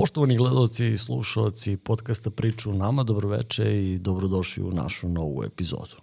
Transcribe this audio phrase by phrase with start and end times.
[0.00, 5.96] Poštovani gledalci i slušalci podcasta Priču u nama, dobroveče i dobrodošli u našu novu epizodu.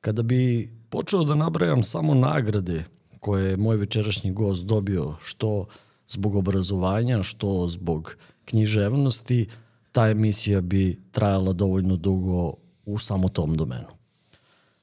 [0.00, 2.84] Kada bi počeo da nabrajam samo nagrade
[3.20, 5.66] koje je moj večerašnji gost dobio, što
[6.08, 9.48] zbog obrazovanja, što zbog književnosti,
[9.92, 12.54] ta emisija bi trajala dovoljno dugo
[12.84, 13.88] u samo tom domenu.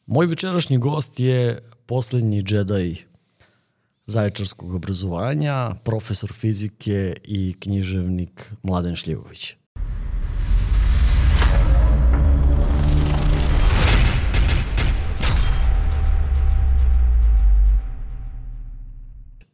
[0.06, 3.09] Moj večerašnji gost je poslednji džedaj
[4.10, 9.56] zaječarskog obrazovanja, profesor fizike i književnik Mladen Šljivović.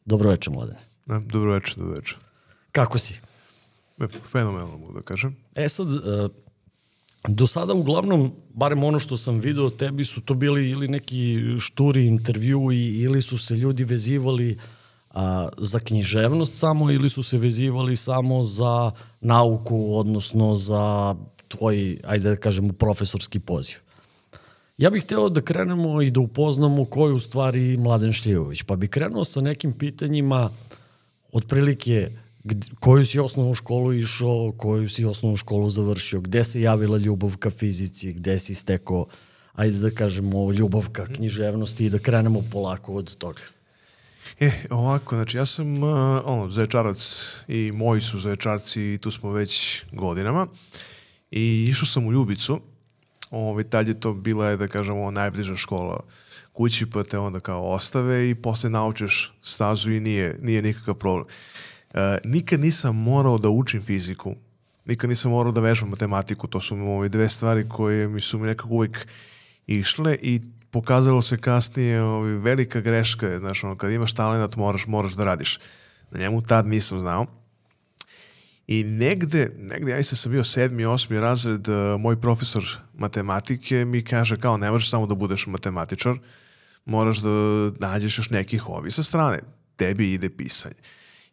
[0.05, 0.76] Dobro večer, Mladen.
[1.05, 2.18] Ne, dobro večer, dobro večer.
[2.72, 3.13] Kako si?
[3.99, 5.35] E, fenomenalno mogu da kažem.
[5.55, 6.02] E sad, uh,
[7.28, 12.08] do sada uglavnom, barem ono što sam video, tebi su to bili ili neki šturi
[12.08, 14.58] intervjui ili su se ljudi vezivali
[15.10, 21.16] a, za književnost samo ili su se vezivali samo za nauku, odnosno za
[21.48, 23.77] tvoj, ajde da kažemo, profesorski poziv.
[24.77, 28.76] Ja bih hteo da krenemo i da upoznamo ko je u stvari Mladen Šljivović, pa
[28.76, 30.49] bih krenuo sa nekim pitanjima
[31.32, 32.12] otprilike
[32.79, 37.49] koju si osnovnu školu išao, koju si osnovnu školu završio, gde se javila ljubav ka
[37.49, 39.05] fizici, gde si stekao,
[39.54, 43.41] ajde da kažemo, ljubav ka književnosti i da krenemo polako od toga.
[44.40, 49.32] E, ovako, znači ja sam uh, ono, zaječarac i moji su zaječarci i tu smo
[49.32, 50.48] već godinama
[51.32, 52.59] i išao sam u Ljubicu,
[53.32, 55.99] ovaj, tad je to bila, da kažemo, najbliža škola
[56.54, 61.26] kući, pa te onda kao ostave i posle naučiš stazu i nije, nije nikakav problem.
[61.96, 64.35] Uh, nikad nisam morao da učim fiziku,
[64.85, 68.47] nikad nisam morao da vežbam matematiku, to su ove dve stvari koje mi su mi
[68.47, 69.07] nekako uvijek
[69.68, 70.41] išle i
[70.72, 75.24] pokazalo se kasnije ovi, velika greška je, znaš, ono, kad imaš talent moraš, moraš da
[75.24, 75.59] radiš.
[76.12, 77.25] Na njemu tad nisam znao.
[78.68, 82.63] I negde, negde ja sam bio sedmi, osmi razred, uh, moj profesor
[82.94, 86.18] matematike mi kaže kao ne možeš samo da budeš matematičar,
[86.86, 87.30] moraš da
[87.80, 89.40] nađeš još neki hobi sa strane.
[89.75, 90.75] Tebi ide pisanje.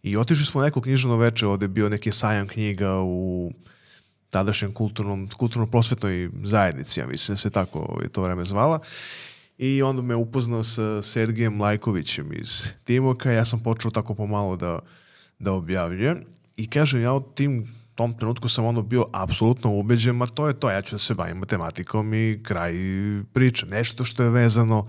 [0.03, 3.53] I otišli smo neko knjižno veče, ovde je bio neki sajam knjiga u
[4.31, 8.81] tadašnjem kulturnom, kulturno-prosvetnoj zajednici, ja mislim da se tako je to vreme zvala.
[9.59, 14.79] I onda me upoznao sa Sergejem Lajkovićem iz Timoka, ja sam počeo tako pomalo da,
[15.39, 16.25] da objavljujem.
[16.57, 20.61] I kažem, ja u tim tom trenutku sam ono bio apsolutno ubeđen, ma to je
[20.61, 22.73] to, ja ću da se bavim matematikom i kraj
[23.33, 23.67] priče.
[23.67, 24.89] Nešto što je vezano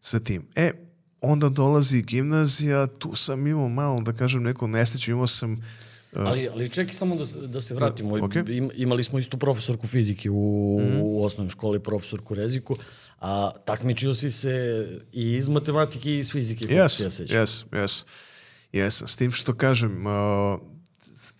[0.00, 0.46] sa tim.
[0.54, 0.70] E,
[1.24, 5.58] onda dolazi gimnazija, tu sam imao malo, da kažem, neko nesreću, imao sam uh,
[6.16, 8.16] Ali, ali čekaj samo da, da se vratimo.
[8.16, 8.70] Okay.
[8.74, 12.76] imali smo istu profesorku fizike u, mm u osnovnoj školi, profesorku reziku,
[13.20, 16.64] a takmičio si se i iz matematike i iz fizike.
[16.64, 18.04] Yes, ja yes, yes.
[18.72, 20.60] Yes, s tim što kažem, uh,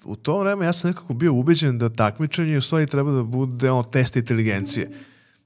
[0.04, 3.70] u to vreme ja sam nekako bio ubeđen da takmičenje u stvari treba da bude
[3.70, 4.90] ono, test inteligencije.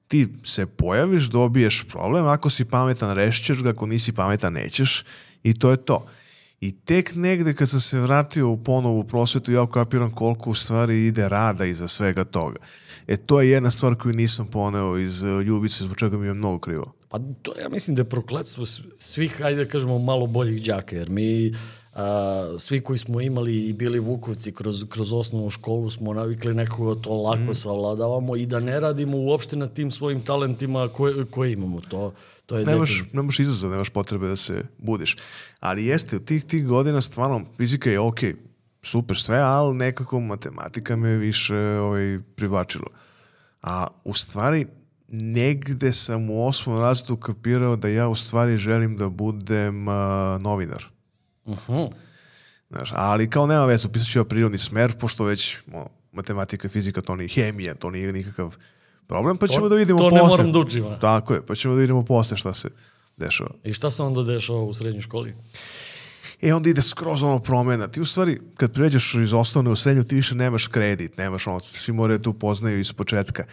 [0.08, 5.04] Ti se pojaviš, dobiješ problem, ako si pametan rešćeš ga, ako nisi pametan nećeš
[5.42, 6.06] i to je to.
[6.60, 11.06] I tek negde kad sam se vratio u ponovu prosvetu, ja ukapiram koliko u stvari
[11.06, 12.56] ide rada iza svega toga.
[13.06, 16.34] E, to je jedna stvar koju nisam poneo iz uh, Ljubice, zbog čega mi je
[16.34, 16.92] mnogo krivo.
[17.08, 18.66] Pa to ja mislim da je prokletstvo
[18.96, 21.54] svih, ajde da kažemo, malo boljih đaka, jer mi
[21.98, 26.94] a, svi koji smo imali i bili Vukovci kroz, kroz osnovnu školu smo navikli nekako
[26.94, 27.54] to lako mm.
[27.54, 31.80] savladavamo i da ne radimo uopšte na tim svojim talentima koje, koje imamo.
[31.80, 32.12] To,
[32.46, 35.16] to je nemaš, nemaš izazov, nemaš potrebe da se budiš.
[35.60, 38.36] Ali jeste, u tih, tih godina stvarno fizika je okej, okay,
[38.82, 42.88] super sve, ali nekako matematika me više ovaj, privlačila.
[43.62, 44.66] A u stvari,
[45.08, 49.94] negde sam u osmom razredu kapirao da ja u stvari želim da budem uh,
[50.40, 50.97] novinar.
[51.48, 51.92] Uh -huh.
[52.70, 57.00] Znaš, ali kao nema veze, upisat ću ja prirodni smer, pošto već o, matematika, fizika,
[57.00, 58.56] to nije hemija, to nije nikakav
[59.06, 60.18] problem, pa ćemo to, da vidimo posle.
[60.18, 60.84] To ne moram da učim.
[61.00, 62.68] Tako je, pa ćemo da vidimo posle šta se
[63.16, 63.50] dešava.
[63.64, 65.34] I šta se onda dešava u srednjoj školi?
[66.42, 67.88] E, onda ide skroz ono promena.
[67.88, 71.60] Ti u stvari, kad pređeš iz osnovne u srednju, ti više nemaš kredit, nemaš ono,
[71.60, 73.44] svi moraju da tu poznaju iz početka.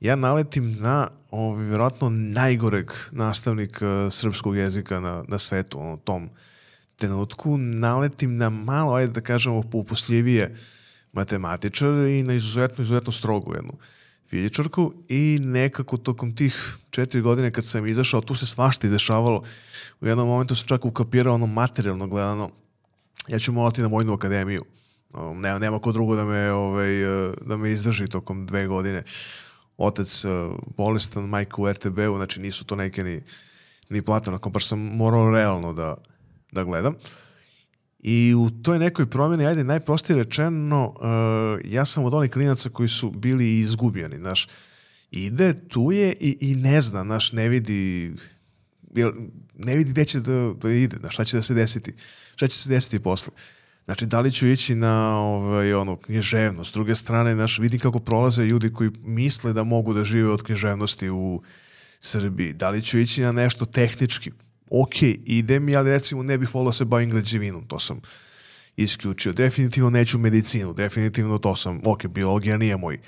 [0.00, 6.30] Ja naletim na, ovaj, vjerojatno, najgoreg nastavnika srpskog jezika na, na svetu, ono, tom
[7.00, 10.56] trenutku naletim na malo, ajde da kažemo, upusljivije
[11.12, 13.78] matematičar i na izuzetno, izuzetno strogu jednu
[14.30, 19.42] fizičarku i nekako tokom tih četiri godine kad sam izašao, tu se svašta izdešavalo.
[20.00, 22.50] U jednom momentu sam čak ukapirao ono materijalno gledano.
[23.28, 24.64] Ja ću molati na Vojnu akademiju.
[25.34, 26.90] Nema, nema ko drugo da me, ovaj,
[27.46, 29.02] da me izdrži tokom dve godine.
[29.78, 30.24] Otac
[30.76, 33.22] bolestan, majka u RTB-u, znači nisu to neke ni,
[33.88, 35.96] ni platano, baš sam morao realno da,
[36.52, 36.94] da gledam.
[37.98, 42.88] I u toj nekoj promjeni, ajde, najprostije rečeno, uh, ja sam od onih klinaca koji
[42.88, 44.48] su bili izgubljeni, znaš,
[45.10, 48.12] ide, tu je i, i ne zna, znaš, ne vidi,
[49.54, 51.94] ne vidi gde će da, da ide, znaš, šta će da se desiti,
[52.34, 53.32] šta će se desiti posle.
[53.84, 56.70] Znači, da li ću ići na ovaj, ono, književnost?
[56.70, 60.42] S druge strane, znaš, vidim kako prolaze ljudi koji misle da mogu da žive od
[60.42, 61.42] književnosti u
[62.00, 62.52] Srbiji.
[62.52, 64.30] Da li ću ići na nešto tehnički?
[64.70, 68.00] Ok, ide mi, ali recimo ne bih volio da se bavim građevinom, to sam
[68.76, 69.32] isključio.
[69.32, 72.98] Definitivno neću medicinu, definitivno to sam, ok, biologija nije moj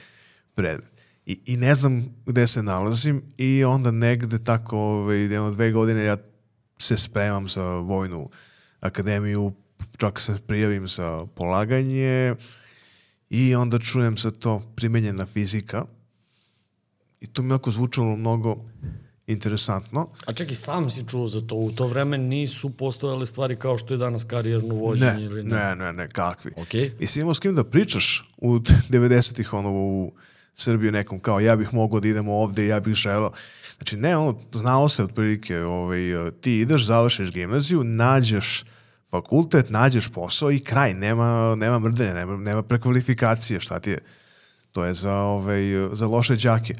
[0.54, 0.92] predmet.
[1.26, 6.04] I, I ne znam gde se nalazim i onda negde tako, ovaj, jedno dve godine
[6.04, 6.16] ja
[6.78, 8.30] se spremam za vojnu
[8.80, 9.52] akademiju,
[9.96, 12.34] čak se prijavim za polaganje
[13.30, 15.84] i onda čujem sa to primenjena fizika
[17.20, 18.64] i to mi jako zvučalo mnogo
[19.32, 20.08] interesantno.
[20.26, 21.54] A čekaj, sam si čuo za to.
[21.54, 25.56] U to vreme nisu postojale stvari kao što je danas karijerno vođenje ne, ili ne?
[25.56, 26.50] Ne, ne, ne, kakvi.
[26.50, 26.90] Okay.
[26.98, 28.58] I si imao s kim da pričaš u
[28.94, 30.12] 90-ih ono u
[30.54, 33.32] Srbiju nekom kao ja bih mogao da idemo ovde, ja bih želao.
[33.76, 36.00] Znači ne, ono, znalo se otprilike, ovaj,
[36.40, 38.64] ti ideš, završiš gimnaziju, nađeš
[39.10, 43.98] fakultet, nađeš posao i kraj, nema, nema mrdenja, nema, nema prekvalifikacije, šta ti je?
[44.72, 45.62] To je za, ovaj,
[45.92, 46.74] za loše đake.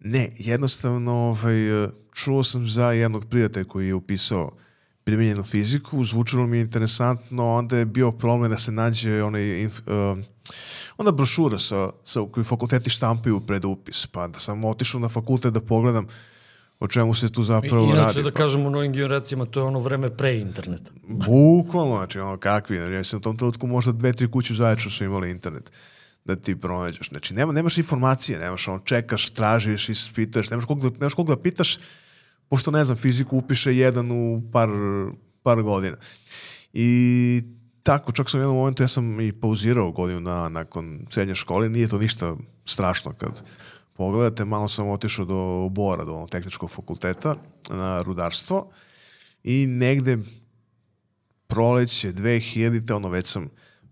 [0.00, 1.56] Ne, jednostavno ovaj,
[2.14, 4.50] čuo sam za jednog prijatelja koji je upisao
[5.04, 9.72] primjenjenu fiziku, zvučalo mi je interesantno, onda je bio problem da se nađe onaj, uh,
[10.98, 15.52] onda brošura sa, sa koji fakulteti štampaju pred upis, pa da sam otišao na fakultet
[15.52, 16.06] da pogledam
[16.80, 18.04] o čemu se tu zapravo Inače, radi.
[18.04, 20.90] Inače, da kažem u novim generacijama, to je ono vreme pre interneta.
[21.08, 25.04] Bukvalno, znači ono kakvi, ja sam u tom trenutku možda dve, tri kuće zajedno su
[25.04, 25.72] imali internet
[26.28, 27.08] da ti pronađeš.
[27.08, 31.36] Znači, nema, nemaš informacije, nemaš ono, čekaš, tražiš, ispitaš, nemaš kog da, nemaš kog da
[31.36, 31.78] pitaš,
[32.48, 34.68] pošto, ne znam, fiziku upiše jedan u par,
[35.42, 35.96] par godina.
[36.72, 37.42] I
[37.82, 41.68] tako, čak sam u jednom momentu, ja sam i pauzirao godinu na, nakon srednje škole,
[41.68, 43.42] nije to ništa strašno kad
[43.96, 47.36] pogledate, malo sam otišao do Bora, do tehničkog fakulteta
[47.70, 48.70] na rudarstvo
[49.44, 50.18] i negde
[51.46, 53.48] proleće 2000-te, ono već sam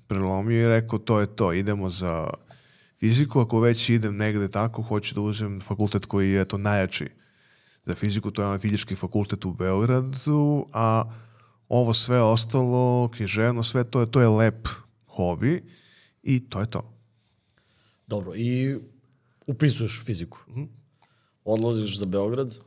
[0.06, 2.30] prelomio i rekao to je to, idemo za
[3.00, 7.08] fiziku, ako već idem negde tako, hoću da uzem fakultet koji je to najjači
[7.84, 11.04] za fiziku, to je onaj fizički fakultet u Beogradu, a
[11.68, 14.68] ovo sve ostalo, književno, sve to je, to je lep
[15.06, 15.64] hobi
[16.22, 16.92] i to je to.
[18.06, 18.78] Dobro, i
[19.46, 20.38] upisuješ fiziku.
[20.48, 20.68] Mm -hmm.
[21.44, 22.58] Odlaziš za Beograd.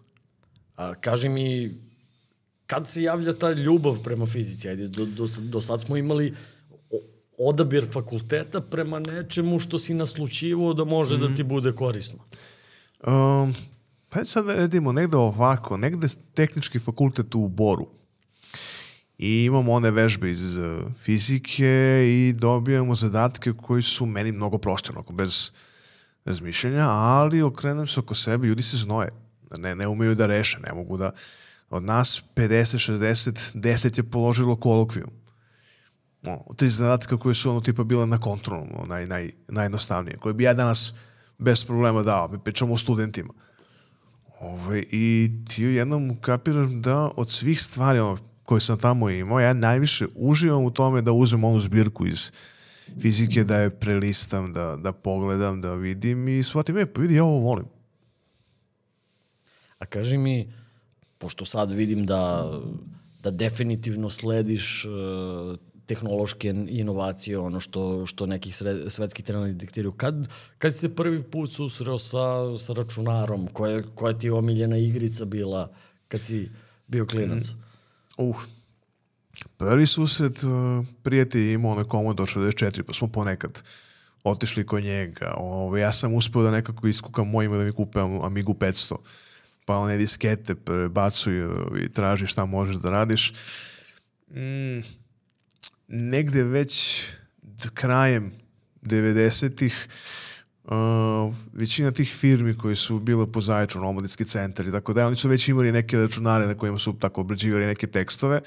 [0.76, 1.78] A, kaži mi,
[2.66, 4.70] kad se javlja ta ljubav prema fizici?
[4.70, 6.34] Ajde, do, do, do sad smo imali
[7.40, 11.30] odabir fakulteta prema nečemu što si naslučivo da može mm -hmm.
[11.30, 12.20] da ti bude korisno.
[13.08, 13.56] Um,
[14.10, 17.88] pa sad da redimo negde ovako, negde tehnički fakultet u Boru.
[19.18, 24.92] I imamo one vežbe iz uh, fizike i dobijamo zadatke koji su meni mnogo prosti,
[24.92, 25.52] onako bez
[26.26, 29.10] razmišljanja, ali okrenem se oko sebe, ljudi se znoje.
[29.58, 31.12] Ne, ne umeju da reše, ne mogu da...
[31.70, 35.19] Od nas 50, 60, 10 je položilo kolokvijum
[36.26, 40.34] ono, tri zadatka koje su ono tipa bila na kontrolnom, ono, naj, naj, najjednostavnije, koje
[40.34, 40.94] bi ja danas
[41.38, 43.34] bez problema dao, pričamo o studentima.
[44.40, 49.54] Ove, I ti jednom kapiram da od svih stvari ono, koje sam tamo imao, ja
[49.54, 52.32] najviše uživam u tome da uzmem onu zbirku iz
[53.02, 57.24] fizike, da je prelistam, da, da pogledam, da vidim i shvatim, e, pa vidi, ja
[57.24, 57.66] ovo volim.
[59.80, 60.54] A kaži mi,
[61.18, 62.52] pošto sad vidim da,
[63.24, 65.58] da definitivno slediš uh,
[65.90, 69.92] tehnološke inovacije, ono što, što nekih sred, svetskih trenera diktiraju.
[69.92, 70.28] Kad,
[70.58, 73.48] kad si se prvi put susreo sa, sa računarom?
[73.54, 75.72] Koja, koja ti je omiljena igrica bila
[76.08, 76.50] kad si
[76.88, 77.52] bio klinac?
[77.52, 78.24] Mm.
[78.24, 78.44] Uh,
[79.58, 83.64] prvi susret uh, prijatelj imao na Commodore 64, pa smo ponekad
[84.24, 85.34] otišli kod njega.
[85.38, 88.96] Ovo, ja sam uspeo da nekako iskukam mojima da mi kupe Amigu 500
[89.66, 93.34] pa one diskete prebacuju i traži šta možeš da radiš.
[94.32, 94.82] Mm,
[95.90, 97.06] negde već
[97.74, 98.32] krajem
[98.82, 99.88] 90-ih
[100.64, 100.72] uh,
[101.54, 105.30] većina tih firmi koji su bile po Zaječu, omladinski centar i tako da, oni su
[105.30, 108.42] već imali neke računare na kojima su tako obrađivali neke tekstove,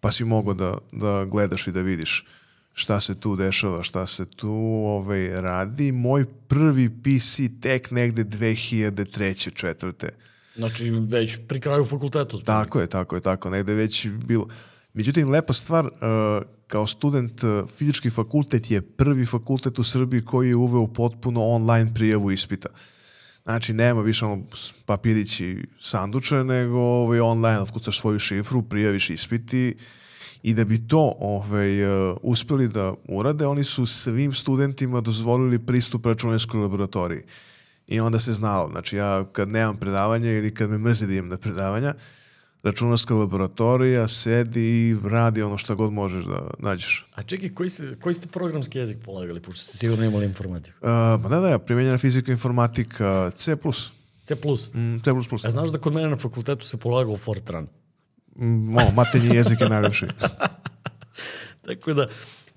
[0.00, 2.26] pa si mogao da, da gledaš i da vidiš
[2.72, 4.52] šta se tu dešava, šta se tu
[4.86, 5.92] ovaj, radi.
[5.92, 9.54] Moj prvi PC tek negde 2003.
[9.54, 10.08] četvrte.
[10.56, 12.38] Znači već pri kraju fakultetu.
[12.38, 13.50] Tako je, tako je, tako.
[13.50, 14.48] Negde već bilo.
[14.94, 15.90] Međutim, lepa stvar, uh,
[16.66, 21.94] kao student uh, fizički fakultet je prvi fakultet u Srbiji koji je uveo potpuno online
[21.94, 22.68] prijavu ispita.
[23.42, 24.42] Znači, nema više ono
[24.86, 29.76] papirići sanduče, nego ovaj, online otkucaš svoju šifru, prijaviš ispiti
[30.42, 36.06] I da bi to ovaj, uh, uspeli da urade, oni su svim studentima dozvolili pristup
[36.06, 37.22] računarskoj laboratoriji.
[37.86, 41.28] I onda se znalo, znači ja kad nemam predavanja ili kad me mrzi da idem
[41.28, 41.94] na predavanja,
[42.62, 47.06] računarska laboratorija sedi i radi ono što god možeš da nađeš.
[47.14, 50.78] A čekaj, koji, se, koji ste programski jezik polagali, pošto ste sigurno imali informatiku?
[50.80, 53.56] Uh, pa ne da, ja, primjenjena fizika, informatika, C+.
[54.22, 54.34] C+.
[54.74, 55.10] Mm, C++.
[55.44, 57.66] A znaš da kod mene na fakultetu se polagao Fortran?
[58.36, 60.06] Mm, o, matenji jezik je najlepši.
[61.66, 62.08] Tako da,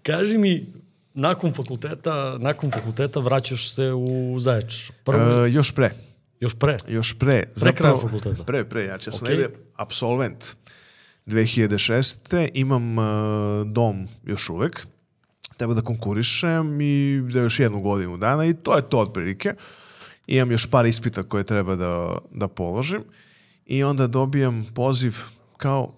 [0.03, 0.73] kaži mi,
[1.13, 4.95] nakon fakulteta, nakon fakulteta vraćaš se u Zaječar.
[5.03, 5.91] Prvo, Uh, još pre.
[6.43, 6.77] Još pre.
[6.87, 7.43] Još pre.
[7.61, 8.43] Pre kraja fakulteta.
[8.43, 8.85] Pre, pre.
[8.85, 9.29] Znači, ja sam Ok.
[9.29, 10.45] negde absolvent
[11.25, 12.49] 2006.
[12.53, 13.05] Imam uh,
[13.67, 14.87] dom još uvek.
[15.57, 19.53] Treba da konkurišem i da još jednu godinu dana i to je to otprilike.
[20.27, 23.03] Imam još par ispita koje treba da, da položim
[23.65, 25.15] i onda dobijam poziv
[25.57, 25.93] kao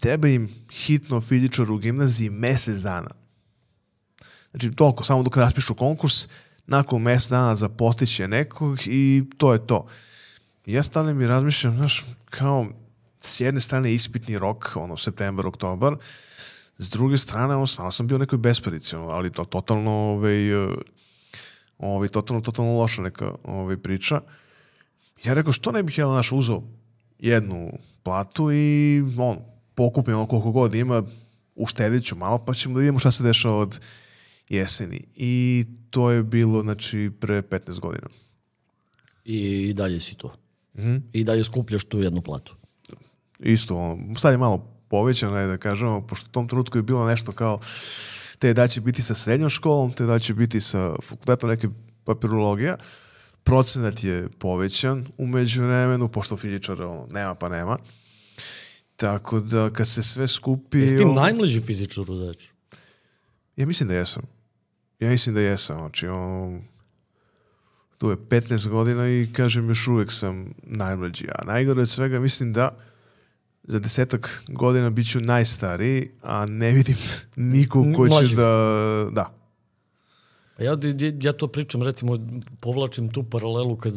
[0.00, 3.10] treba im hitno fizičar u gimnaziji mesec dana.
[4.50, 6.28] Znači, toliko, samo dok raspišu konkurs,
[6.68, 9.86] nakon mesec dana zapostiće nekog i to je to.
[10.66, 12.66] Ja stanem i razmišljam, znaš, kao,
[13.20, 15.96] s jedne strane ispitni rok, ono, septembar, oktobar,
[16.78, 20.36] s druge strane, ono, stvarno sam bio nekoj besparici, ono, ali to totalno, ovaj,
[21.78, 24.20] ovaj, totalno, totalno loša neka ovaj, priča.
[25.24, 26.62] Ja rekao, što ne bih ja, znaš, uzao
[27.18, 27.72] jednu
[28.02, 29.38] platu i, on,
[29.74, 31.02] pokupim ono koliko god ima,
[31.54, 33.80] uštedit ću malo, pa ćemo da vidimo šta se dešava od
[34.48, 35.04] jeseni.
[35.16, 38.08] I to je bilo, znači, pre 15 godina.
[39.24, 40.34] I, i dalje si to.
[40.78, 40.96] Mhm.
[41.12, 42.54] I dalje skupljaš tu jednu platu.
[43.38, 47.06] Isto, ono, sad je malo povećano, je da kažemo, pošto u tom trenutku je bilo
[47.06, 47.60] nešto kao
[48.38, 51.68] te da će biti sa srednjom školom, te da će biti sa fakultetom neke
[52.04, 52.76] papirologija.
[53.44, 57.78] Procenat je povećan umeđu vremenu, pošto fizičara ono, nema pa nema.
[58.96, 60.78] Tako da kad se sve skupi...
[60.78, 62.54] Jesi ti najmlađi fizičar u Zaječaru?
[63.56, 64.22] Ja mislim da jesam.
[65.00, 65.78] Ja mislim da jesam.
[65.78, 66.60] Znači, ono,
[67.98, 71.26] tu je 15 godina i kažem još uvek sam najmlađi.
[71.34, 72.76] A najgore od svega mislim da
[73.62, 76.96] za desetak godina bit ću najstariji, a ne vidim
[77.36, 79.08] nikog koji će da...
[79.12, 79.34] Da.
[80.56, 82.18] Pa ja, ja, ja to pričam, recimo,
[82.60, 83.92] povlačim tu paralelu kad,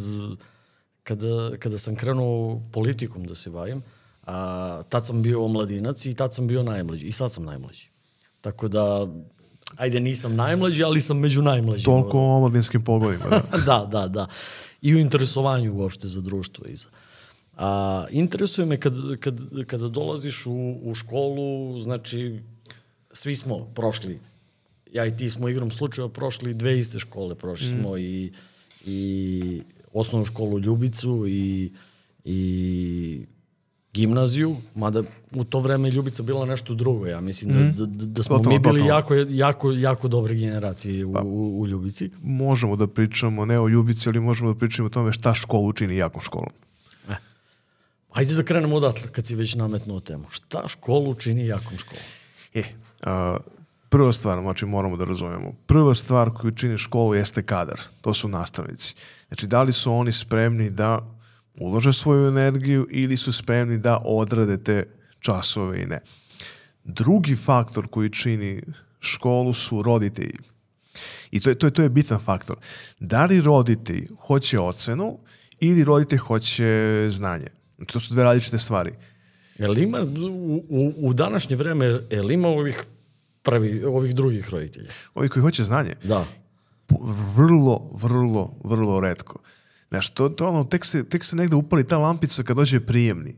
[1.03, 3.81] kada, kada sam krenuo politikom da se bavim,
[4.25, 7.08] a, tad sam bio omladinac i tad sam bio najmlađi.
[7.08, 7.89] I sad sam najmlađi.
[8.41, 9.08] Tako da,
[9.78, 11.96] ajde, nisam najmlađi, ali sam među najmlađima.
[11.96, 13.25] Toliko o omladinskim pogodima.
[13.30, 13.58] Da.
[13.66, 14.28] da, da, da.
[14.82, 16.88] I u interesovanju uopšte za društvo i za...
[17.58, 22.40] A, interesuje me kad, kad, kada dolaziš u, u školu, znači,
[23.13, 24.20] svi smo prošli,
[24.94, 28.34] ja i ti smo igrom slučaja prošli dve iste škole, prošli smo i,
[28.86, 29.62] i
[29.94, 31.72] osnovnu školu Ljubicu i,
[32.25, 33.25] i
[33.93, 38.38] gimnaziju, mada u to vreme Ljubica bila nešto drugo, ja mislim da, da, da smo
[38.38, 38.95] Totalno, mi bili totalno.
[38.95, 42.10] jako, jako, jako dobre generacije u, u, u Ljubici.
[42.24, 45.95] možemo da pričamo, ne o ljubici, ali možemo da pričamo o tome šta školu čini
[45.98, 46.51] jakom školom.
[48.12, 50.25] Ajde da krenemo odatle, kad si već nametnuo temu.
[50.29, 52.03] Šta školu čini jakom školom?
[52.53, 52.63] E,
[53.03, 53.38] a,
[53.89, 58.27] prva stvar, znači moramo da razumemo, prva stvar koju čini školu jeste kadar, to su
[58.27, 58.95] nastavnici.
[59.27, 61.00] Znači, da li su oni spremni da
[61.60, 64.84] ulože svoju energiju ili su spremni da odrade te
[65.20, 66.00] časove i ne.
[66.84, 68.62] Drugi faktor koji čini
[69.00, 70.38] školu su roditelji.
[71.31, 72.55] I to je, to je, to je bitan faktor.
[73.00, 75.20] Da li roditelj hoće ocenu
[75.60, 77.48] ili roditelj hoće znanje?
[77.86, 78.91] To su dve različite stvari.
[79.58, 82.84] Jel ima u, u, u današnje vreme, jel ima ovih
[83.43, 84.89] prvi, ovih drugih roditelja?
[85.13, 86.25] Ovi koji hoće znanje, Da.
[87.36, 89.39] vrlo, vrlo, vrlo redko.
[89.91, 93.36] Znaš, to, to ono, tek se, tek se negde upali ta lampica kad dođe prijemni.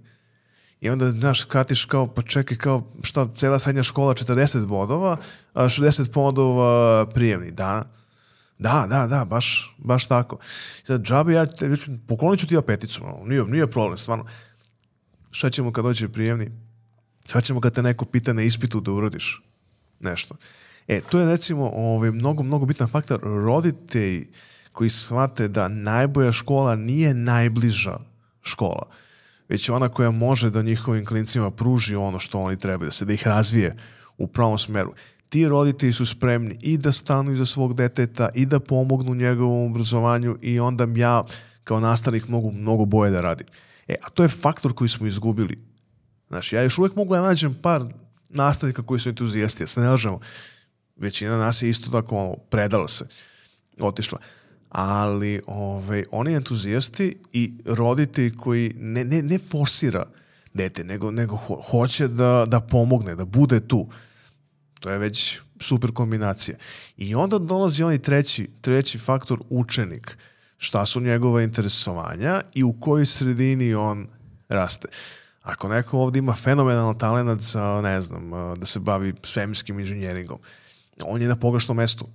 [0.82, 5.18] I onda, znaš, skatiš kao, pa čekaj, kao, šta, cela srednja škola 40 bodova,
[5.54, 7.52] a 60 bodova prijemni.
[7.52, 7.90] Da,
[8.60, 10.38] da, da, da, baš, baš tako.
[10.84, 11.76] Sad, džabe, ja te,
[12.08, 14.26] poklonit ću ti ja peticu, nije, nije problem, stvarno.
[15.32, 16.52] Šta ćemo kad dođe prijemni?
[17.26, 19.42] Šta ćemo kad te neko pita na ispitu da urodiš
[20.00, 20.36] nešto?
[20.88, 23.20] E, to je recimo ovaj, mnogo, mnogo bitan faktor.
[23.24, 24.28] Roditelji
[24.74, 27.98] koji shvate da najbolja škola nije najbliža
[28.42, 28.88] škola,
[29.50, 33.14] već ona koja može da njihovim klincima pruži ono što oni trebaju, da se da
[33.14, 33.76] ih razvije
[34.18, 34.94] u pravom smeru.
[35.30, 40.38] Ti roditelji su spremni i da stanu iza svog deteta i da pomognu njegovom obrazovanju
[40.42, 41.24] i onda ja
[41.64, 43.48] kao nastavnik mogu mnogo boje da radim.
[43.88, 45.60] E, a to je faktor koji smo izgubili.
[46.28, 47.84] Znaš, ja još uvek mogu da nađem par
[48.30, 50.20] nastavnika koji su entuzijasti, ja se ne lažemo.
[50.96, 53.06] Većina nas je isto tako ono, predala se,
[53.80, 54.20] otišla.
[54.74, 60.06] Ali ovaj, oni entuzijasti i roditelji koji ne, ne, ne forsira,
[60.54, 63.88] dete, nego, nego ho hoće da, da pomogne, da bude tu.
[64.80, 66.58] To je već super kombinacija.
[66.98, 70.18] I onda dolazi onaj treći, treći faktor učenik.
[70.58, 74.08] Šta su njegova interesovanja i u kojoj sredini on
[74.50, 74.88] raste.
[75.42, 80.40] Ako neko ovde ima fenomenalan talent za, ne znam, da se bavi svemirskim inženjeringom,
[81.06, 82.08] on je na pogrešnom mestu.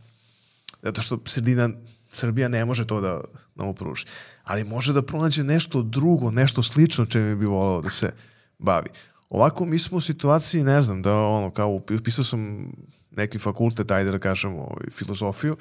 [0.83, 1.71] Zato što sredina
[2.11, 3.21] Srbija ne može to da,
[3.55, 4.07] da mu pruži.
[4.45, 8.12] Ali može da pronađe nešto drugo, nešto slično čemu bi volao da se
[8.59, 8.88] bavi.
[9.31, 12.73] Ovako mi smo u situaciji, ne znam, da ono, kao upisao sam
[13.11, 15.57] neki fakultet, ajde da kažemo, ovaj, filozofiju,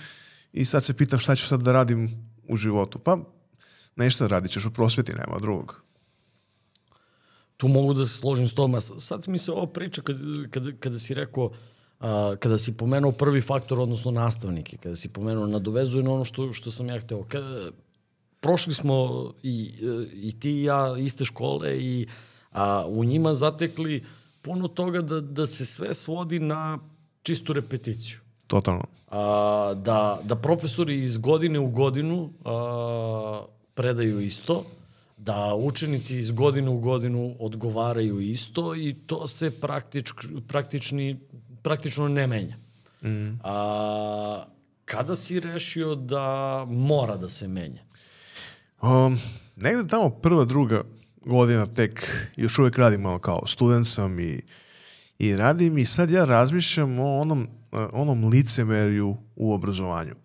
[0.54, 2.10] i sad se pitam šta ću sad da radim
[2.48, 3.00] u životu.
[3.00, 3.18] Pa,
[3.96, 5.82] nešto da radit ćeš u prosveti, nema drugog.
[7.58, 8.82] Tu mogu da se složim s toma.
[8.82, 10.20] Sad mi se ovo priča kada,
[10.52, 11.52] kada, kada si rekao
[12.00, 16.54] a, kada si pomenuo prvi faktor, odnosno nastavnike, kada si pomenuo, nadovezuje na ono što,
[16.54, 17.24] što sam ja hteo.
[17.24, 17.72] Kada,
[18.40, 19.72] prošli smo i,
[20.14, 22.08] i ti i ja iste škole i
[22.52, 24.04] a, u njima zatekli
[24.42, 26.80] puno toga da, da se sve svodi na
[27.24, 28.20] čistu repeticiju.
[28.48, 28.84] Totalno.
[29.08, 34.64] A, da, da profesori iz godine u godinu a, predaju isto,
[35.18, 40.12] da učenici iz godine u godinu odgovaraju isto i to se praktič,
[40.48, 41.20] praktični
[41.68, 42.56] praktično ne menja.
[43.04, 43.40] Mm.
[43.44, 44.46] A,
[44.86, 47.84] kada si rešio da mora da se menja?
[48.82, 49.20] Um,
[49.56, 50.84] negde tamo prva, druga
[51.26, 54.42] godina tek, još uvek radim malo kao student sam i,
[55.20, 57.48] i radim i sad ja razmišljam o onom,
[57.92, 60.16] onom licemerju u obrazovanju.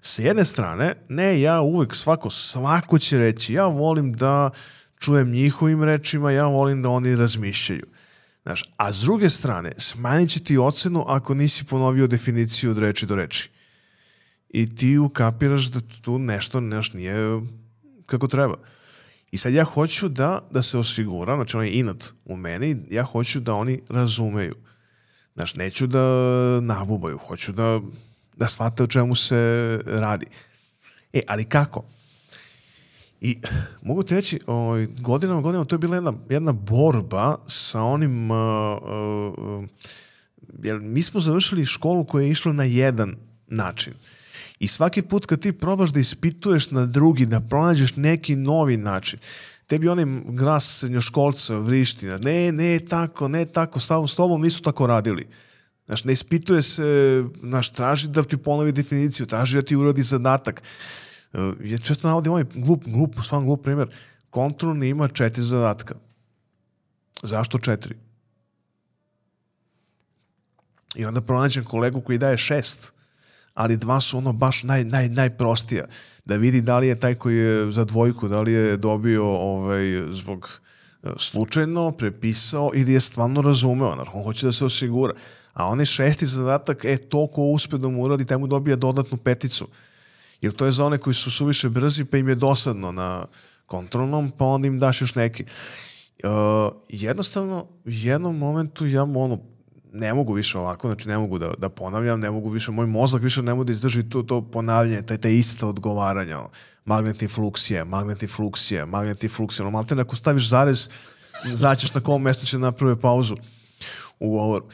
[0.00, 4.50] S jedne strane, ne, ja uvek svako, svako će reći, ja volim da
[4.98, 7.86] čujem njihovim rečima, ja volim da oni razmišljaju.
[8.48, 13.06] Znaš, a s druge strane, smanjit će ti ocenu ako nisi ponovio definiciju od reči
[13.06, 13.50] do reči.
[14.48, 17.40] I ti ukapiraš da tu nešto, nešto nije
[18.06, 18.54] kako treba.
[19.30, 23.40] I sad ja hoću da, da se osigura, znači onaj inat u meni, ja hoću
[23.40, 24.54] da oni razumeju.
[25.34, 26.02] Znaš, neću da
[26.60, 27.80] nabubaju, hoću da,
[28.36, 30.26] da shvate o čemu se radi.
[31.12, 31.84] E, ali kako?
[33.20, 33.38] I
[33.82, 38.38] mogu ti reći, ovaj, godinama, godinama, to je bila jedna, jedna borba sa onim, uh,
[39.38, 39.64] uh,
[40.62, 43.92] jer mi smo završili školu koja je išla na jedan način.
[44.58, 49.18] I svaki put kad ti probaš da ispituješ na drugi, da pronađeš neki novi način,
[49.66, 55.26] tebi onaj glas srednjoškolca vrišti, ne, ne tako, ne tako, s tobom nisu tako radili.
[55.86, 60.62] Znaš, ne ispituje se, znaš, traži da ti ponovi definiciju, traži da ti uradi zadatak.
[61.32, 63.88] Uh, ja često navodim ovaj glup, glup, stvarno glup primjer.
[64.30, 65.94] Kontrolni ima četiri zadatka.
[67.22, 67.96] Zašto četiri?
[70.96, 72.92] I onda pronađem kolegu koji daje šest,
[73.54, 75.84] ali dva su ono baš naj, naj, najprostija.
[76.24, 79.82] Da vidi da li je taj koji je za dvojku, da li je dobio ovaj,
[80.10, 80.60] zbog
[81.02, 83.94] e, slučajno prepisao ili je stvarno razumeo.
[83.94, 85.14] Znači, on hoće da se osigura.
[85.52, 89.18] A onaj šesti zadatak, e, to ko uspe da mu uradi, taj mu dobija dodatnu
[89.18, 89.68] peticu.
[90.40, 93.26] Jer to je za one koji su suviše brzi, pa im je dosadno na
[93.66, 95.44] kontrolnom, pa onda im daš još neki.
[96.24, 96.30] Uh,
[96.88, 99.38] jednostavno, u jednom momentu ja ono,
[99.92, 103.22] ne mogu više ovako, znači ne mogu da, da ponavljam, ne mogu više, moj mozak
[103.22, 106.40] više ne mogu da izdrži to, to ponavljanje, taj, taj ista odgovaranja,
[106.84, 110.88] magnetni fluksije, magnetni fluksije, magnetni fluksije, no malte ako staviš zarez,
[111.54, 113.36] znaćeš na kom mestu će naprave pauzu
[114.20, 114.68] u govoru.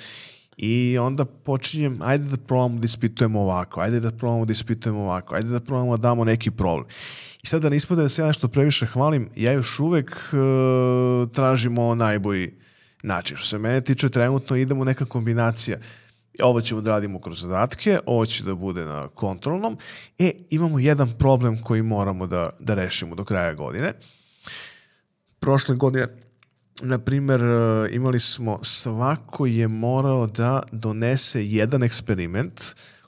[0.57, 5.35] I onda počinjem, ajde da probamo da ispitujemo ovako, ajde da probamo da ispitujemo ovako,
[5.35, 6.87] ajde da probamo da damo neki problem.
[7.43, 11.31] I sad da ne ispade da se ja nešto previše hvalim, ja još uvek uh,
[11.33, 12.55] tražimo najbolji
[13.03, 13.37] način.
[13.37, 15.79] Što se mene tiče, trenutno idemo neka kombinacija.
[16.43, 19.79] Ovo ćemo da radimo kroz zadatke, ovo će da bude na kontrolnom.
[20.19, 23.91] E, imamo jedan problem koji moramo da, da rešimo do kraja godine.
[25.39, 26.07] Prošle godine
[26.83, 32.63] na primer, e, imali smo, svako je morao da donese jedan eksperiment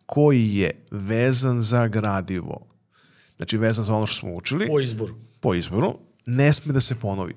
[0.07, 2.67] koji je vezan za gradivo.
[3.37, 4.67] Znači, vezan za ono što smo učili.
[4.69, 5.15] Po izboru.
[5.41, 5.99] Po izboru.
[6.27, 7.35] Ne sme da se ponovi.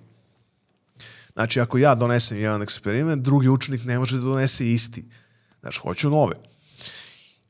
[1.33, 5.05] Znači, ako ja donesem jedan eksperiment, drugi učenik ne može da donese isti.
[5.61, 6.35] Znači, hoću nove.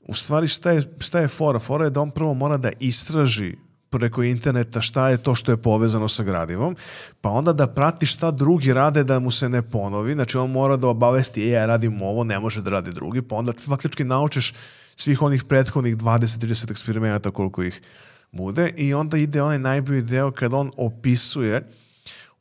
[0.01, 1.59] U stvari, šta je, šta je fora?
[1.59, 3.55] Fora je da on prvo mora da istraži
[3.89, 6.75] preko interneta šta je to što je povezano sa gradivom,
[7.21, 10.77] pa onda da prati šta drugi rade da mu se ne ponovi, znači on mora
[10.77, 14.53] da obavesti, e, ja radim ovo, ne može da radi drugi, pa onda faktički naučiš
[14.95, 17.81] svih onih prethodnih 20-30 eksperimenata koliko ih
[18.31, 21.69] bude i onda ide onaj najbolji deo kad on opisuje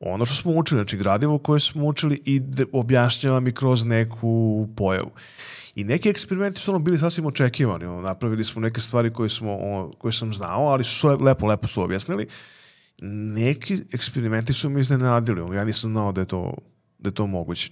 [0.00, 2.40] ono što smo učili, znači gradivo koje smo učili i
[2.72, 5.11] objašnjava mi kroz neku pojavu.
[5.74, 7.84] I neki eksperimenti su ono bili sasvim očekivani.
[7.84, 11.66] Ono, napravili smo neke stvari koje, smo, ono, koje sam znao, ali su lepo, lepo
[11.66, 12.26] su objasnili.
[13.02, 15.40] Neki eksperimenti su mi iznenadili.
[15.40, 16.54] Ono, ja nisam znao da je to
[16.98, 17.70] da je to moguće.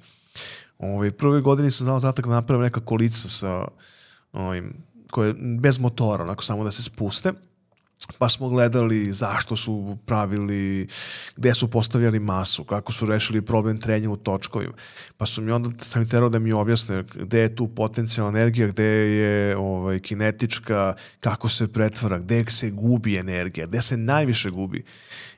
[0.78, 3.68] Ove, prve godine sam znao zadatak da napravim neka kolica sa
[4.32, 4.74] ovim,
[5.10, 7.32] koje, bez motora, onako samo da se spuste
[8.18, 10.88] pa smo gledali zašto su pravili,
[11.36, 14.72] gde su postavljali masu, kako su rešili problem trenja u točkovima.
[15.16, 18.68] Pa su mi onda, sam mi terao da mi objasne gde je tu potencijalna energija,
[18.68, 24.84] gde je ovaj, kinetička, kako se pretvara, gde se gubi energija, gde se najviše gubi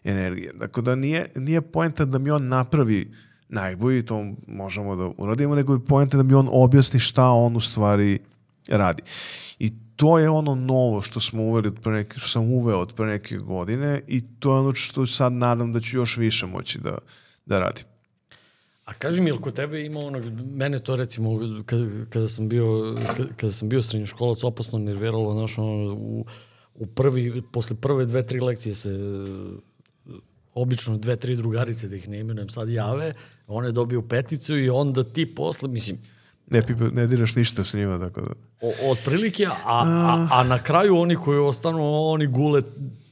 [0.04, 0.52] energija.
[0.52, 3.12] Dakle, da nije, nije poenta da mi on napravi
[3.48, 7.60] najbolji, to možemo da uradimo, nego je poenta da mi on objasni šta on u
[7.60, 8.18] stvari
[8.68, 9.02] radi.
[9.58, 12.94] I to je ono novo što smo uveli od pre neke, što sam uveo od
[12.94, 16.78] pre neke godine i to je ono što sad nadam da ću još više moći
[16.78, 16.98] da,
[17.46, 17.84] da radim.
[18.84, 20.18] A kaži mi, ili kod tebe ima ono,
[20.56, 22.96] mene to recimo, kada, kada sam bio,
[23.36, 26.26] kada sam bio srednjoškolac, opasno nerviralo, znaš, ono, u,
[26.74, 28.90] u prvi, posle prve dve, tri lekcije se
[30.54, 33.14] obično dve, tri drugarice, da ih ne imenujem sad, jave,
[33.46, 35.98] one dobiju peticu i onda ti posle, mislim,
[36.50, 38.32] Ne, pipa, ne diraš ništa sa njima, tako da...
[38.60, 41.78] O, otprilike, a, a, a na kraju oni koji ostanu,
[42.10, 42.62] oni gule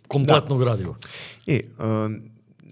[0.09, 0.65] kompletno da.
[0.65, 0.97] gradivo.
[1.47, 2.13] E, uh,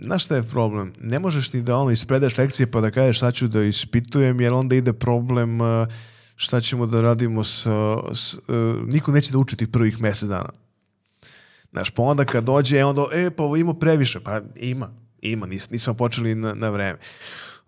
[0.05, 0.93] znaš šta je problem?
[1.01, 4.53] Ne možeš ni da ono ispredaš lekcije pa da kažeš šta ću da ispitujem, jer
[4.53, 5.59] onda ide problem
[6.37, 7.67] šta ćemo da radimo s...
[8.13, 8.41] s uh,
[8.87, 10.51] niko neće da uči tih prvih mesec dana.
[11.71, 14.21] Znaš, pa onda kad dođe, e, onda, e, pa ima previše.
[14.21, 14.91] Pa ima,
[15.23, 16.99] ima, nis, nismo počeli na, na vreme.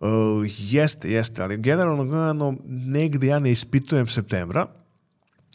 [0.00, 0.08] Uh,
[0.58, 4.66] jeste, jeste, ali generalno gledano negde ja ne ispitujem septembra,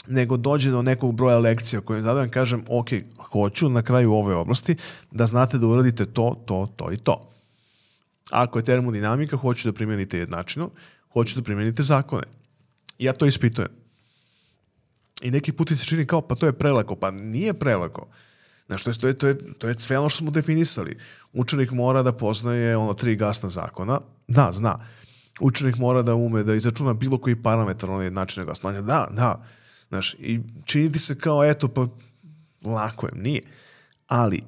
[0.08, 2.88] nego dođe do nekog broja lekcija koje zadajem, kažem, ok,
[3.32, 4.76] hoću na kraju ove oblasti
[5.12, 7.32] da znate da uradite to, to, to i to.
[8.32, 10.70] Ako je termodinamika, hoću da primenite jednačinu,
[11.14, 12.24] hoću da primenite zakone.
[13.00, 13.70] Ja to ispitujem.
[15.22, 16.96] I neki put se čini kao, pa to je prelako.
[16.96, 18.08] Pa nije prelako.
[18.68, 20.98] Znaš, to je, to je, to je, to je sve ono što smo definisali.
[21.34, 24.00] Učenik mora da poznaje ono tri gasna zakona.
[24.32, 24.80] Da, zna.
[25.40, 28.82] Učenik mora da ume da izračuna bilo koji parametar onaj načina gasnanja.
[28.82, 29.44] Da, da.
[29.90, 31.88] Znaš, i čini ti se kao, eto, pa
[32.70, 33.12] lako je.
[33.16, 33.42] Nije.
[34.08, 34.44] Ali,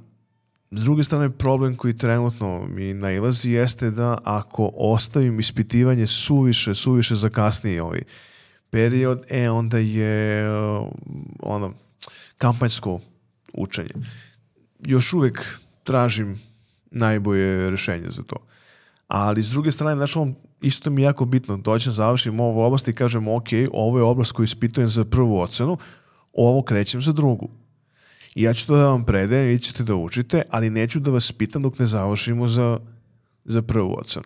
[0.72, 7.16] s druge strane, problem koji trenutno mi nailazi jeste da ako ostavim ispitivanje suviše, suviše
[7.16, 8.02] za kasniji ovaj
[8.70, 10.48] period, e, onda je
[11.40, 11.74] ono,
[12.38, 13.00] kampanjsko
[13.54, 13.94] učenje.
[14.80, 16.42] Još uvek tražim
[16.92, 18.36] najbolje rešenje za to.
[19.08, 22.88] Ali s druge strane, znači, on, isto mi je jako bitno, doćem, završim ovu oblast
[22.88, 25.78] i kažem, ok, ovo je oblast koju ispitujem za prvu ocenu,
[26.34, 27.50] ovo krećem za drugu.
[28.36, 31.32] I ja ću to da vam predajem, vi ćete da učite, ali neću da vas
[31.32, 32.80] pitam dok ne završimo za,
[33.46, 34.26] za prvu ocenu.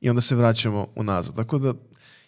[0.00, 1.36] I onda se vraćamo unazad.
[1.36, 1.74] Tako da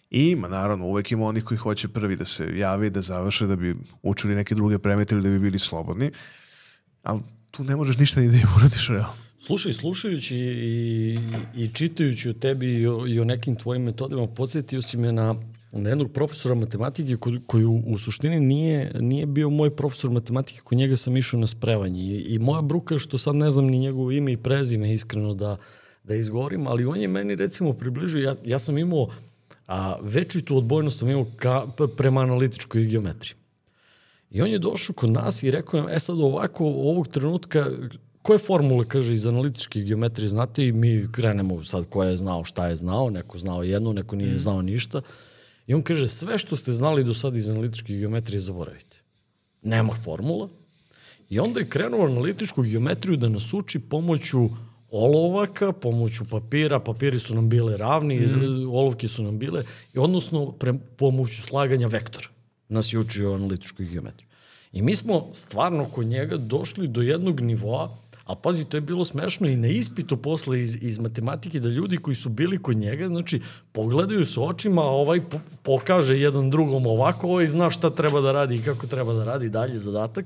[0.09, 3.55] ima, naravno, uvek ima onih koji hoće prvi da se jave i da završe, da
[3.55, 6.11] bi učili neke druge premete ili da bi bili slobodni,
[7.03, 9.13] ali tu ne možeš ništa ni da im uradiš realno.
[9.45, 11.17] Slušaj, slušajući i,
[11.55, 15.35] i čitajući o tebi i o, i o nekim tvojim metodima, podsjetio si me na,
[15.71, 20.61] na jednog profesora matematike koji, koji u, u suštini nije, nije bio moj profesor matematike,
[20.61, 22.03] kod njega sam išao na sprevanje.
[22.03, 25.57] I, I moja bruka, što sad ne znam ni njegovo ime i prezime, iskreno da,
[26.03, 29.07] da izgovorim, ali on je meni recimo približio, ja, ja sam imao
[29.67, 33.35] a, većitu odbojnost sam imao ka, prema analitičkoj geometriji.
[34.31, 37.69] I on je došao kod nas i rekao nam, e sad ovako, ovog trenutka,
[38.23, 42.67] koje formule, kaže, iz analitičke geometrije znate i mi krenemo sad ko je znao šta
[42.67, 44.39] je znao, neko znao jedno, neko nije mm.
[44.39, 45.01] znao ništa.
[45.67, 48.97] I on kaže, sve što ste znali do sada iz analitičke geometrije zaboravite.
[49.61, 50.49] Nema formula.
[51.29, 54.49] I onda je krenuo analitičku geometriju da nas uči pomoću
[54.91, 58.69] olovaka, pomoću papira, papiri su nam bile ravni, mm.
[58.69, 62.27] olovke su nam bile, i odnosno pre, pomoću slaganja vektora
[62.69, 64.27] nas je učio analitičku geometriju.
[64.71, 69.05] I mi smo stvarno kod njega došli do jednog nivoa, a pazi, to je bilo
[69.05, 73.07] smešno i na ispitu posle iz, iz matematike da ljudi koji su bili kod njega,
[73.07, 78.21] znači, pogledaju se očima, a ovaj po, pokaže jedan drugom ovako, ovaj zna šta treba
[78.21, 80.25] da radi i kako treba da radi dalje zadatak.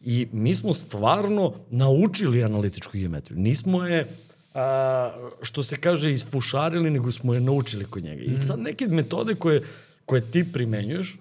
[0.00, 3.38] I mi smo stvarno naučili analitičku geometriju.
[3.38, 4.08] Nismo je,
[4.54, 5.10] a,
[5.42, 8.22] što se kaže, ispušarili, nego smo je naučili kod njega.
[8.22, 9.62] I sad neke metode koje,
[10.04, 11.18] koje ti primenjuješ,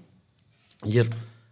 [0.85, 1.09] jer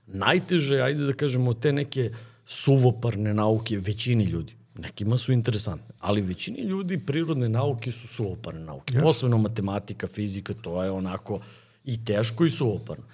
[0.07, 2.11] najteže, ajde da kažemo, te neke
[2.45, 4.56] suvoparne nauke većini ljudi.
[4.77, 8.93] Nekima su interesantne, ali većini ljudi prirodne nauke su suvoparne nauke.
[8.93, 9.01] Yes.
[9.01, 11.39] Posebno matematika, fizika, to je onako
[11.83, 13.05] i teško i suvoparno.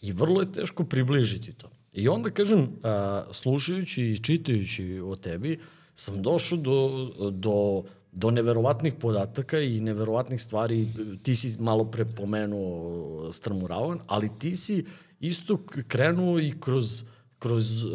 [0.00, 1.70] I vrlo je teško približiti to.
[1.92, 5.58] I onda, kažem, a, slušajući i čitajući o tebi,
[5.94, 7.82] sam došao do, do,
[8.12, 10.88] do neverovatnih podataka i neverovatnih stvari.
[11.22, 14.84] Ti si malo pre pomenuo Strmuravan, ali ti si
[15.20, 15.58] isto
[15.88, 17.04] krenuo i kroz
[17.42, 17.90] kroz uh,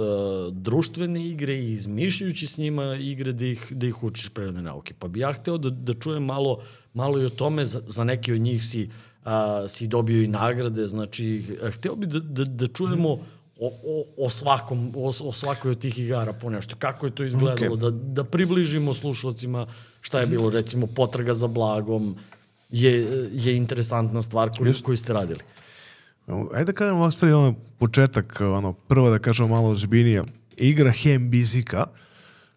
[0.51, 4.93] društvene igre i izmišljujući s njima igre da ih, da ih učiš prirodne nauke.
[4.99, 6.59] Pa bi ja hteo da, da čujem malo,
[6.93, 8.89] malo i o tome, za, za neke od njih si,
[9.25, 9.31] uh,
[9.67, 13.09] si dobio i nagrade, znači hteo bi da, da, da čujemo
[13.59, 16.75] o, o, o, svakom, o, o svakoj od tih igara po nešto.
[16.75, 17.75] Kako je to izgledalo?
[17.75, 17.79] Okay.
[17.79, 19.67] Da, da približimo slušalcima
[20.01, 22.17] šta je bilo, recimo, potraga za blagom,
[22.69, 25.39] je, je interesantna stvar koju, koju ste radili.
[26.27, 30.23] Ajde da kažemo ovak stvari, ono, početak, ono, prvo da kažemo malo ozbiljnije.
[30.57, 31.85] Igra hem bizika,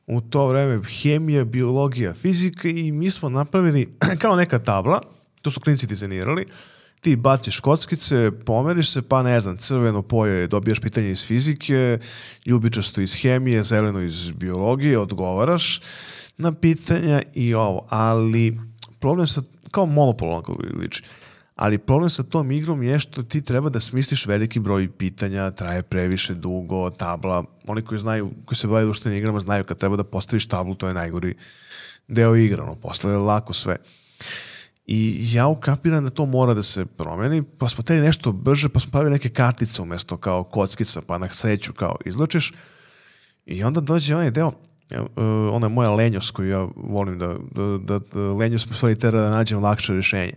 [0.07, 5.01] u to vreme hemija, biologija, fizika i mi smo napravili kao neka tabla,
[5.43, 6.47] to su klinci dizajnirali,
[7.01, 11.99] ti baciš kockice, pomeriš se, pa ne znam, crveno poje, dobijaš pitanje iz fizike,
[12.47, 15.81] ljubičasto iz hemije, zeleno iz biologije, odgovaraš
[16.39, 18.61] na pitanja i ovo, ali
[18.99, 21.03] problem sa, kao monopol onako liči,
[21.61, 25.83] ali problem sa tom igrom je što ti treba da smisliš veliki broj pitanja, traje
[25.83, 30.05] previše dugo, tabla, oni koji znaju, koji se bavaju društvenim igrama znaju kad treba da
[30.05, 31.35] postaviš tablu, to je najgori
[32.09, 33.77] deo igra, ono, posle je lako sve.
[34.87, 38.81] I ja ukapiram da to mora da se promeni, pa smo teli nešto brže, pa
[38.81, 42.53] smo pravili neke kartice umesto kao kockica, pa na sreću kao izločiš.
[43.47, 45.05] I onda dođe onaj deo, uh,
[45.53, 49.31] ona je moja lenjost koju ja volim da, da, da, da lenjost stvari tera da
[49.31, 50.35] nađem lakše rješenje.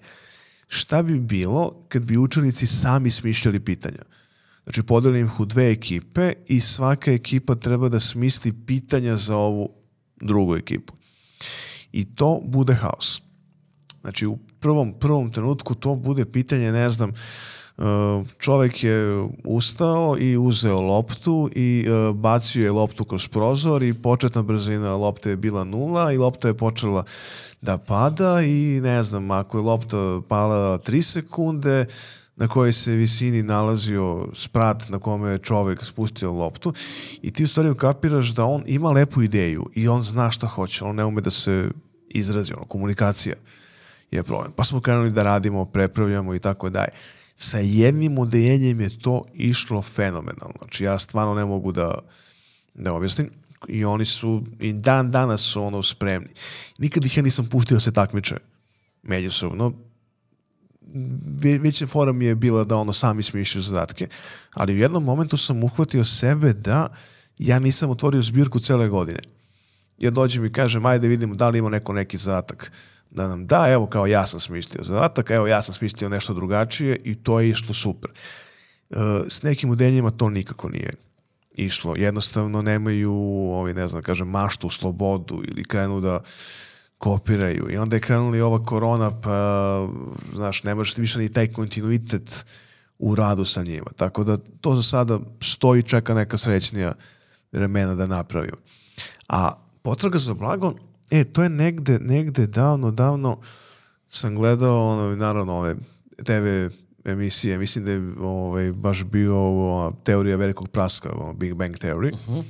[0.74, 4.02] Šta bi bilo kad bi učenici sami smišljali pitanja?
[4.64, 9.70] Znači, podelim ih u dve ekipe i svaka ekipa treba da smisli pitanja za ovu
[10.22, 10.94] drugu ekipu.
[11.92, 13.22] I to bude haos.
[14.02, 17.14] Znači, u prvom, prvom trenutku to bude pitanje, ne znam,
[18.40, 24.42] čovek je ustao i uzeo loptu i uh, bacio je loptu kroz prozor i početna
[24.42, 27.04] brzina lopte je bila nula i lopta je počela
[27.62, 31.86] da pada i ne znam, ako je lopta pala 3 sekunde,
[32.36, 36.74] na kojoj se visini nalazio sprat na kome je čovek spustio loptu
[37.22, 40.86] i ti u stvari ukapiraš da on ima lepu ideju i on zna šta hoće,
[40.86, 41.70] on ne ume da se
[42.10, 43.36] izrazi, ono, komunikacija
[44.12, 44.52] je problem.
[44.52, 46.92] Pa smo krenuli da radimo, prepravljamo i tako dalje.
[47.36, 50.56] Sa jednim odeljenjem je to išlo fenomenalno.
[50.58, 52.00] Znači ja stvarno ne mogu da,
[52.74, 53.30] da objasnim
[53.68, 56.30] i oni su i dan danas su ono spremni.
[56.78, 58.38] Nikad ih ja nisam pustio da se takmiče
[59.04, 59.74] međusobno.
[61.60, 64.08] Veća fora mi je bila da ono sami smišljaju zadatke,
[64.54, 66.88] ali u jednom momentu sam uhvatio sebe da
[67.40, 69.20] ja nisam otvorio zbirku cele godine.
[69.98, 72.72] Ja dođem i kažem, ajde vidimo da li ima neko neki zadatak
[73.14, 77.02] da nam da, evo kao ja sam smislio zadatak, evo ja sam smislio nešto drugačije
[77.04, 78.12] i to je išlo super.
[78.90, 78.98] Uh,
[79.28, 80.94] s nekim udenjima to nikako nije
[81.56, 81.96] išlo.
[81.98, 83.14] Jednostavno nemaju,
[83.54, 86.20] ovi, ne znam, da kažem, maštu, slobodu ili krenu da
[86.98, 87.68] kopiraju.
[87.72, 89.88] I onda je krenuli ova korona, pa,
[90.34, 92.46] znaš, ne možeš više ni taj kontinuitet
[93.00, 93.92] u radu sa njima.
[93.96, 96.94] Tako da to za sada stoji i čeka neka srećnija
[97.52, 98.58] vremena da napravimo.
[99.28, 100.76] A potraga za blagom,
[101.12, 103.40] E, to je negde, negde davno, davno
[104.08, 105.76] sam gledao, ono, naravno, ove
[106.26, 111.74] TV emisije, mislim da je ovaj, baš bio ovo, teorija velikog praska, ovo, Big Bang
[111.74, 112.14] Theory.
[112.14, 112.44] Uh -huh.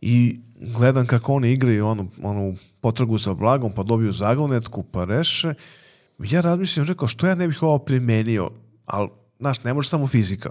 [0.00, 5.54] I gledam kako oni igraju onu, onu potragu za blagom, pa dobiju zagonetku, pa reše.
[6.18, 8.50] Ja razmišljam, rekao, što ja ne bih ovo primenio,
[8.86, 9.08] ali,
[9.38, 10.50] znaš, ne može samo fizika.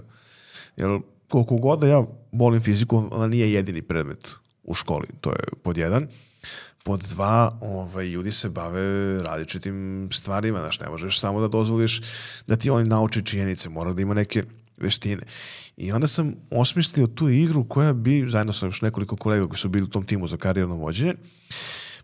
[0.76, 5.38] Jer koliko god da ja volim fiziku, ona nije jedini predmet u školi, to je
[5.62, 6.08] pod jedan.
[6.84, 12.00] Pod dva, ovaj, ljudi se bave različitim stvarima, znaš, ne možeš samo da dozvoliš
[12.46, 14.44] da ti oni nauči činjenice, mora da ima neke
[14.76, 15.22] veštine.
[15.76, 19.68] I onda sam osmislio tu igru koja bi, zajedno sa još nekoliko kolega koji su
[19.68, 21.14] bili u tom timu za karijerno vođenje,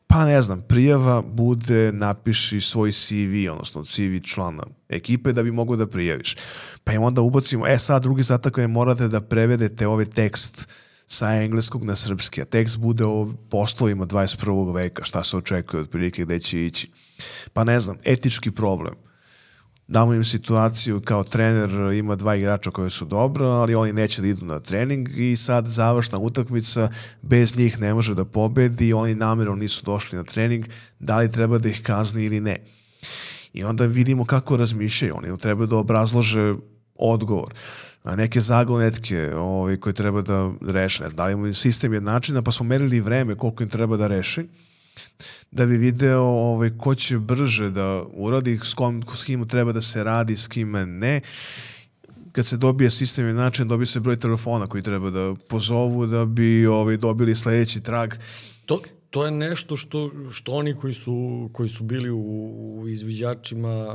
[0.06, 5.76] pa ne znam, prijava bude napiši svoj CV, odnosno CV člana ekipe da bi mogo
[5.76, 6.36] da prijaviš.
[6.84, 10.68] Pa im onda ubacimo, e sad drugi zatak je morate da prevedete ovaj tekst
[11.11, 14.75] sa engleskog na srpski, a tekst bude o poslovima 21.
[14.75, 16.90] veka, šta se očekuje otprilike gde će ići.
[17.53, 18.94] Pa ne znam, etički problem.
[19.88, 24.29] Damo im situaciju kao trener ima dva igrača koje su dobro, ali oni neće da
[24.29, 26.90] idu na trening i sad završna utakmica
[27.23, 30.66] bez njih ne može da pobedi, oni namjerno nisu došli na trening,
[30.99, 32.57] da li treba da ih kazni ili ne.
[33.53, 36.55] I onda vidimo kako razmišljaju, oni treba da obrazlože
[36.94, 37.55] odgovor
[38.04, 41.08] neke zagonetke ovaj, koje treba da reše.
[41.08, 44.46] Da li imamo sistem jednačina, pa smo merili vreme koliko im treba da reši
[45.50, 49.80] da bi video ovaj, ko će brže da uradi, s, kom, s kim treba da
[49.80, 51.20] se radi, s kime ne.
[52.32, 56.66] Kad se dobije sistem jednačin, dobije se broj telefona koji treba da pozovu da bi
[56.66, 58.14] ovaj, dobili sledeći trag.
[58.66, 62.20] To, to je nešto što, što oni koji su, koji su bili u,
[62.81, 63.87] u izviđačima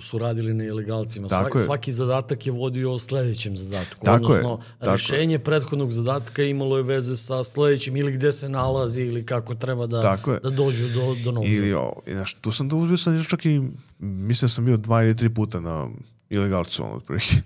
[0.00, 1.28] su radili na ilegalcima.
[1.28, 1.64] Tako Svaki, je.
[1.64, 4.04] svaki zadatak je vodio o sledećem zadatku.
[4.04, 4.92] Tako je, Odnosno, tako je.
[4.92, 9.86] rešenje prethodnog zadatka imalo je veze sa sledećim ili gde se nalazi ili kako treba
[9.86, 10.40] da, Tako je.
[10.40, 13.62] da dođu do, do novog Ili, o, znaš, tu sam da uzbio sam čak i,
[13.98, 15.88] mislim da sam bio dva ili tri puta na
[16.30, 17.36] ilegalcu, ono, otprilike.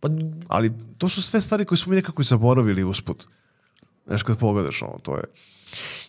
[0.00, 0.08] Pa,
[0.48, 3.26] Ali to su sve stvari koje smo mi nekako i zaboravili usput.
[4.06, 5.24] Znaš, kad pogledaš, ono, to je...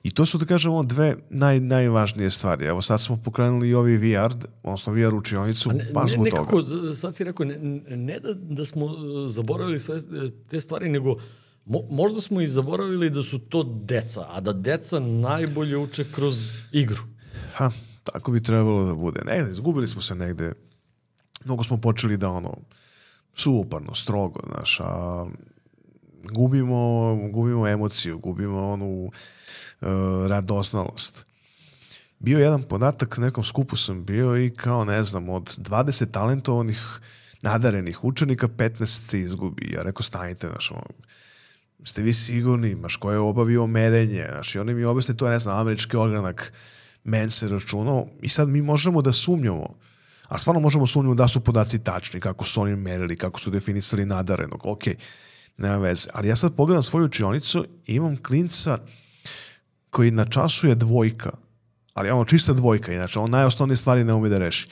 [0.03, 2.65] I to su, da kažemo, dve naj, najvažnije stvari.
[2.65, 6.61] Evo, sad smo pokrenuli i ovi VR, odnosno VR učionicu, ne, baš ne, zbog nekako,
[6.61, 6.95] toga.
[6.95, 7.57] sad si rekao, ne,
[7.97, 8.93] ne da, da smo uh,
[9.27, 10.01] zaboravili sve uh,
[10.49, 11.15] te stvari, nego
[11.65, 16.55] mo, možda smo i zaboravili da su to deca, a da deca najbolje uče kroz
[16.71, 17.03] igru.
[17.53, 17.71] Ha,
[18.03, 19.21] tako bi trebalo da bude.
[19.25, 20.53] Ne, izgubili smo se negde.
[21.45, 22.57] Mnogo smo počeli da, ono,
[23.35, 25.25] suvoparno, strogo, znaš, a
[26.23, 29.88] gubimo, gubimo emociju, gubimo onu uh,
[30.27, 31.25] radosnalost.
[32.19, 36.12] Bio je jedan podatak, na nekom skupu sam bio i kao, ne znam, od 20
[36.12, 36.99] talentovanih
[37.41, 39.71] nadarenih učenika, 15 se izgubi.
[39.73, 40.71] Ja rekao, stanite, znaš,
[41.84, 45.32] ste vi sigurni, maš ko je obavio merenje, znaš, i oni mi objasne, to je,
[45.32, 46.53] ne znam, američki organak,
[47.03, 49.75] men se računao, i sad mi možemo da sumnjamo,
[50.27, 54.05] a stvarno možemo sumnjamo da su podaci tačni, kako su oni merili, kako su definisali
[54.05, 54.84] nadarenog, ok,
[55.59, 56.09] nema veze.
[56.13, 58.77] Ali ja sad pogledam svoju učionicu i imam klinca
[59.89, 61.31] koji na času je dvojka,
[61.93, 64.67] ali ono čista dvojka, inače on najosnovnije stvari ne ume da reši.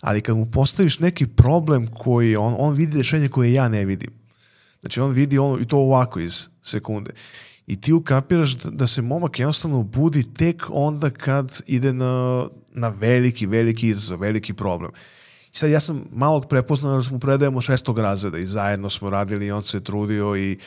[0.00, 4.10] Ali kad mu postaviš neki problem koji on, on vidi rešenje koje ja ne vidim.
[4.80, 7.10] Znači on vidi ono, i to ovako iz sekunde.
[7.66, 12.88] I ti ukapiraš da, da se momak jednostavno budi tek onda kad ide na, na
[12.88, 14.90] veliki, veliki izazov, veliki problem.
[15.58, 19.50] Sad ja sam malog prepoznao da smo predajemo šestog razreda i zajedno smo radili i
[19.50, 20.58] on se trudio i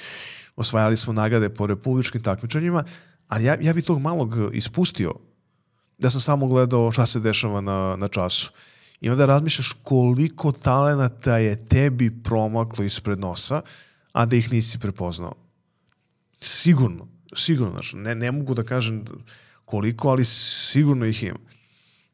[0.56, 2.84] osvajali smo nagrade po republičkim takmičenjima,
[3.28, 5.14] ali ja, ja bi tog malog ispustio
[5.98, 8.52] da sam samo gledao šta se dešava na, na času.
[9.02, 13.62] I onda razmišljaš koliko talenata je tebi promaklo ispred nosa,
[14.12, 15.34] a da ih nisi prepoznao.
[16.40, 19.06] Sigurno, sigurno, znači, ne, ne mogu da kažem
[19.66, 21.40] koliko, ali sigurno ih ima.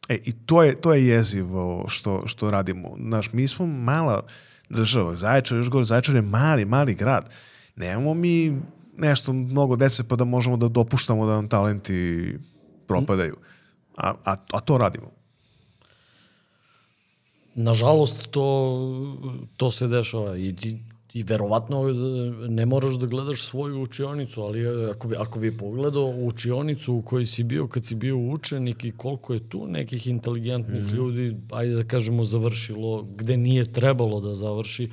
[0.09, 2.95] E, i to je, to je jezivo što, što radimo.
[2.99, 4.23] Znaš, mi smo mala
[4.69, 7.29] država, Zaječar, još gore, Zaječar je mali, mali grad.
[7.75, 8.61] Nemamo mi
[8.97, 12.33] nešto mnogo dece pa da možemo da dopuštamo da nam talenti
[12.87, 13.35] propadaju.
[13.97, 15.11] A, a, a to radimo.
[17.55, 20.79] Nažalost, to, to se dešava i ti
[21.13, 21.93] i verovatno e,
[22.49, 27.01] ne moraš da gledaš svoju učionicu, ali e, ako bi, ako bi pogledao učionicu u
[27.01, 30.95] kojoj si bio kad si bio učenik i koliko je tu nekih inteligentnih mm -hmm.
[30.95, 34.89] ljudi, ajde da kažemo, završilo gde nije trebalo da završi,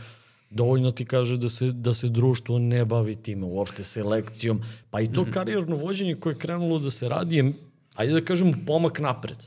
[0.50, 5.12] dovoljno ti kaže da se, da se društvo ne bavi time, uopšte selekcijom, pa i
[5.12, 5.32] to mm -hmm.
[5.32, 7.52] karijerno vođenje koje je krenulo da se radi je,
[7.94, 9.38] ajde da kažemo, pomak napred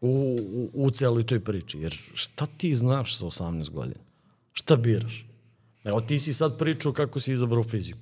[0.00, 1.78] u, u, u celoj toj priči.
[1.78, 4.00] Jer šta ti znaš sa 18 godina?
[4.52, 5.26] Šta biraš?
[5.86, 7.98] Evo ti si sad pričao kako si izabrao fiziku.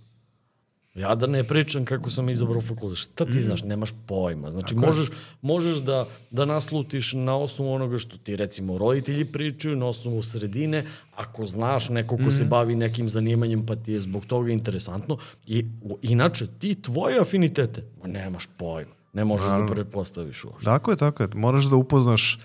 [0.95, 2.99] Ja da ne pričam kako sam izabrao fakultet.
[2.99, 3.63] Šta ti znaš?
[3.63, 4.51] Nemaš pojma.
[4.51, 5.09] Znači, Tako možeš,
[5.43, 5.97] možeš da,
[6.31, 11.89] da naslutiš na osnovu onoga što ti, recimo, roditelji pričaju, na osnovu sredine, ako znaš
[11.89, 15.17] neko ko se bavi nekim zanimanjem, pa ti je zbog toga interesantno.
[15.47, 18.93] I, u- inače, ti tvoje afinitete, ma nemaš pojma.
[19.13, 20.65] Ne možeš da pretpostaviš uopšte.
[20.65, 21.29] Tako je, tako je.
[21.35, 22.39] Moraš da upoznaš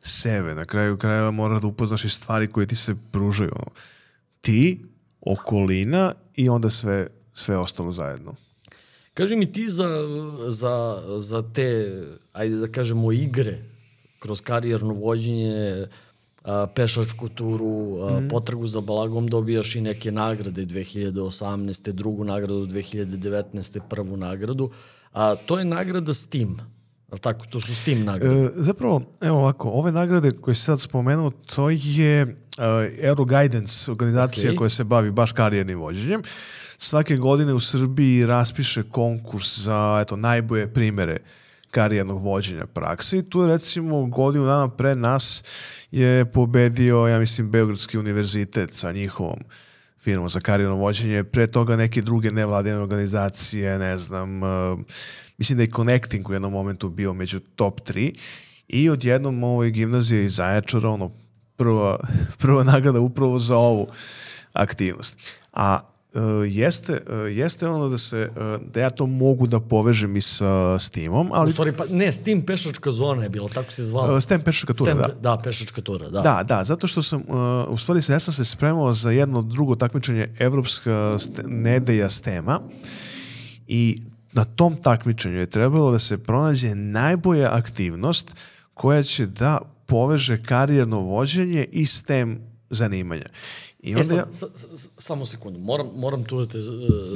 [0.00, 0.54] sebe.
[0.54, 3.52] Na kraju krajeva moraš da upoznaš i stvari koje ti se pružaju.
[3.56, 3.70] Ono.
[4.40, 4.82] Ti,
[5.20, 8.34] okolina i onda sve, sve ostalo zajedno.
[9.14, 9.88] Kaži mi ti za,
[10.48, 11.92] za, za te,
[12.32, 13.62] ajde da kažemo, igre
[14.18, 15.86] kroz karijerno vođenje,
[16.44, 21.92] a, pešačku turu, a, potragu za balagom dobijaš i neke nagrade 2018.
[21.92, 23.80] drugu nagradu 2019.
[23.88, 24.70] prvu nagradu.
[25.12, 26.79] A, to je nagrada Steam.
[27.10, 27.46] Je li tako?
[27.46, 28.44] To su Steam nagrade.
[28.44, 32.64] E, zapravo, evo ovako, ove nagrade koje si sad spomenuo, to je uh,
[33.04, 34.58] Aero Guidance, organizacija Ok.
[34.58, 36.22] koja se bavi baš karijernim vođenjem.
[36.78, 41.16] Svake godine u Srbiji raspiše konkurs za eto, najbolje primere
[41.70, 45.44] karijernog vođenja prakse i tu recimo godinu dana pre nas
[45.90, 49.38] je pobedio, ja mislim, Beogradski univerzitet sa njihovom
[50.00, 54.78] firmom za karijerno vođenje, pre toga neke druge nevladine organizacije, ne znam, uh,
[55.38, 58.14] mislim da je Connecting u jednom momentu bio među top 3
[58.68, 61.10] i odjednom ovoj gimnazije iz Zaječara, ono,
[61.56, 61.98] prva,
[62.40, 63.88] prva nagrada upravo za ovu
[64.52, 65.18] aktivnost.
[65.52, 65.80] A
[66.14, 70.20] uh, jeste, uh, jeste ono da se, uh, da ja to mogu da povežem i
[70.20, 74.14] sa Steamom, U ali stvari, pa, ne, Steam pešačka zona je bila, tako se zvala.
[74.14, 75.36] uh, STEM pešaka tura, Steam, da.
[75.36, 76.20] da, pešačka tura, da.
[76.20, 77.36] Da, da, zato što sam, uh,
[77.68, 82.60] u stvari ja sam se spremao za jedno drugo takmičenje Evropska st nedelja stema
[83.66, 84.02] i
[84.32, 88.36] na tom takmičenju je trebalo da se pronađe najbolja aktivnost
[88.74, 92.40] koja će da poveže karijerno vođenje i STEM
[92.70, 93.26] zanimanja.
[93.82, 94.32] I onda e sad, ja...
[94.32, 96.66] sa, sa, samo sekundu, moram, moram tu da te uh,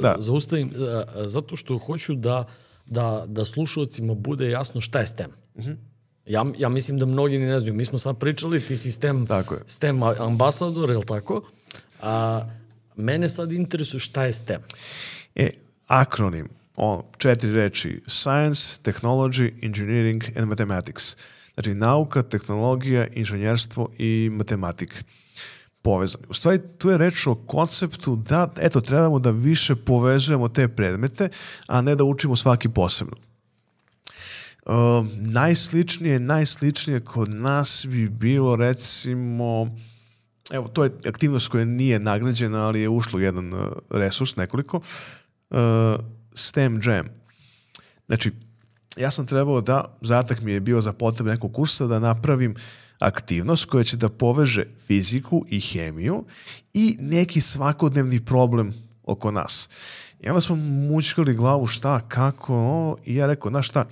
[0.01, 0.15] da.
[0.19, 2.47] zaustavim, uh, zato što hoću da,
[2.85, 5.31] da, da slušalcima bude jasno šta je STEM.
[5.53, 5.71] Uh mhm.
[5.71, 5.77] -huh.
[6.25, 7.73] Ja, ja mislim da mnogi ni ne znaju.
[7.73, 9.61] Mi smo sad pričali, ti si STEM, tako je.
[9.65, 11.41] STEM ambasador, je li tako?
[12.01, 12.45] A,
[12.95, 14.61] mene sad interesuje šta je STEM.
[15.35, 15.49] E,
[15.87, 21.17] akronim, on, četiri reči, Science, Technology, Engineering and Mathematics.
[21.53, 24.97] Znači, nauka, tehnologija, inženjerstvo i matematika
[25.85, 26.25] povezani.
[26.29, 31.29] U stvari, tu je reč o konceptu da, eto, trebamo da više povezujemo te predmete,
[31.67, 33.15] a ne da učimo svaki posebno.
[34.65, 34.73] Uh,
[35.19, 39.69] najsličnije, najsličnije kod nas bi bilo recimo
[40.51, 43.59] evo, to je aktivnost koja nije nagrađena, ali je ušlo jedan uh,
[43.89, 44.77] resurs, nekoliko,
[45.49, 45.57] uh,
[46.33, 47.07] STEM Jam.
[48.07, 48.31] Znači,
[48.97, 52.55] ja sam trebao da, zatak mi je bio za potrebe nekog kursa da napravim
[52.99, 56.25] aktivnost koja će da poveže fiziku i hemiju
[56.73, 58.73] i neki svakodnevni problem
[59.03, 59.69] oko nas.
[60.19, 63.85] I onda smo mučkali glavu šta, kako, i ja rekao, znaš šta,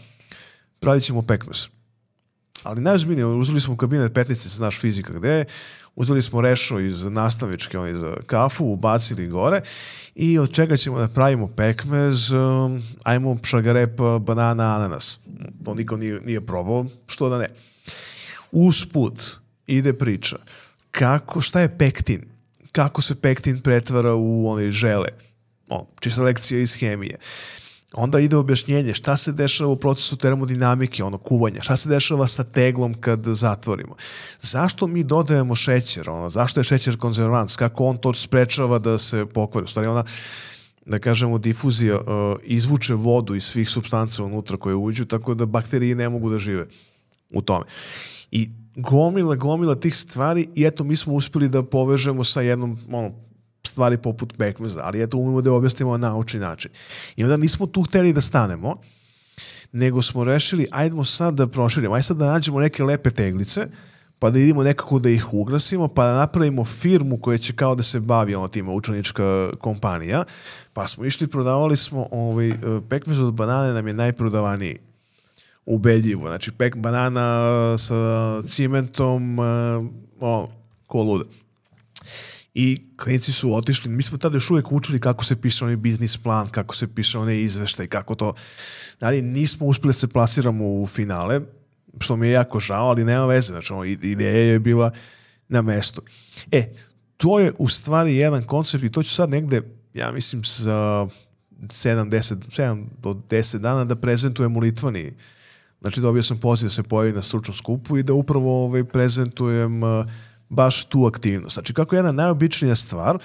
[0.79, 1.67] pravit ćemo pekmez.
[2.63, 5.45] Ali najzbiljnije, uzeli smo kabinet 15, znaš fizika gde je,
[5.95, 9.61] uzeli smo rešo iz nastavičke, on iz kafu, ubacili gore
[10.15, 15.19] i od čega ćemo da pravimo pekmez, um, ajmo pšagarep, banana, ananas.
[15.65, 17.49] To niko nije, nije probao, što da ne.
[18.53, 20.37] Usput ide priča
[20.91, 22.21] kako, šta je pektin,
[22.71, 25.07] kako se pektin pretvara u one žele,
[25.69, 27.17] o, čista lekcija iz hemije.
[27.93, 32.43] Onda ide objašnjenje šta se dešava u procesu termodinamike, ono kuvanja, šta se dešava sa
[32.43, 33.95] teglom kad zatvorimo.
[34.41, 39.25] Zašto mi dodajemo šećer, ono, zašto je šećer konzervans, kako on to sprečava da se
[39.25, 39.65] pokvari.
[39.65, 40.03] U stvari ona,
[40.85, 42.05] da kažemo, difuzija uh,
[42.43, 46.67] izvuče vodu iz svih substanca unutra koje uđu, tako da bakterije ne mogu da žive
[47.34, 47.65] u tome.
[48.31, 53.11] I gomila, gomila tih stvari i eto mi smo uspeli da povežemo sa jednom ono,
[53.67, 56.71] stvari poput Beckmeza, ali eto umemo da objasnimo na naučni način.
[57.15, 58.75] I onda nismo tu hteli da stanemo,
[59.71, 63.67] nego smo rešili, ajdemo sad da proširimo, ajde sad da nađemo neke lepe teglice,
[64.19, 67.84] pa da idemo nekako da ih ugrasimo, pa da napravimo firmu koja će kao da
[67.84, 70.23] se bavi ono tima, učenička kompanija,
[70.73, 72.53] pa smo išli, prodavali smo, ovaj,
[72.89, 74.77] pekmez od banane nam je najprodavaniji
[75.66, 76.28] ubedljivo.
[76.28, 79.39] Znači, pek banana sa cimentom,
[80.20, 80.49] o,
[80.88, 81.26] ko luda.
[82.53, 86.18] I klinici su otišli, mi smo tada još uvek učili kako se piše onaj biznis
[86.18, 88.34] plan, kako se piše onaj izveštaj, kako to,
[88.99, 91.41] ali nismo uspeli da se plasiramo u finale,
[91.99, 94.91] što mi je jako žao, ali nema veze, znači ono, ideja je bila
[95.47, 96.01] na mestu.
[96.51, 96.74] E,
[97.18, 99.61] to je u stvari jedan koncept i to ću sad negde,
[99.93, 101.07] ja mislim, za
[101.61, 105.14] 7, 10, 7 do 10 dana da prezentujem u Litvani.
[105.84, 109.84] Znači, dobio sam poziv da se pojavi na stručnom skupu i da upravo ovaj, prezentujem
[109.84, 110.05] uh,
[110.49, 111.53] baš tu aktivnost.
[111.53, 113.17] Znači, kako jedna najobičnija stvar,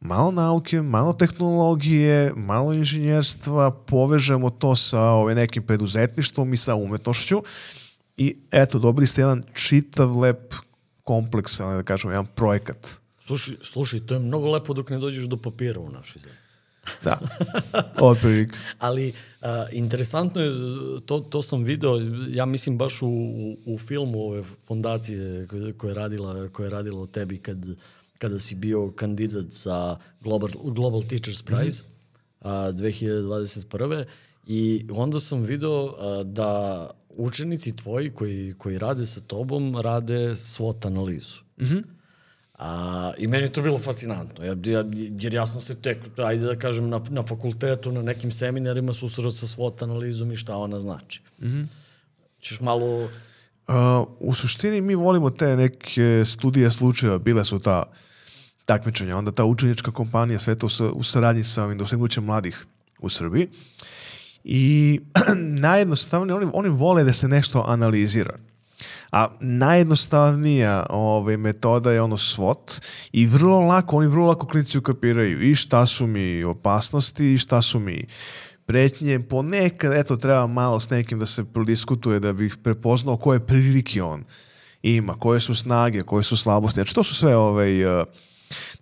[0.00, 7.42] malo nauke, malo tehnologije, malo inženjerstva, povežemo to sa ovaj, nekim preduzetništvom i sa umetnošću
[8.16, 10.54] i eto, dobili ste jedan čitav lep
[11.02, 13.00] kompleksan, da kažemo, jedan projekat.
[13.18, 16.45] Slušaj, slušaj, to je mnogo lepo dok ne dođeš do papira u našoj zemlji.
[17.04, 17.18] Da,
[18.00, 18.58] otprilike.
[18.78, 20.50] Ali uh, interesantno je,
[21.06, 25.94] to, to sam video, ja mislim baš u, u, u filmu ove fondacije koje je
[25.94, 27.66] radila, koje je radila o tebi kad,
[28.18, 32.68] kada si bio kandidat za Global, Global Teachers Prize mm -hmm.
[32.68, 34.04] uh, 2021.
[34.46, 40.86] I onda sam video uh, da učenici tvoji koji, koji rade sa tobom rade SWOT
[40.86, 41.40] analizu.
[41.60, 41.82] Mm -hmm.
[42.58, 44.58] A, I meni je to bilo fascinantno, jer,
[45.20, 49.30] jer ja sam se tek, ajde da kažem, na, na fakultetu, na nekim seminarima susreo
[49.30, 51.22] sa SWOT analizom i šta ona znači.
[51.42, 51.66] Mm -hmm.
[52.40, 53.08] Ćeš malo...
[53.68, 53.74] Uh,
[54.18, 57.82] u suštini mi volimo te neke studije slučaja, bile su ta
[58.64, 62.66] takmičenja, onda ta učenička kompanija, sve to u saradnji sa ovim dosegnućem mladih
[62.98, 63.48] u Srbiji.
[64.44, 65.00] I
[65.66, 68.38] najjednostavnije, oni, oni vole da se nešto analizira.
[69.12, 75.42] A najjednostavnija ovaj, metoda je ono SWOT i vrlo lako, oni vrlo lako klinici ukapiraju
[75.42, 78.06] i šta su mi opasnosti i šta su mi
[78.66, 79.20] pretnje.
[79.20, 84.24] Ponekad, eto, treba malo s nekim da se prodiskutuje da bih prepoznao koje prilike on
[84.82, 86.74] ima, koje su snage, koje su slabosti.
[86.74, 88.04] Znači, to su sve, ovaj, eh,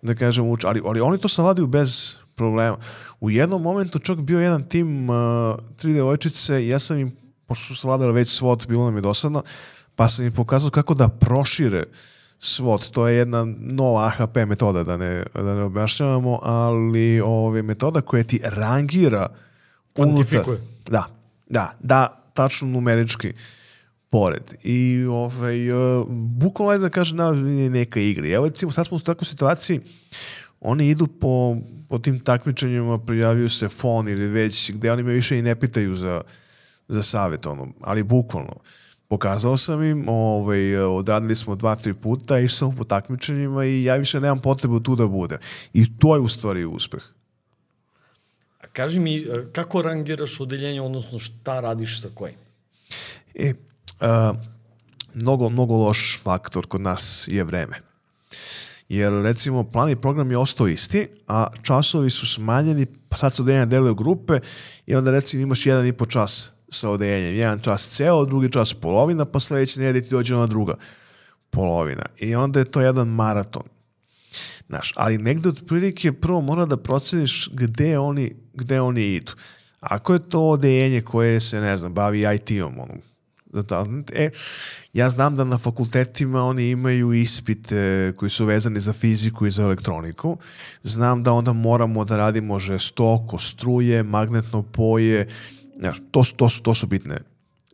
[0.02, 2.76] da kažem, uč, ali, ali oni to savladaju bez problema.
[3.20, 5.16] U jednom momentu čak bio jedan tim uh,
[5.76, 7.16] tri devojčice i ja sam im,
[7.46, 9.42] pošto su savladali već SWOT, bilo nam je dosadno,
[9.96, 11.84] pa sam im pokazao kako da prošire
[12.40, 12.90] SWOT.
[12.90, 18.24] To je jedna nova AHP metoda, da ne, da ne objašnjavamo, ali ove, metoda koja
[18.24, 19.28] ti rangira
[19.92, 20.60] Kvantifikuje.
[20.86, 21.06] Da,
[21.46, 23.32] da, da, tačno numerički
[24.10, 24.54] pored.
[24.62, 28.28] I ovaj, uh, bukvalno je da kažem da je neka igra.
[28.28, 29.80] Evo recimo sad smo u takvoj situaciji,
[30.60, 31.56] oni idu po,
[31.88, 35.94] po tim takmičenjima, prijavio se fon ili već, gde oni me više i ne pitaju
[35.94, 36.20] za,
[36.88, 38.56] za savjet, ono, ali bukvalno.
[39.08, 43.96] Pokazao sam im, ovaj, odradili smo dva, tri puta, išao sam po takmičenjima i ja
[43.96, 45.38] više nemam potrebu tu da budem.
[45.72, 47.02] I to je u stvari uspeh.
[48.60, 52.36] A kaži mi, e, kako rangiraš odeljenje, odnosno šta radiš sa kojim?
[53.34, 53.52] E,
[54.00, 54.32] a,
[55.14, 57.80] mnogo, mnogo loš faktor kod nas je vreme.
[58.88, 62.86] Jer recimo plan i program je ostao isti, a časovi su smanjeni,
[63.16, 64.40] sad su odeljenja deluje grupe
[64.86, 67.34] i onda recimo imaš jedan i po čas sa odeljenjem.
[67.34, 70.74] Jedan čas ceo, drugi čas polovina, pa sledeće nedelje ti dođe ona druga
[71.50, 72.06] polovina.
[72.18, 73.62] I onda je to jedan maraton.
[74.66, 79.32] Znaš, ali negde otprilike prvo mora da proceniš gde oni, gde oni idu.
[79.80, 82.94] Ako je to odeljenje koje se, ne znam, bavi IT-om, ono,
[83.62, 84.30] da, e,
[84.92, 89.62] ja znam da na fakultetima oni imaju ispite koji su vezani za fiziku i za
[89.62, 90.38] elektroniku.
[90.82, 95.28] Znam da onda moramo da radimo žestoko, struje, magnetno poje,
[95.78, 97.18] Znaš, to, su, to, su, to su bitne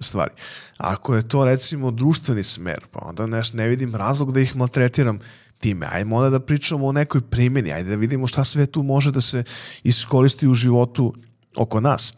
[0.01, 0.30] stvari.
[0.76, 5.18] Ako je to recimo društveni smer, pa onda neš, ne vidim razlog da ih maltretiram
[5.59, 5.86] time.
[5.92, 9.20] Ajmo onda da pričamo o nekoj primjeni, ajde da vidimo šta sve tu može da
[9.20, 9.44] se
[9.82, 11.14] iskoristi u životu
[11.57, 12.16] oko nas.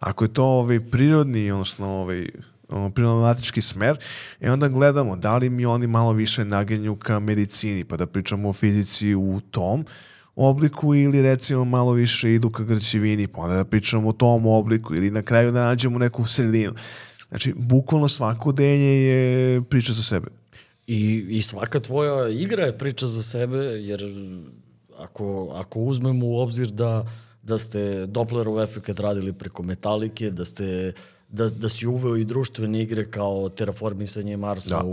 [0.00, 2.26] Ako je to ovaj prirodni, odnosno ovaj
[2.68, 3.98] problematički smer,
[4.40, 8.48] e onda gledamo da li mi oni malo više nagenju ka medicini, pa da pričamo
[8.48, 9.84] o fizici u tom,
[10.36, 14.94] obliku ili recimo malo više idu ka građevini, pa onda da pričamo o tom obliku
[14.94, 16.72] ili na kraju da nađemo neku sredinu.
[17.28, 20.26] Znači, bukvalno svako denje je priča za sebe.
[20.86, 24.02] I, I svaka tvoja igra je priča za sebe, jer
[24.98, 27.06] ako, ako uzmemo u obzir da,
[27.42, 30.92] da ste Dopplerov efekt radili preko metalike, da ste
[31.28, 34.84] da, da si uveo i društvene igre kao terraformisanje Marsa da.
[34.84, 34.90] u,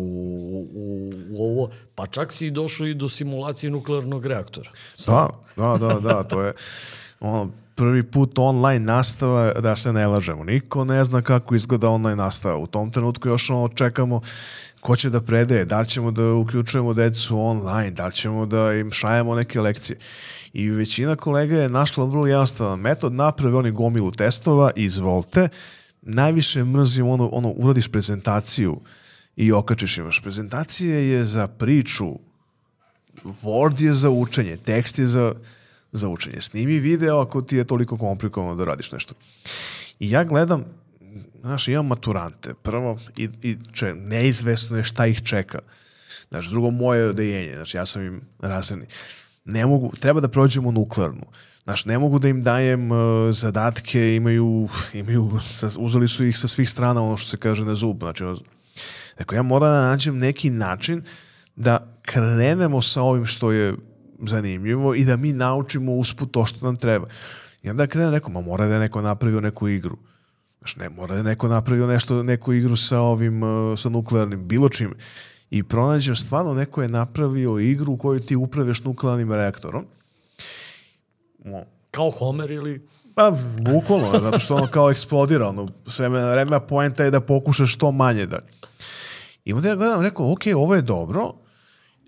[0.73, 4.71] u, u ovo, pa čak si došao i do simulacije nuklearnog reaktora.
[5.07, 6.53] Da, da, da, da, to je
[7.19, 10.43] ono, prvi put online nastava, da se ne lažemo.
[10.43, 12.57] Niko ne zna kako izgleda online nastava.
[12.57, 14.21] U tom trenutku još ono čekamo
[14.81, 18.73] ko će da predaje, da li ćemo da uključujemo decu online, da li ćemo da
[18.73, 19.97] im šajemo neke lekcije.
[20.53, 25.49] I većina kolega je našla vrlo jednostavan metod, naprave oni gomilu testova, izvolite,
[26.05, 28.79] najviše mrzim ono, ono, uradiš prezentaciju
[29.35, 30.21] i okačiš imaš.
[30.21, 32.19] Prezentacija je za priču,
[33.23, 35.33] Word je za učenje, tekst je za,
[35.91, 36.41] za učenje.
[36.41, 39.15] Snimi video ako ti je toliko komplikovano da radiš nešto.
[39.99, 40.65] I ja gledam,
[41.41, 42.53] znaš, imam maturante.
[42.53, 45.59] Prvo, i, i če, neizvesno je šta ih čeka.
[46.29, 47.55] Znaš, drugo, moje odejenje.
[47.55, 48.85] Znaš, ja sam im razredni.
[49.45, 51.25] Ne mogu, treba da prođemo nuklearnu.
[51.63, 52.97] Znaš, ne mogu da im dajem uh,
[53.31, 55.39] zadatke, imaju, imaju,
[55.77, 57.99] uzeli su ih sa svih strana, ono što se kaže na zub.
[57.99, 58.23] Znači,
[59.17, 61.03] dakle, ja moram da nađem neki način
[61.55, 63.73] da krenemo sa ovim što je
[64.27, 67.07] zanimljivo i da mi naučimo usput to što nam treba.
[67.63, 69.97] I onda krene neko, ma mora da je neko napravio neku igru.
[70.59, 74.47] Znaš, ne, mora da je neko napravio nešto, neku igru sa ovim, uh, sa nuklearnim,
[74.47, 74.93] bilo čim.
[75.53, 79.85] I pronađem stvarno, neko je napravio igru u kojoj ti upravljaš nuklearnim reaktorom
[81.91, 82.87] Kao Homer ili...
[83.15, 83.33] Pa,
[83.73, 87.91] bukvalno, zato što ono kao eksplodira, ono, sve na vreme, poenta je da pokušaš što
[87.91, 88.39] manje da...
[89.45, 91.33] I onda ja gledam, rekao, ok, ovo je dobro,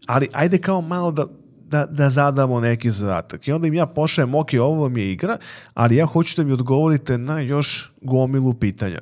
[0.08, 1.26] ali ajde kao malo da,
[1.68, 3.48] da, da zadamo neki zadatak.
[3.48, 5.38] I onda im ja pošajem, ok, ovo vam je igra,
[5.74, 9.00] ali ja hoću da mi odgovorite na još gomilu pitanja.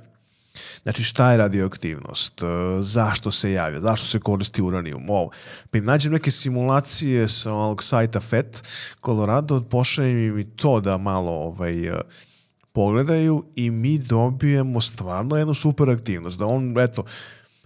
[0.84, 2.45] Znači šta je radioaktivnost, e,
[2.82, 5.32] zašto se javlja, zašto se koristi uranijum, ovo.
[5.72, 8.64] Pa im nađem neke simulacije sa ovog sajta FET
[9.06, 12.01] Colorado, pošaljem im i to da malo ovaj, e,
[12.72, 17.04] pogledaju i mi dobijemo stvarno jednu super aktivnost, da on, eto,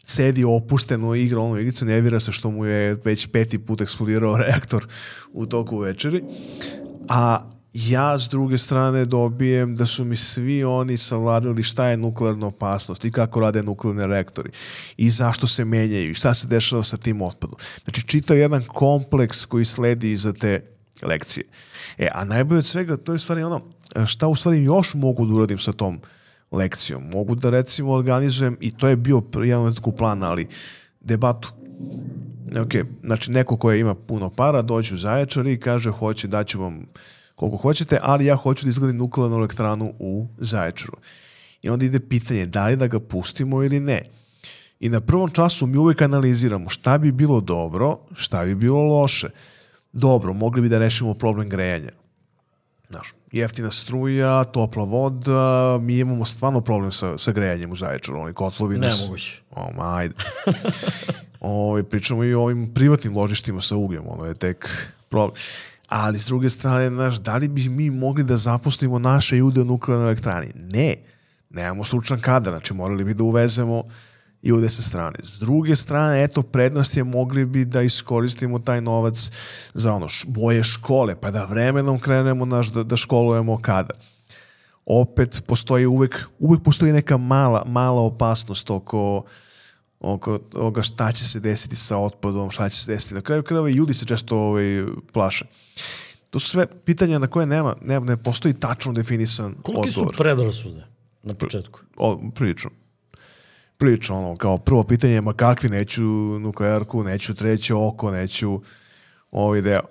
[0.03, 4.37] sedi opušteno igra onu igricu, ne vira se što mu je već peti put eksplodirao
[4.43, 4.87] reaktor
[5.33, 6.23] u toku večeri,
[7.09, 7.51] a
[7.85, 13.05] ja s druge strane dobijem da su mi svi oni savladali šta je nuklearna opasnost
[13.05, 14.49] i kako rade nuklearni reaktori
[14.97, 17.57] i zašto se menjaju i šta se dešava sa tim otpadom.
[17.83, 20.61] Znači čitav jedan kompleks koji sledi iza te
[21.01, 21.45] lekcije.
[21.97, 23.61] E, a najbolje od svega, to je stvari ono,
[24.05, 25.99] šta u stvari još mogu da uradim sa tom
[26.51, 27.09] lekcijom.
[27.09, 30.47] Mogu da recimo organizujem, i to je bio jedan od plan, ali
[31.01, 31.53] debatu.
[32.61, 32.73] Ok,
[33.03, 36.85] znači neko ko ima puno para dođe u Zaječar i kaže hoće da ću vam
[37.37, 40.97] koliko hoćete, ali ja hoću da izgradim nuklearnu elektranu u Zaječaru.
[41.61, 44.01] I onda ide pitanje da li da ga pustimo ili ne.
[44.79, 49.29] I na prvom času mi uvek analiziramo šta bi bilo dobro, šta bi bilo loše.
[49.93, 51.91] Dobro, mogli bi da rešimo problem grejanja.
[52.89, 58.33] Znaš, jeftina struja, topla voda, mi imamo stvarno problem sa, sa grejanjem u Zaječaru, oni
[58.33, 58.99] kotlovi nas...
[59.01, 59.41] Nemoguće.
[59.51, 60.15] O, ma, ajde.
[61.39, 65.35] Ove, pričamo i o ovim privatnim ložištima sa ugljem, ono je tek problem.
[65.87, 69.65] Ali s druge strane, znaš, da li bi mi mogli da zaposlimo naše ljude u
[69.65, 70.51] nuklearnoj elektrani?
[70.55, 70.95] Ne.
[71.49, 73.83] Nemamo stručan kadar, znači morali bi da uvezemo
[74.43, 75.19] ljude sa strane.
[75.23, 79.31] S druge strane, eto, prednost je mogli bi da iskoristimo taj novac
[79.73, 83.93] za ono, boje škole, pa da vremenom krenemo naš, da, da školujemo kada.
[84.85, 89.23] Opet postoji uvek, uvek postoji neka mala, mala opasnost oko
[89.99, 93.13] oko toga šta će se desiti sa otpadom, šta će se desiti.
[93.13, 95.45] Na kraju krajeva ljudi se često ovaj, plaše.
[96.29, 100.13] To su sve pitanja na koje nema, nema ne postoji tačno definisan Koliki odgovor.
[100.13, 100.83] su predrasude
[101.23, 101.79] na početku?
[101.97, 102.69] O, prilično.
[103.77, 106.03] Prilično, ono, kao prvo pitanje je, ma kakvi, neću
[106.39, 108.61] nuklearku, neću treće oko, neću
[109.31, 109.81] ovaj deo.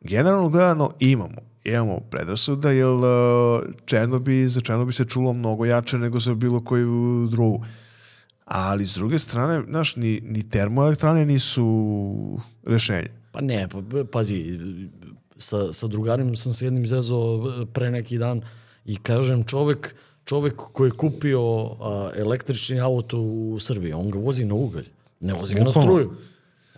[0.00, 1.48] Generalno gledano imamo.
[1.64, 3.04] Imamo predrasuda, jer uh,
[3.84, 7.64] Černobi, za Černobi se čulo mnogo jače nego za bilo koju drugu.
[8.48, 13.08] Ali s druge strane, znaš, ni, ni termoelektrane nisu rešenje.
[13.32, 14.58] Pa ne, pa, pazi,
[15.36, 18.40] sa, sa drugarima sam se jednim zezao pre neki dan
[18.84, 19.94] i kažem čovek,
[20.24, 24.88] čovek koji je kupio a, električni auto u Srbiji, on ga vozi na ugalj,
[25.20, 26.12] ne vozi ga na struju.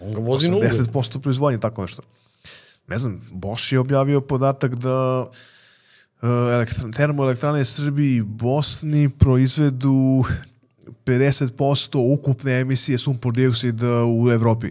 [0.03, 0.71] On ga vozi na ugalj.
[0.71, 2.03] 80% proizvodnje, tako nešto.
[2.89, 5.31] Ne znam, Bosch je objavio podatak da
[6.23, 10.25] elektran, termoelektrane Srbiji i Bosni proizvedu
[11.05, 14.71] 50% ukupne emisije sumpor dioksida u Evropi.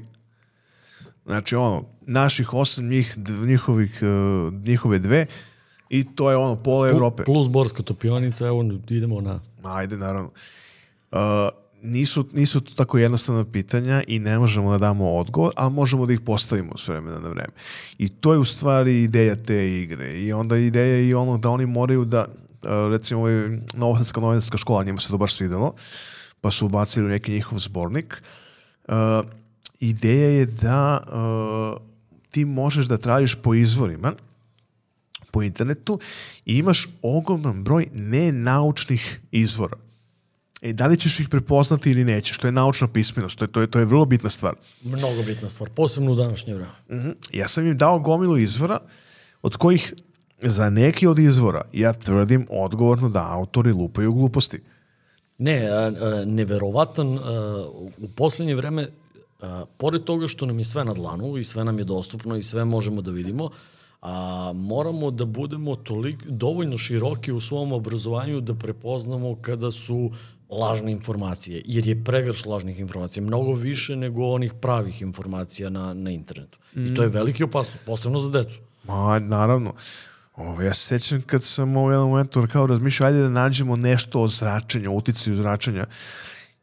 [1.25, 5.25] Znači, ono, naših osam, njih, njihovih, uh, njihove dve,
[5.89, 7.23] i to je ono, pola Evrope.
[7.23, 9.39] Plus Borska topionica, evo idemo na...
[9.63, 10.31] Ajde, naravno.
[11.11, 11.19] Uh,
[11.81, 16.13] nisu, nisu to tako jednostavna pitanja i ne možemo da damo odgovor, ali možemo da
[16.13, 17.53] ih postavimo s vremena na vreme.
[17.97, 20.19] I to je u stvari ideja te igre.
[20.19, 22.25] I onda ideja je i ono da oni moraju da,
[22.91, 25.73] recimo, ovaj Novosadska novinarska škola, njima se to baš svidelo,
[26.41, 28.23] pa su ubacili u neki njihov zbornik.
[28.87, 28.93] Uh,
[29.79, 31.81] ideja je da uh,
[32.31, 34.13] ti možeš da tražiš po izvorima,
[35.31, 35.99] po internetu
[36.45, 39.77] i imaš ogroman broj nenaučnih izvora.
[40.61, 42.37] E, da li ćeš ih prepoznati ili nećeš?
[42.37, 44.55] To je naučna pismenost, to je, to je, to je vrlo bitna stvar.
[44.83, 46.71] Mnogo bitna stvar, posebno u današnje vreme.
[46.91, 47.09] Mhm.
[47.33, 48.79] Ja sam im dao gomilu izvora,
[49.41, 49.93] od kojih
[50.41, 54.61] za neki od izvora ja tvrdim odgovorno da autori lupaju gluposti.
[55.37, 55.91] Ne, a, a,
[56.25, 57.65] neverovatan, a,
[57.97, 58.87] u poslednje vreme,
[59.41, 62.43] a, pored toga što nam je sve na dlanu i sve nam je dostupno i
[62.43, 63.49] sve možemo da vidimo,
[64.01, 70.11] a moramo da budemo tolik, dovoljno široki u svom obrazovanju da prepoznamo kada su
[70.49, 76.11] lažne informacije, jer je pregrš lažnih informacija, mnogo više nego onih pravih informacija na, na
[76.11, 76.59] internetu.
[76.75, 78.59] I to je veliki opasnost, posebno za decu.
[78.83, 79.73] Ma, naravno.
[80.39, 84.21] Ovo, ja se sećam kad sam u jednom momentu kao razmišljao, ajde da nađemo nešto
[84.21, 85.85] o zračenju, o uticaju zračenja.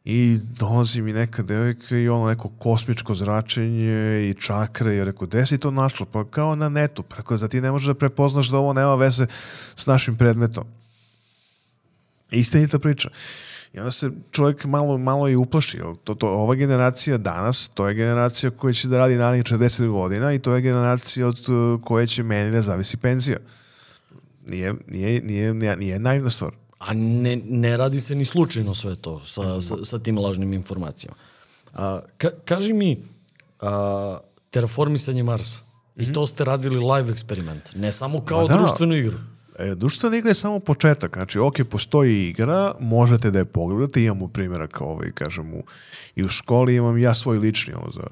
[0.05, 5.27] I dolazi mi neka devojka i ono neko kosmičko zračenje i čakre i ja rekao,
[5.27, 6.05] gde si to našlo?
[6.05, 7.03] Pa kao na netu.
[7.03, 9.27] Pa rekao, za ti ne možeš da prepoznaš da ovo nema veze
[9.75, 10.63] s našim predmetom.
[12.31, 13.09] Istinita priča.
[13.73, 15.77] I onda se čovjek malo, malo i uplaši.
[16.03, 20.33] To, to, ova generacija danas, to je generacija koja će da radi narednih 40 godina
[20.33, 23.37] i to je generacija od uh, koje će meni da zavisi penzija.
[24.47, 26.51] Nije, nije, nije, nije, nije naivna stvar.
[26.79, 31.17] A ne, ne radi se ni slučajno sve to sa, sa, sa tim lažnim informacijama.
[31.73, 33.03] A, ka, kaži mi,
[33.61, 34.19] a,
[34.49, 35.61] terraformisanje Marsa,
[35.95, 38.57] i to ste radili live eksperiment, ne samo kao da.
[38.57, 39.17] društvenu igru.
[39.59, 41.13] E, društvena igra je samo početak.
[41.17, 45.63] Znači, ok, postoji igra, možete da je pogledate, imamo primjera kao ovaj, kažem, u,
[46.15, 48.07] i u školi imam ja svoj lični ono, za,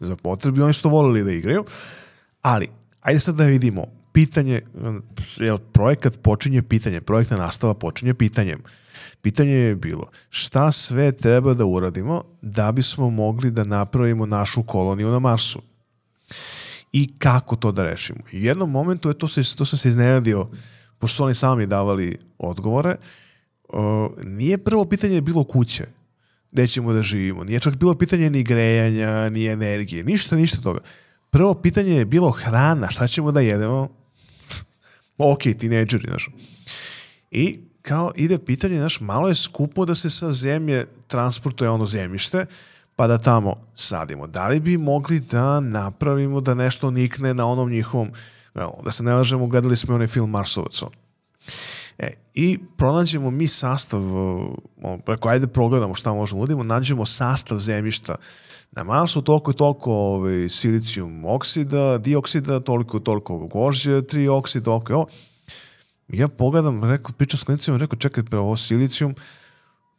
[0.00, 1.64] za potrebi, oni su to volili da igraju,
[2.42, 2.68] ali,
[3.00, 3.86] ajde sad da vidimo,
[4.16, 4.60] pitanje,
[5.36, 8.62] jel, projekat počinje pitanje, projektna nastava počinje pitanjem.
[9.22, 15.10] Pitanje je bilo, šta sve treba da uradimo da bismo mogli da napravimo našu koloniju
[15.10, 15.62] na Marsu?
[16.92, 18.18] i kako to da rešimo.
[18.32, 20.48] I u jednom momentu je to, se, to sam se iznenadio,
[20.98, 22.96] pošto su oni sami davali odgovore,
[23.68, 23.78] uh,
[24.24, 25.86] nije prvo pitanje bilo kuće,
[26.52, 27.44] gde ćemo da živimo.
[27.44, 30.80] Nije čak bilo pitanje ni grejanja, ni energije, ništa, ništa toga.
[31.30, 34.05] Prvo pitanje je bilo hrana, šta ćemo da jedemo?
[35.18, 36.30] Ok, tineđeri, znaš.
[37.30, 42.46] I kao ide pitanje, znaš, malo je skupo da se sa zemlje transportuje ono zemljište,
[42.96, 44.26] pa da tamo sadimo.
[44.26, 48.10] Da li bi mogli da napravimo da nešto nikne na onom njihovom,
[48.84, 50.82] da se ne lažemo, gledali smo onaj film Marsovac.
[51.98, 54.00] E, I pronađemo mi sastav,
[55.04, 58.16] preko ajde progledamo šta možemo udimo, nađemo sastav zemljišta
[58.72, 64.80] na Marsu, toliko i toliko ovaj, silicijum oksida, dioksida, toliko i toliko gožđe, tri oksida,
[64.90, 65.06] i ovo.
[66.08, 69.14] Ja pogledam, rekao, pričam s klinicima, rekao, čekaj, pa ovo silicijum,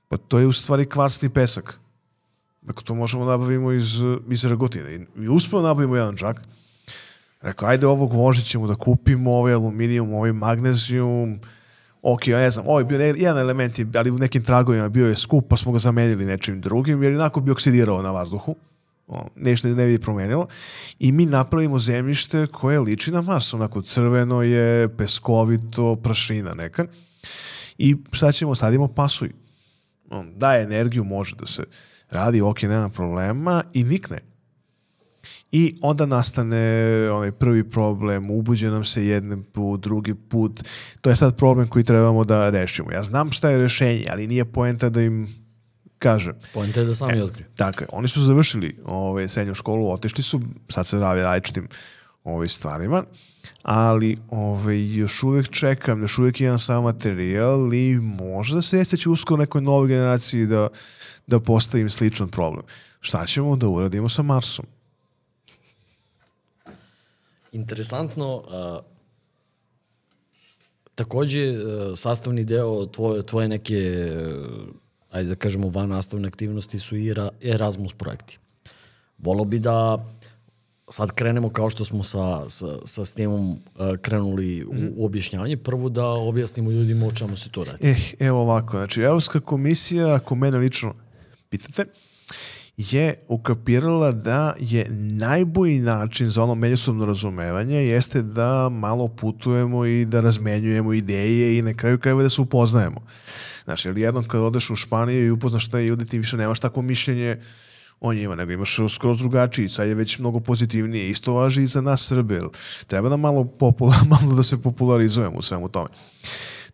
[0.07, 1.80] pa to je u stvari kvarsni pesak.
[2.61, 3.99] Dakle, to možemo da nabavimo iz,
[4.30, 4.95] iz Ragotine.
[4.95, 6.41] I, i uspeo da nabavimo jedan džak.
[7.41, 11.39] Rekao, ajde ovog vožit ćemo da kupimo, ovaj aluminijum, ovaj magnezijum,
[12.01, 15.07] ok, ja ne znam, ovaj bio ne, jedan element, je, ali u nekim tragovima bio
[15.07, 18.55] je skup, pa smo ga zamenili nečim drugim, jer jednako bi oksidirao na vazduhu.
[19.35, 20.47] Nešto ne bi promenilo.
[20.99, 26.85] I mi napravimo zemljište koje liči na Mars, onako crveno je, peskovito, prašina neka.
[27.77, 29.31] I šta ćemo, sadimo pasuj.
[30.09, 31.63] On daje energiju, može da se
[32.09, 34.19] radi, ok, nema problema i nikne.
[35.51, 40.63] I onda nastane onaj prvi problem, ubuđe nam se jedan put, drugi put.
[41.01, 42.91] To je sad problem koji trebamo da rešimo.
[42.91, 45.28] Ja znam šta je rešenje, ali nije poenta da im
[45.99, 46.34] kažem.
[46.53, 47.47] Poenta je da sami e, otkriju.
[47.55, 47.88] Tako je.
[47.91, 51.67] Oni su završili ove, srednju školu, otišli su, sad se radi različitim
[52.23, 53.03] ove, stvarima,
[53.63, 59.09] ali ove, još uvek čekam, još uvek imam sam materijal i možda se jeste će
[59.09, 60.67] uskoro nekoj novoj generaciji da,
[61.28, 62.65] da postavim sličan problem.
[62.99, 64.65] Šta ćemo da uradimo sa Marsom?
[67.58, 68.86] Interesantno, uh,
[70.95, 74.68] takođe uh, sastavni deo tvoje, tvoje neke, uh,
[75.10, 78.38] ajde da kažemo, van nastavne aktivnosti su i Erasmus projekti.
[79.18, 80.05] Volo bi da
[80.89, 83.58] sad krenemo kao što smo sa, sa, sa STEM-om uh,
[84.01, 87.88] krenuli u, u objašnjanje, prvo da objasnimo ljudima o čemu se to radi.
[87.88, 90.93] Eh, evo ovako, znači Evropska komisija, ako mene lično
[91.49, 91.86] pitate,
[92.78, 100.05] je ukapirala da je najbolji način za ono međusobno razumevanje jeste da malo putujemo i
[100.05, 103.01] da razmenjujemo ideje i na kraju krajeva da se upoznajemo.
[103.63, 106.82] Znači, ali jednom kad odeš u Španiju i upoznaš taj ljudi, ti više nemaš takvo
[106.82, 107.38] mišljenje
[107.99, 111.09] o njima, nego imaš skroz drugačiji, sad je već mnogo pozitivnije.
[111.09, 112.41] Isto važi i za nas Srbe.
[112.88, 115.89] Treba nam malo, popula, malo da se popularizujemo u svemu tome.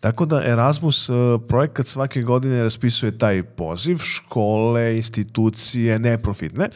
[0.03, 1.13] Tako da Erasmus e,
[1.47, 6.69] projekat svake godine raspisuje taj poziv, škole, institucije, neprofitne,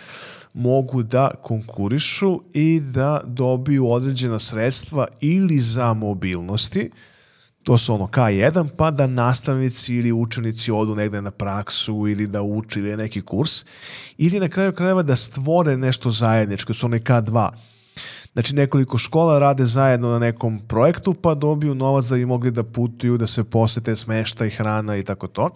[0.54, 6.92] mogu da konkurišu i da dobiju određena sredstva ili za mobilnosti,
[7.64, 12.42] to su ono K1, pa da nastavnici ili učenici odu negde na praksu ili da
[12.42, 13.66] uči ili neki kurs,
[14.18, 17.52] ili na kraju krajeva da stvore nešto zajedničko, su one K2
[18.38, 22.64] Znači nekoliko škola rade zajedno na nekom projektu pa dobiju novac da bi mogli da
[22.64, 25.50] putuju, da se posete smešta i hrana i tako to.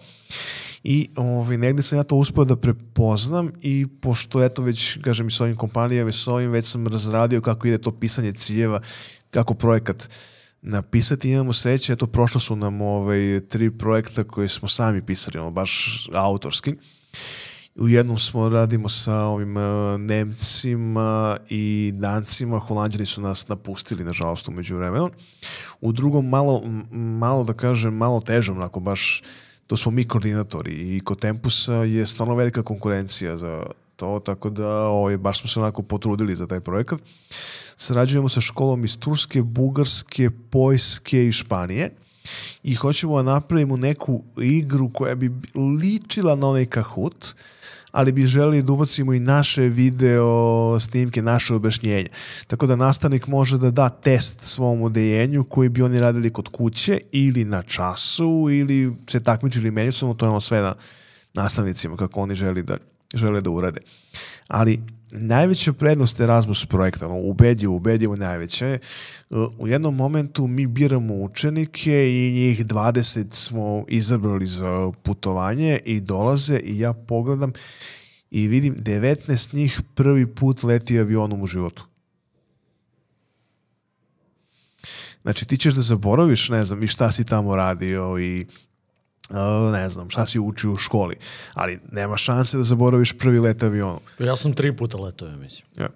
[0.84, 5.30] I ovaj, negde sam ja to uspeo da prepoznam i pošto eto već, kažem i
[5.30, 8.80] s ovim kompanijama i s ovim, već sam razradio kako ide to pisanje ciljeva,
[9.30, 10.08] kako projekat
[10.62, 15.50] napisati, imamo sreće, eto prošlo su nam ovaj, tri projekta koje smo sami pisali, ono,
[15.50, 16.74] baš autorski.
[17.74, 24.48] U jednom smo radimo sa ovim uh, Nemcima i Dancima, Holandjani su nas napustili, nažalost,
[24.48, 25.10] umeđu vremenu.
[25.80, 26.62] U drugom, malo,
[26.92, 29.22] malo da kažem, malo težom, onako baš,
[29.66, 33.62] to smo mi koordinatori i kod Tempusa je stvarno velika konkurencija za
[33.96, 37.00] to, tako da ovaj, baš smo se onako potrudili za taj projekat.
[37.76, 41.90] Sarađujemo sa školom iz Turske, Bugarske, Poljske i Španije
[42.62, 45.30] i hoćemo da napravimo neku igru koja bi
[45.82, 47.34] ličila na onaj Kahoot,
[47.92, 52.08] ali bi želeli da ubacimo i naše video snimke, naše objašnjenje.
[52.46, 57.00] Tako da nastavnik može da da test svom odeljenju koji bi oni radili kod kuće
[57.12, 60.74] ili na času ili se takmičili međusobno, to je ono sve na
[61.34, 62.76] nastavnicima kako oni želi da,
[63.14, 63.80] žele da urade.
[64.48, 64.80] Ali
[65.12, 68.78] najveća prednost Erasmus projekta, no, ubedljivo, ubedljivo najveća je,
[69.58, 76.56] u jednom momentu mi biramo učenike i njih 20 smo izabrali za putovanje i dolaze
[76.64, 77.52] i ja pogledam
[78.30, 81.84] i vidim 19 njih prvi put leti avionom u životu.
[85.22, 88.46] Znači ti ćeš da zaboraviš, ne znam, i šta si tamo radio i
[89.32, 91.16] Uh, ne znam, šta si učio u školi,
[91.54, 94.00] ali nema šanse da zaboraviš prvi let avionom.
[94.18, 95.68] Pa ja sam tri puta letao, ja mislim.
[95.76, 95.88] Ja.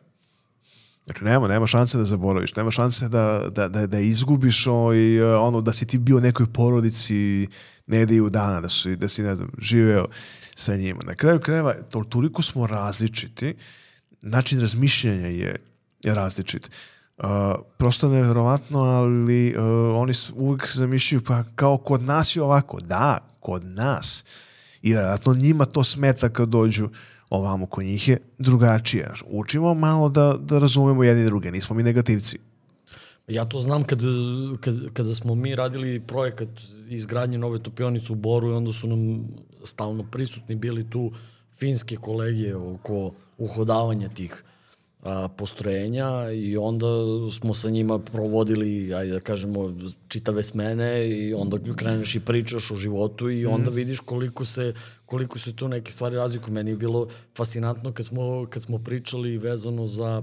[1.05, 5.61] Znači, nema, nema šanse da zaboraviš, nema šanse da, da, da, da izgubiš ovaj, ono,
[5.61, 7.49] da si ti bio nekoj porodici
[7.87, 10.07] nedelju dana, da, si, da si, ne znam, živeo
[10.55, 11.03] sa njima.
[11.05, 13.55] Na kraju krajeva, to, toliko smo različiti,
[14.23, 15.57] način razmišljanja je,
[16.03, 16.71] je različit.
[17.19, 17.27] Uh,
[17.77, 19.63] prosto nevjerovatno, ali uh,
[19.97, 22.81] oni uvijek zamišljaju, pa kao kod nas je ovako.
[22.81, 24.25] Da, kod nas.
[24.83, 26.89] I vjerojatno njima to smeta kad dođu
[27.31, 29.13] ovamo kod njih je drugačije.
[29.27, 32.39] Učimo malo da, da razumemo jedni druge, nismo mi negativci.
[33.29, 34.01] Ja to znam kad,
[34.61, 36.49] kad, kada smo mi radili projekat
[36.89, 39.29] izgradnje nove topionice u Boru i onda su nam
[39.65, 41.13] stalno prisutni bili tu
[41.59, 44.45] finske kolege oko uhodavanja tih
[45.07, 46.87] a, postrojenja i onda
[47.33, 49.75] smo sa njima provodili, ajde da kažemo,
[50.09, 53.75] čitave smene i onda kreneš i pričaš o životu i onda mm.
[53.75, 54.75] vidiš koliko se,
[55.07, 56.55] koliko se tu neke stvari razlikuju.
[56.55, 60.23] Meni je bilo fascinantno kad smo, kad smo pričali vezano za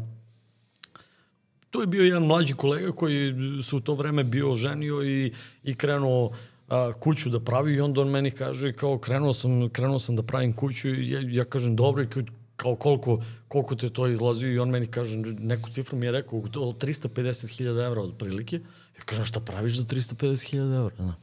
[1.69, 5.75] tu je bio jedan mlađi kolega koji se u to vreme bio ženio i, i
[5.75, 6.31] krenuo
[6.69, 10.23] a, kuću da pravi i onda on meni kaže kao krenuo sam, krenuo sam da
[10.23, 12.07] pravim kuću i ja, ja kažem dobro i
[12.55, 16.39] kao koliko, koliko te to izlazio i on meni kaže, neku cifru mi je rekao,
[16.39, 18.55] od 350.000 evra od prilike.
[18.97, 20.95] Ja kažem, šta praviš za 350.000 evra?
[20.97, 21.13] Da.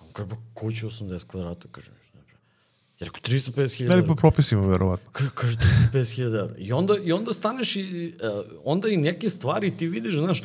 [0.00, 2.24] On kaže, pa kuću 80 kvadrata, kažem, šta ne
[3.00, 3.96] Ja rekao, 350.000 evra.
[3.96, 5.10] Ne po propisima, verovatno.
[5.12, 6.54] Kaže, kaže 350.000 evra.
[6.58, 10.42] I onda, I onda staneš i uh, onda i neke stvari ti vidiš, znaš,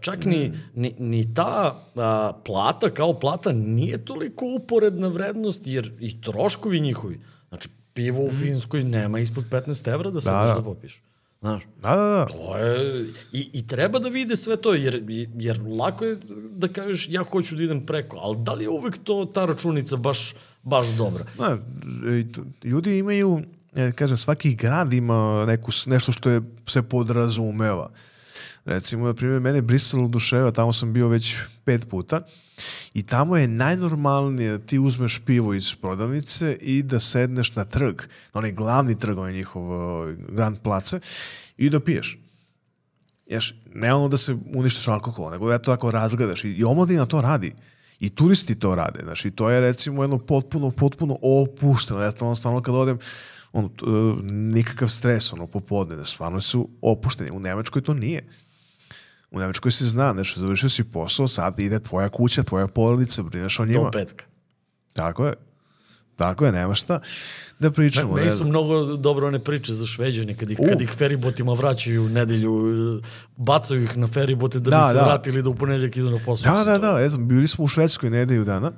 [0.00, 6.20] čak ni, ni, ni ta uh, plata kao plata nije toliko uporedna vrednost, jer i
[6.20, 7.20] troškovi njihovi.
[7.48, 7.68] Znači,
[7.98, 10.54] pivo u Finskoj nema ispod 15 evra da se da, da.
[10.54, 11.02] da popiš.
[11.40, 12.26] Znaš, da, da, da.
[12.26, 16.16] To je, i, I treba da vide sve to, jer, jer lako je
[16.50, 19.96] da kažeš ja hoću da idem preko, ali da li je uvek to, ta računica
[19.96, 21.24] baš, baš dobra?
[21.38, 21.58] Da,
[22.64, 23.42] ljudi imaju,
[23.76, 27.90] ja kažem, svaki grad ima neku, nešto što je, se podrazumeva.
[28.64, 32.22] Recimo, na primjer, mene Brisel oduševa, tamo sam bio već pet puta
[32.94, 38.02] i tamo je najnormalnije da ti uzmeš pivo iz prodavnice i da sedneš na trg,
[38.34, 39.62] na onaj glavni trg, onaj njihov
[40.28, 41.00] Grand Place
[41.56, 42.18] i da piješ.
[43.26, 47.20] Ješ, ne ono da se uništiš alkohol, nego da to tako razgledaš i, omladina to
[47.20, 47.54] radi.
[48.00, 49.00] I turisti to rade.
[49.02, 52.00] Znači, to je recimo jedno potpuno, potpuno opušteno.
[52.00, 52.98] Ja to stvarno kad odem,
[53.52, 53.70] ono,
[54.30, 57.30] nikakav stres, ono, popodne, stvarno su opušteni.
[57.30, 58.28] U Nemačkoj to nije.
[59.30, 63.60] U Nemačkoj se zna, znači, završio si posao, sad ide tvoja kuća, tvoja porodica, brineš
[63.60, 63.84] o njima.
[63.84, 64.24] Do petka.
[64.92, 65.34] Tako je.
[66.16, 67.00] Tako je, nema šta
[67.58, 68.16] da pričamo.
[68.16, 70.68] Ne, ne su mnogo dobro one priče za šveđane, kad ih, uh.
[70.68, 73.00] kad ih feribotima vraćaju u nedelju,
[73.36, 75.04] bacaju ih na feribote da, da bi se da.
[75.04, 76.54] vratili da u ponedljak idu na posao.
[76.54, 78.72] Da, da, da, eto, bili smo u Švedskoj nedelju dana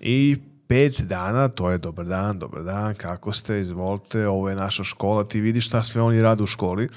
[0.00, 0.36] i
[0.68, 5.24] pet dana, to je dobar dan, dobar dan, kako ste, izvolite, ovo je naša škola,
[5.24, 6.88] ti vidiš šta sve oni rade u školi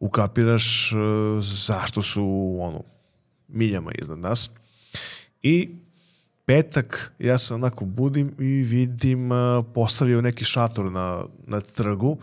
[0.00, 0.98] ukapiraš uh,
[1.44, 2.82] zašto su ono,
[3.48, 4.50] miljama iznad nas.
[5.42, 5.68] I
[6.44, 12.18] petak ja se onako budim i vidim uh, postavio neki šator na, na trgu.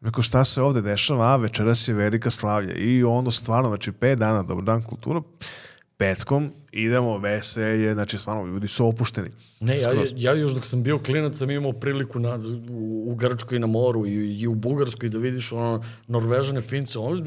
[0.00, 2.74] Rekao šta se ovde dešava, a večeras je velika slavlja.
[2.74, 5.22] I ono stvarno, znači pet dana, dobar dan kultura,
[5.96, 9.28] petkom idemo, veselje, znači stvarno ljudi su opušteni.
[9.60, 12.38] Ne, ja, ja još dok sam bio klinac sam imao priliku na,
[12.70, 17.24] u, u Grčkoj na moru i, i u Bugarskoj da vidiš ono, Norvežane, Fince, ono,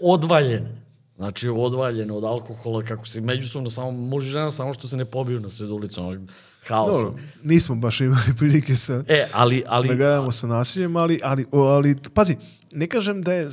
[0.00, 0.82] odvaljene.
[1.16, 5.04] Znači, odvaljene od alkohola, kako se međusobno samo, muž i žena, samo što se ne
[5.04, 6.26] pobiju na sred ulicu, ono,
[6.68, 7.02] haosom.
[7.02, 11.46] Dobro, nismo baš imali prilike sa, e, ali, ali, da gledamo sa nasiljem, ali, ali,
[11.52, 12.36] ali, pazi,
[12.72, 13.48] ne kažem da je, e,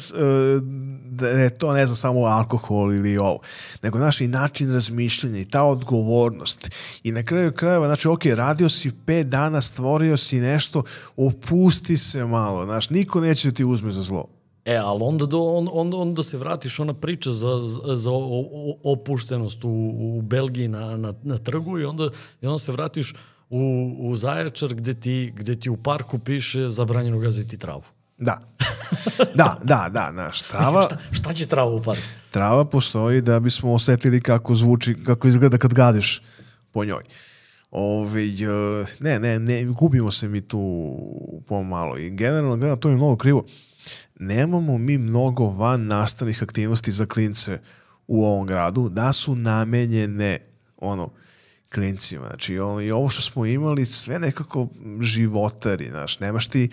[1.05, 3.39] da je to, ne znam, samo alkohol ili ovo,
[3.82, 6.70] nego naš i način razmišljanja i ta odgovornost.
[7.03, 10.84] I na kraju krajeva, znači, ok, radio si pet dana, stvorio si nešto,
[11.18, 14.34] opusti se malo, znaš, niko neće da ti uzme za zlo.
[14.66, 17.59] E, ali onda, do, on, onda, onda se vratiš ona priča za,
[17.95, 18.09] za
[18.84, 22.09] opuštenost u, u Belgiji na, na, na trgu i onda,
[22.41, 23.13] i onda se vratiš
[23.49, 27.84] u, u Zaječar gde ti, gde ti u parku piše zabranjeno gaziti travu.
[28.18, 28.41] Da.
[29.36, 30.80] Da, da, da, znaš, trava...
[30.80, 32.01] Mislim, šta, šta će trava u parku?
[32.32, 36.22] Trava postoji da bismo osetili kako zvuči, kako izgleda kad gaziš
[36.72, 37.03] po njoj.
[37.72, 38.22] Ove,
[38.99, 40.93] ne, ne, ne, gubimo se mi tu
[41.47, 43.45] pomalo i generalno gledam, to je mnogo krivo.
[44.20, 47.59] Nemamo mi mnogo van nastavnih aktivnosti za klince
[48.07, 50.39] u ovom gradu, da su namenjene
[50.78, 51.11] ono,
[51.74, 52.28] klincima.
[52.28, 54.68] Znači, ono, i ovo što smo imali, sve nekako
[55.01, 56.70] životari, znaš, nemaš ti,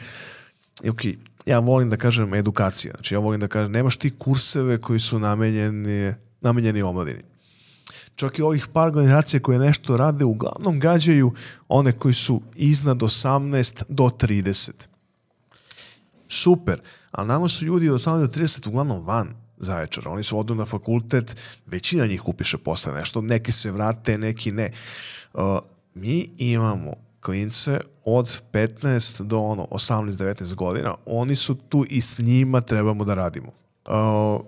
[0.89, 1.01] ok,
[1.47, 5.19] ja volim da kažem edukacija, znači ja volim da kažem, nemaš ti kurseve koji su
[5.19, 7.23] namenjeni, namenjeni omladini.
[8.17, 11.33] Čak i ovih par organizacija koje nešto rade, uglavnom gađaju
[11.69, 14.71] one koji su iznad 18 do 30.
[16.29, 16.81] Super,
[17.13, 20.11] ali nama su ljudi od 18 do 30 uglavnom van Zaječara.
[20.11, 21.37] Oni su odu na fakultet,
[21.67, 24.73] većina njih upiše posle nešto, neki se vrate, neki ne.
[25.35, 25.59] Uh,
[25.95, 32.61] mi imamo klince od 15 do ono 18-19 godina, oni su tu i s njima
[32.61, 33.49] trebamo da radimo.
[33.49, 34.45] Uh,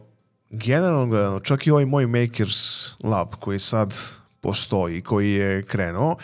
[0.51, 3.95] generalno gledano, čak i ovaj moj Makers Lab koji sad
[4.41, 6.19] postoji, koji je krenuo, uh,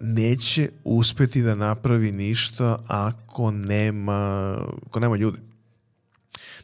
[0.00, 4.56] neće uspeti da napravi ništa ako nema,
[4.86, 5.38] ako nema ljudi.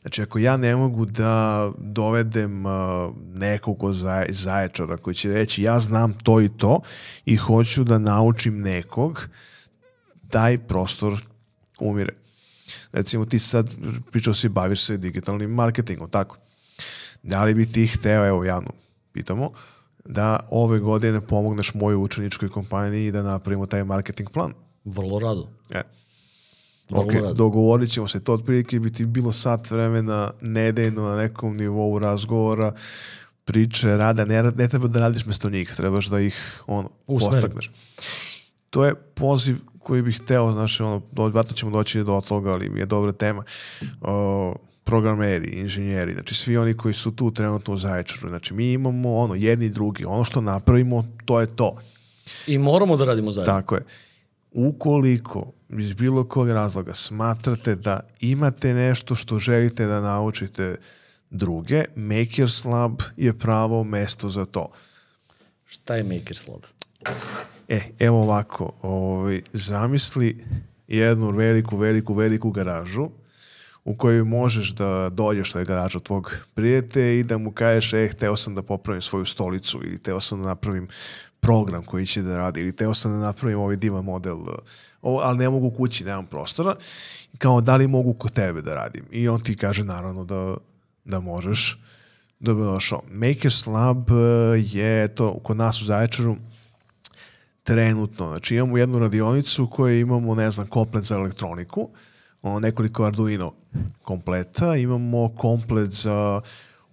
[0.00, 2.64] Znači, ako ja ne mogu da dovedem
[3.34, 3.96] nekog od
[4.30, 6.80] zaječara koji će reći ja znam to i to
[7.24, 9.28] i hoću da naučim nekog,
[10.30, 11.24] taj prostor
[11.80, 12.12] umire.
[12.92, 13.74] recimo ti sad
[14.12, 16.36] pričao si baviš se digitalnim marketingom, tako.
[17.22, 18.70] Da li bi ti hteo, evo javno
[19.12, 19.50] pitamo,
[20.04, 24.52] da ove godine pomogneš mojoj učeničkoj kompaniji da napravimo taj marketing plan?
[24.84, 25.48] Vrlo rado.
[25.70, 25.82] E.
[26.90, 27.34] Vrlo Ok, rado.
[27.34, 32.72] dogovorit ćemo se, to otprilike bi ti bilo sat vremena nedeljno na nekom nivou razgovora,
[33.44, 37.32] priče, rada, ne, ne treba da radiš mesto njih, trebaš da ih ono, Usmeri.
[37.32, 37.70] postakneš.
[38.70, 42.68] To je poziv koji bih hteo, znaš, ono, do- vjerojatno ćemo doći do toga, ali
[42.68, 43.44] mi je dobra tema.
[44.00, 49.16] O, programeri, inženjeri, znači svi oni koji su tu trenutno u Zaječaru, znači mi imamo
[49.16, 51.76] ono, jedni i drugi, ono što napravimo, to je to.
[52.46, 53.52] I moramo da radimo zajedno.
[53.54, 53.82] Tako je.
[54.52, 60.76] Ukoliko iz bilo kog razloga smatrate da imate nešto što želite da naučite
[61.30, 64.70] druge, Makers Lab je pravo mesto za to.
[65.64, 66.62] Šta je Makers Lab?
[67.68, 70.44] E, evo ovako, ovaj, zamisli
[70.88, 73.08] jednu veliku, veliku, veliku garažu
[73.84, 78.36] u kojoj možeš da dođeš je garaža tvog prijatelja i da mu kažeš, e, hteo
[78.36, 80.88] sam da popravim svoju stolicu ili hteo sam da napravim
[81.40, 84.48] program koji će da radi ili hteo sam da napravim ovaj divan model, uh,
[85.02, 86.74] ovo, ali ne mogu kući, nemam prostora.
[87.38, 89.04] Kao, da li mogu kod tebe da radim?
[89.10, 90.56] I on ti kaže, naravno, da,
[91.04, 91.78] da možeš.
[92.40, 93.02] Dobro došao.
[93.10, 94.16] Makers Lab uh,
[94.56, 96.36] je to kod nas u Zaječaru
[97.62, 98.28] trenutno.
[98.28, 101.90] Znači imamo jednu radionicu u kojoj imamo, ne znam, komplet za elektroniku, ono,
[102.60, 103.52] nekoliko Arduino
[104.02, 106.40] kompleta, imamo komplet za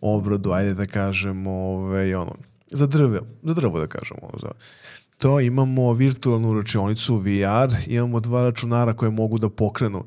[0.02, 2.36] obradu, ajde da kažemo, ovaj, ono,
[2.72, 4.20] za drvo, za drvo da kažemo.
[4.22, 4.52] Ono, za,
[5.18, 10.04] to imamo virtualnu račionicu VR, imamo dva računara koje mogu da pokrenu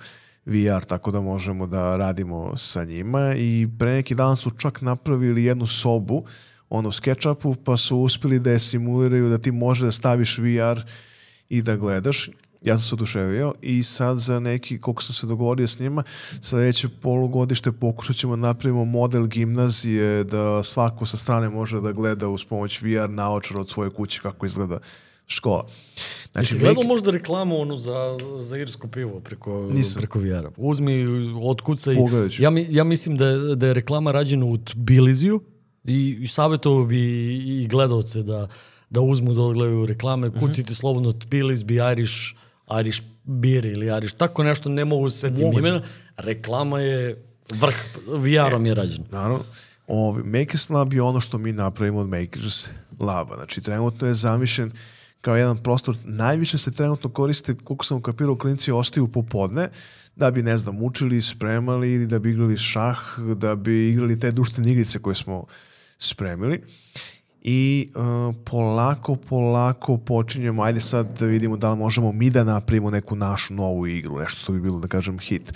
[0.46, 5.44] VR, tako da možemo da radimo sa njima i pre neki dan su čak napravili
[5.44, 6.24] jednu sobu
[6.70, 10.80] ono SketchUpu, pa su uspeli da je simuliraju da ti može da staviš VR
[11.48, 12.30] i da gledaš.
[12.64, 16.02] Ja sam se oduševio i sad za neki, koliko sam se dogovorio s njima,
[16.40, 22.28] sledeće polugodište pokušat ćemo da napravimo model gimnazije da svako sa strane može da gleda
[22.28, 24.78] uz pomoć VR naočar od svoje kuće kako izgleda
[25.26, 25.66] škola.
[26.32, 30.00] Znači, si gledao možda reklamu onu za, za irsko pivo preko, Nisam.
[30.00, 30.50] preko VR-a?
[30.56, 31.06] Uzmi,
[31.42, 31.96] otkucaj.
[32.38, 35.40] Ja, mi, ja mislim da je, da je reklama rađena u Tbiliziju
[35.84, 38.48] i, i savjetovao bi i, i gledalce da,
[38.90, 40.28] da uzmu da odgledaju reklame.
[40.28, 40.38] Mhm.
[40.38, 42.34] Kucite slobodno Tbilis bi Irish,
[42.80, 45.58] Irish beer ili Irish, tako nešto, ne mogu se setim Moguće.
[45.58, 45.82] imena.
[46.16, 47.74] Reklama je vrh,
[48.06, 49.04] VR-om je rađena.
[49.10, 49.44] Naravno.
[49.86, 52.68] Ovi, Makers Lab je ono što mi napravimo od Makers
[53.00, 53.36] Laba.
[53.36, 54.72] Znači, trenutno je zamišljen
[55.20, 55.96] kao jedan prostor.
[56.04, 59.68] Najviše se trenutno koriste, koliko sam ukapirao, klinici ostaju popodne,
[60.16, 64.32] da bi, ne znam, učili, spremali, ili da bi igrali šah, da bi igrali te
[64.32, 65.44] društvene igrice koje smo
[65.98, 66.62] spremili.
[67.46, 72.90] I uh, polako, polako počinjemo, ajde sad da vidimo da li možemo mi da napravimo
[72.90, 75.52] neku našu novu igru, nešto što bi bilo, da kažem, hit.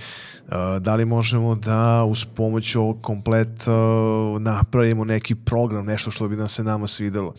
[0.46, 6.28] Uh, da li možemo da uz pomoć ovog kompleta uh, napravimo neki program, nešto što
[6.28, 7.34] bi nam se nama svidelo.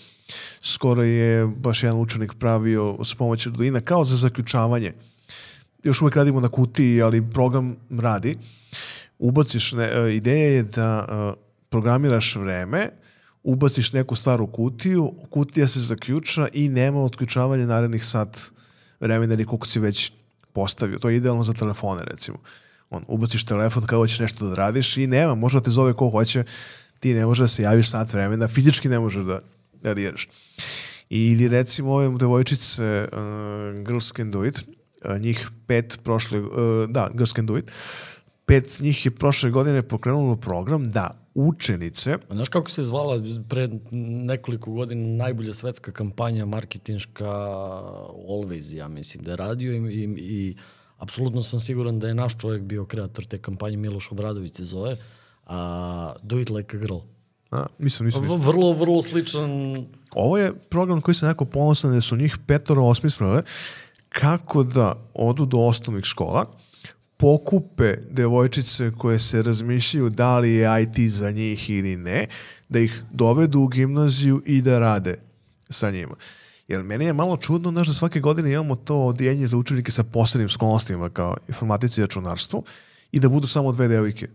[0.61, 4.93] Skoro je baš jedan učenik pravio s pomoć Arduina kao za zaključavanje.
[5.83, 8.35] Još uvek radimo na kutiji, ali program radi.
[9.19, 11.39] Ubaciš, ne, uh, ideja je da uh,
[11.69, 12.89] programiraš vreme,
[13.43, 18.51] ubaciš neku staru kutiju, kutija se zaključa i nema otključavanja narednih sat
[18.99, 20.11] vremena ili koliko si već
[20.53, 20.99] postavio.
[20.99, 22.37] To je idealno za telefone, recimo.
[22.89, 26.09] On, ubaciš telefon kao hoćeš nešto da radiš i nema, može da te zove ko
[26.09, 26.43] hoće,
[26.99, 29.39] ti ne možeš da se javiš sat vremena, fizički ne možeš da,
[29.81, 30.27] da diraš.
[31.09, 34.65] Ili recimo ove devojčice uh, Girls Can Do It,
[35.05, 36.49] uh, njih pet prošle, uh,
[36.89, 37.71] da, Girls Can Do It,
[38.45, 44.71] pet njih je prošle godine pokrenulo program da učenice Znaš kako se zvala pre nekoliko
[44.71, 47.29] godina najbolja svetska kampanja marketinška
[48.27, 50.55] Always, ja mislim da je radio i, i, i
[50.97, 54.97] apsolutno sam siguran da je naš čovjek bio kreator te kampanje, Miloš Obradović se zove,
[55.45, 56.97] a Do It Like a Girl.
[57.51, 58.41] A, mislim, mislim, mislim.
[58.41, 59.49] Vrlo, vrlo sličan
[60.15, 63.43] Ovo je program koji se neko ponosan da su njih petoro osmislile
[64.09, 66.45] kako da odu do osnovnih škola,
[67.19, 72.27] pokupe devojčice koje se razmišljaju da li je IT za njih ili ne,
[72.69, 75.15] da ih dovedu u gimnaziju i da rade
[75.69, 76.15] sa njima.
[76.67, 80.03] Jer meni je malo čudno znaš, da svake godine imamo to odijenje za učenike sa
[80.03, 82.63] posebnim sklonostima kao informatici i računarstvo
[83.11, 84.27] i da budu samo dve devojke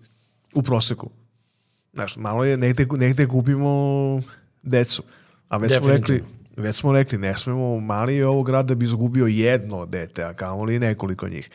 [0.55, 1.11] u proseku.
[1.93, 4.21] Znaš, malo je, negde, negde gubimo
[4.63, 5.03] decu.
[5.49, 6.25] A već smo rekli,
[6.57, 10.79] već smo rekli, ne smemo, mali je ovog grada bi izgubio jedno dete, a kamoli
[10.79, 11.51] nekoliko njih.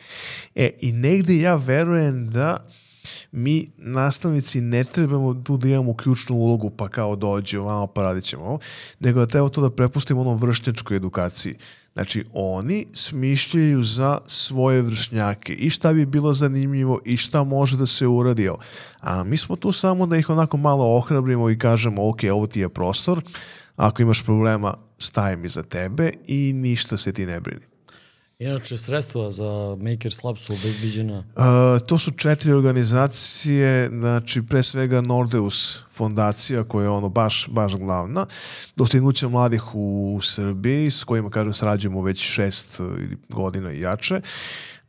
[0.54, 2.66] E, i negde ja verujem da
[3.32, 8.24] mi nastavnici ne trebamo tu da imamo ključnu ulogu pa kao dođe ovamo pa radit
[8.24, 8.58] ćemo ovo,
[9.00, 11.54] nego da treba to da prepustimo onom vršnjačkoj edukaciji.
[11.92, 17.86] Znači, oni smišljaju za svoje vršnjake i šta bi bilo zanimljivo i šta može da
[17.86, 18.50] se uradi.
[19.00, 22.60] A mi smo tu samo da ih onako malo ohrabrimo i kažemo, ok, ovo ti
[22.60, 23.22] je prostor,
[23.80, 27.62] ako imaš problema, stajem iza tebe i ništa se ti ne brini.
[28.38, 31.18] Inače, sredstva za Makers Lab su obezbiđena?
[31.18, 37.76] Uh, to su četiri organizacije, znači pre svega Nordeus fondacija koja je ono baš, baš
[37.76, 38.26] glavna,
[38.76, 42.80] dostignuća mladih u Srbiji s kojima, kažem, srađujemo već šest
[43.28, 44.20] godina i jače.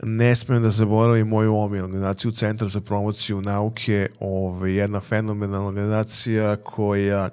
[0.03, 6.55] Ne smijem da zaboravim moju omiju organizaciju, Centar za promociju nauke, ove, jedna fenomenalna organizacija
[6.55, 7.29] koja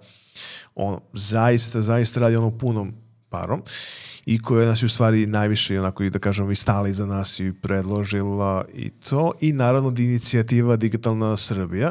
[0.75, 2.93] ono, zaista, zaista radi ono punom
[3.29, 3.63] parom
[4.27, 7.41] i koja nas je u stvari najviše onako i da kažemo i stala iza nas
[7.41, 11.91] i predložila i to i naravno da inicijativa Digitalna Srbija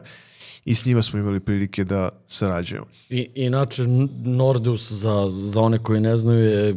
[0.66, 2.86] i s njima smo imali prilike da sarađujemo.
[3.10, 3.84] I, inače
[4.26, 6.76] Nordeus za, za one koji ne znaju je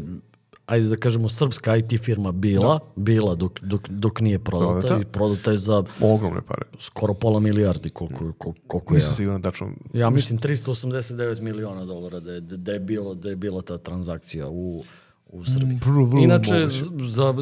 [0.71, 2.81] ajde da kažemo srpska IT firma bila, da.
[2.97, 6.63] bila dok, dok, dok nije prodata, prodata i prodata je za ogromne pare.
[6.79, 9.73] Skoro pola milijardi koliko, koliko, koliko Nisam siguran tačno.
[9.95, 14.49] Ja mislim 389 miliona dolara da je, da je, bilo, da je bila ta transakcija
[14.49, 14.85] u
[15.33, 15.79] u Srbiji.
[15.85, 16.67] Vrlo, vrlo Inače,
[17.03, 17.35] za,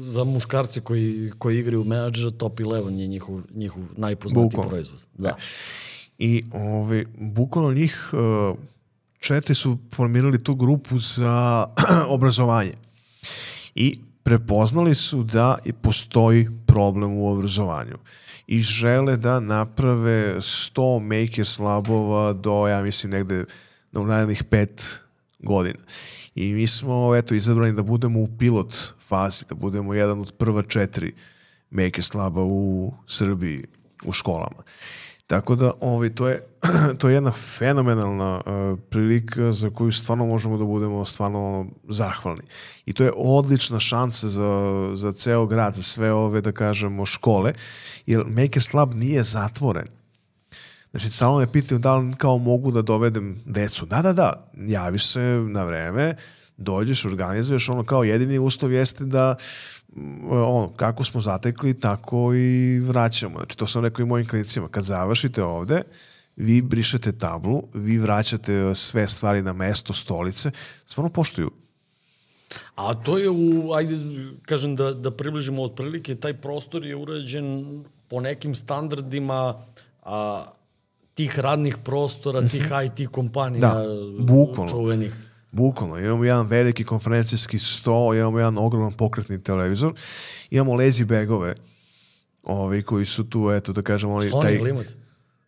[0.00, 4.68] za muškarce koji, koji igraju menadžera, Top 11 je njihov, njihov najpoznatiji Bukvalno.
[4.68, 5.06] proizvod.
[5.18, 5.36] Da.
[6.18, 8.58] I ovaj, bukvalno njih uh,
[9.26, 11.66] četiri su formirali tu grupu za
[12.16, 12.72] obrazovanje.
[13.74, 17.98] I prepoznali su da postoji problem u obrazovanju
[18.46, 23.44] i žele da naprave 100 makers labova do, ja mislim, negde
[23.92, 25.00] u narednih pet
[25.38, 25.78] godina.
[26.34, 28.74] I mi smo eto, izabrani da budemo u pilot
[29.08, 31.14] fazi, da budemo jedan od prva četiri
[31.70, 33.64] Makers Laba u Srbiji
[34.04, 34.62] u školama.
[35.26, 36.42] Tako da ovaj, to, je,
[36.98, 42.42] to je jedna fenomenalna uh, prilika za koju stvarno možemo da budemo stvarno ono, zahvalni.
[42.86, 47.52] I to je odlična šansa za, za ceo grad, za sve ove, da kažemo, škole,
[48.06, 49.86] jer Makers Lab nije zatvoren.
[50.90, 53.86] Znači, samo me pitaju da li kao mogu da dovedem decu.
[53.86, 56.14] Da, da, da, javiš se na vreme,
[56.56, 59.36] dođeš, organizuješ, ono kao jedini uslov jeste da
[59.75, 59.75] mm,
[60.30, 63.38] ono, kako smo zatekli, tako i vraćamo.
[63.38, 64.68] Znači, to sam rekao i mojim klinicima.
[64.68, 65.82] Kad završite ovde,
[66.36, 70.50] vi brišete tablu, vi vraćate sve stvari na mesto, stolice,
[70.84, 71.50] stvarno poštuju.
[72.74, 73.96] A to je u, ajde,
[74.42, 79.54] kažem da, da približimo otprilike, taj prostor je urađen po nekim standardima
[80.02, 80.46] a,
[81.14, 82.74] tih radnih prostora, tih mhm.
[82.84, 83.84] IT kompanija da,
[84.18, 84.72] bukvalno.
[84.72, 85.25] čuvenih.
[85.52, 85.98] Bukvalno.
[85.98, 89.94] Imamo jedan veliki konferencijski sto, imamo jedan ogroman pokretni televizor,
[90.50, 91.54] imamo lezi begove
[92.42, 94.14] ovi koji su tu, eto da kažemo...
[94.14, 94.58] Oni, Sony taj...
[94.58, 94.96] limit.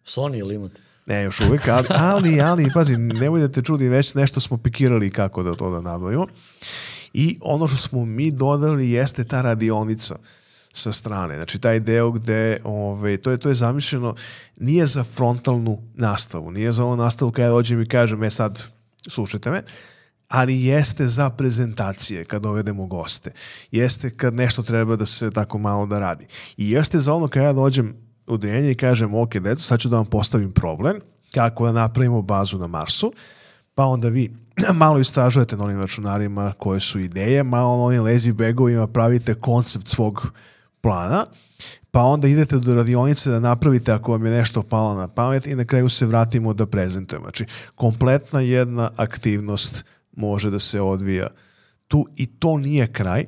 [0.04, 0.80] Sony limit.
[1.06, 5.10] Ne, još uvijek, ali, ali, ali, pazi, nemoj da te čudi, već nešto smo pikirali
[5.10, 6.26] kako da to da nabavimo.
[7.12, 10.16] I ono što smo mi dodali jeste ta radionica
[10.72, 11.34] sa strane.
[11.34, 14.14] Znači taj deo gde ove, to je to je zamišljeno
[14.56, 18.62] nije za frontalnu nastavu, nije za onu nastavu kada dođem i kažem e sad
[19.06, 19.62] slušajte me,
[20.28, 23.32] ali jeste za prezentacije kad dovedemo goste.
[23.70, 26.26] Jeste kad nešto treba da se tako malo da radi.
[26.56, 27.96] I jeste za ono kada ja dođem
[28.26, 31.00] u denje i kažem ok, deto, sad ću da vam postavim problem,
[31.34, 33.12] kako da napravimo bazu na Marsu,
[33.74, 34.36] pa onda vi
[34.74, 39.86] malo istražujete na onim računarima koje su ideje, malo na onim lazy bagovima pravite koncept
[39.86, 40.32] svog
[40.80, 41.24] plana,
[41.90, 45.54] pa onda idete do radionice da napravite ako vam je nešto palo na pamet i
[45.54, 47.24] na kraju se vratimo da prezentujemo.
[47.24, 49.84] Znači, kompletna jedna aktivnost
[50.16, 51.28] može da se odvija
[51.88, 53.26] tu i to nije kraj,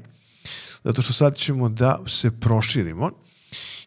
[0.84, 3.10] zato što sad ćemo da se proširimo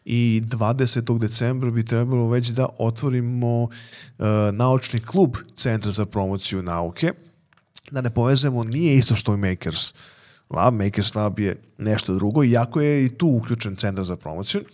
[0.04, 1.18] i 20.
[1.18, 3.70] decembra bi trebalo već da otvorimo uh,
[4.52, 7.12] naučni klub Centra za promociju nauke,
[7.90, 9.94] da ne povezujemo, nije isto što i Makers,
[10.50, 14.64] Lab, Makers Lab je nešto drugo, iako je i tu uključen centar za promociju.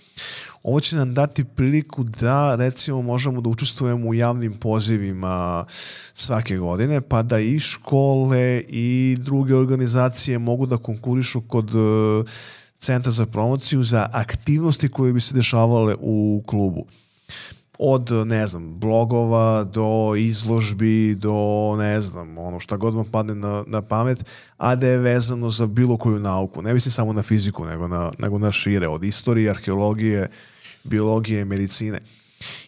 [0.63, 5.65] Ovo će nam dati priliku da, recimo, možemo da učestvujemo u javnim pozivima
[6.13, 12.27] svake godine, pa da i škole i druge organizacije mogu da konkurišu kod uh,
[12.79, 16.87] centra za promociju za aktivnosti koje bi se dešavale u klubu
[17.83, 23.65] od, ne znam, blogova do izložbi, do, ne znam, ono šta god vam padne na,
[23.67, 24.25] na pamet,
[24.57, 26.63] a da je vezano za bilo koju nauku.
[26.63, 30.29] Ne mislim samo na fiziku, nego na, nego na šire, od istorije, arheologije,
[30.85, 32.01] biologije, medicine.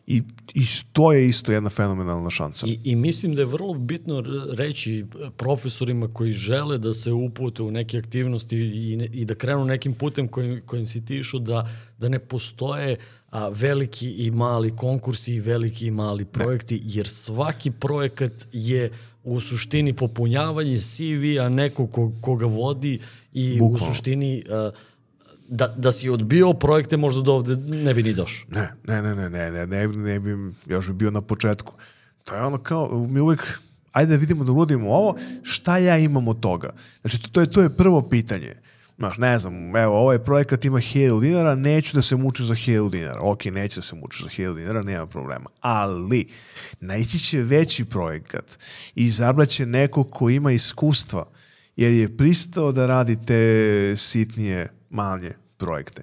[0.06, 0.22] I,
[0.55, 2.66] I to je isto jedna fenomenalna šansa.
[2.66, 5.05] I, I mislim da je vrlo bitno reći
[5.36, 10.28] profesorima koji žele da se upute u neke aktivnosti i, i da krenu nekim putem
[10.28, 11.68] kojim, kojim si ti išao, da,
[11.98, 12.97] da ne postoje
[13.32, 16.80] a, veliki i mali konkursi i veliki i mali projekti, ne.
[16.84, 18.90] jer svaki projekat je
[19.24, 22.98] u suštini popunjavanje CV-a neko ko, koga vodi
[23.32, 23.86] i Bukvalno.
[23.86, 24.70] u suštini a,
[25.48, 28.48] da, da si odbio projekte možda do ovde ne bi ni došao.
[28.50, 30.30] Ne, ne, ne, ne, ne, ne, ne, ne bi,
[30.66, 31.74] još bi bio na početku.
[32.24, 33.60] To je ono kao, mi uvek,
[33.92, 36.74] ajde da vidimo da urodimo ovo, šta ja imam od toga?
[37.00, 38.56] Znači, to, to, je, to je prvo pitanje.
[38.98, 42.90] Znaš, ne znam, evo, ovaj projekat ima 1000 dinara, neću da se mučim za 1000
[42.90, 43.20] dinara.
[43.20, 45.51] Ok, neću da se mučim za 1000 dinara, nema problema.
[45.60, 46.28] Ali,
[46.81, 48.59] najći će veći projekat
[48.94, 51.27] i izabraće neko ko ima iskustva,
[51.77, 56.02] jer je pristao da radi te sitnije, manje projekte.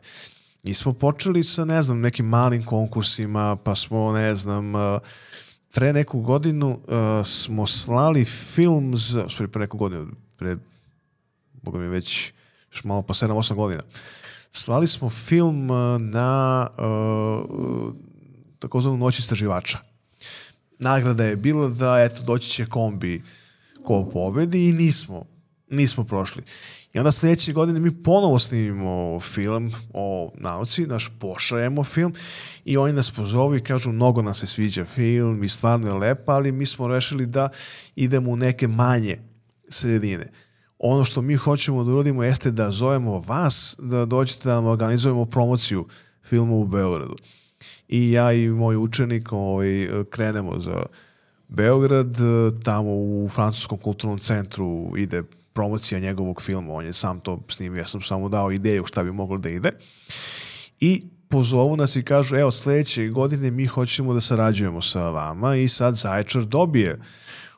[0.63, 4.73] I smo počeli sa, ne znam, nekim malim konkursima, pa smo, ne znam,
[5.73, 10.07] pre neku godinu uh, smo slali film za, sorry, pre neku godinu,
[10.37, 10.57] pre,
[11.63, 12.33] boga mi već
[12.71, 13.81] još malo pa 7-8 godina.
[14.51, 15.67] Slali smo film
[15.99, 17.93] na uh,
[18.59, 19.77] takozvanu noć istraživača.
[20.79, 23.23] Nagrada je bila da, eto, doći će kombi
[23.83, 25.25] ko pobedi i nismo,
[25.69, 26.43] nismo prošli.
[26.93, 32.13] I onda sledeće godine mi ponovo snimimo film o nauci, naš pošajemo film
[32.65, 36.33] i oni nas pozovu i kažu mnogo nam se sviđa film i stvarno je lepa,
[36.33, 37.49] ali mi smo rešili da
[37.95, 39.19] idemo u neke manje
[39.69, 40.31] sredine
[40.79, 45.25] ono što mi hoćemo da uradimo jeste da zovemo vas da dođete da nam organizujemo
[45.25, 45.87] promociju
[46.23, 47.15] filma u Beogradu.
[47.87, 50.83] I ja i moj učenik ovaj, krenemo za
[51.47, 52.17] Beograd,
[52.63, 55.23] tamo u Francuskom kulturnom centru ide
[55.53, 59.11] promocija njegovog filma, on je sam to snimio, ja sam samo dao ideju šta bi
[59.11, 59.71] moglo da ide.
[60.79, 65.67] I pozovu nas i kažu, evo, sledeće godine mi hoćemo da sarađujemo sa vama i
[65.67, 66.99] sad Zaječar dobije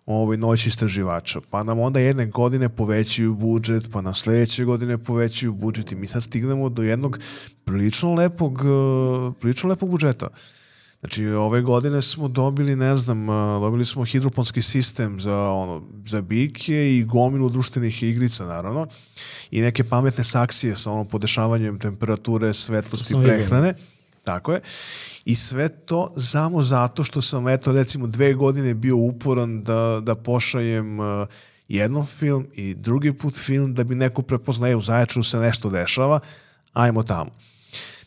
[0.06, 1.40] ovaj, noć istraživača.
[1.50, 6.08] Pa nam onda jedne godine povećaju budžet, pa nam sledeće godine povećaju budžet i mi
[6.08, 7.20] sad stignemo do jednog
[7.66, 10.28] prilično lepog, eh, prilično lepog budžeta.
[11.00, 16.22] Znači, ove godine smo dobili, ne znam, eh, dobili smo hidroponski sistem za, ono, za
[16.22, 18.88] bike i gomilu društvenih igrica, naravno,
[19.52, 23.74] i neke pametne saksije sa ono podešavanjem temperature, svetlosti, prehrane.
[24.24, 24.62] Tako je.
[25.26, 30.16] I sve to samo zato što sam, eto, recimo dve godine bio uporan da, da
[30.16, 31.28] pošajem uh,
[31.68, 35.70] jednom film i drugi put film da bi neko prepoznao, e, u Zaječaru se nešto
[35.70, 36.20] dešava,
[36.74, 37.32] ajmo tamo.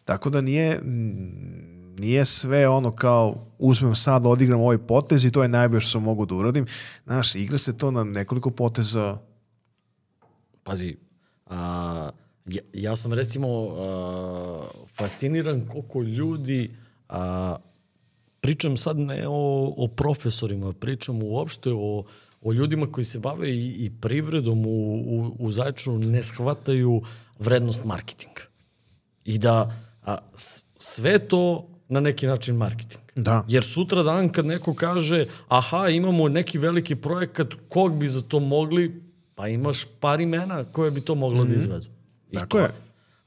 [0.04, 0.80] Tako da nije,
[1.98, 6.02] nije sve ono kao uzmem sad, odigram ovaj potez i to je najbolje što sam
[6.02, 6.66] mogu da uradim.
[7.04, 9.18] Znaš, igra se to na nekoliko poteza.
[10.62, 10.96] Pazi,
[11.46, 12.10] a,
[12.46, 16.83] ja, ja sam recimo a, fasciniran koliko ljudi
[17.14, 17.56] A,
[18.40, 22.04] pričam sad ne o, o profesorima, pričam uopšte o,
[22.42, 27.02] o ljudima koji se bave i, i privredom u, u, u Zaječaru ne shvataju
[27.38, 28.42] vrednost marketinga.
[29.24, 30.18] I da a,
[30.76, 33.04] sve to na neki način marketing.
[33.16, 33.44] Da.
[33.48, 38.40] Jer sutra dan kad neko kaže aha, imamo neki veliki projekat, kog bi za to
[38.40, 39.02] mogli,
[39.34, 41.50] pa imaš par imena koje bi to moglo mm -hmm.
[41.50, 41.64] da mhm.
[41.64, 41.86] izvedu.
[42.30, 42.70] I Tako to, je.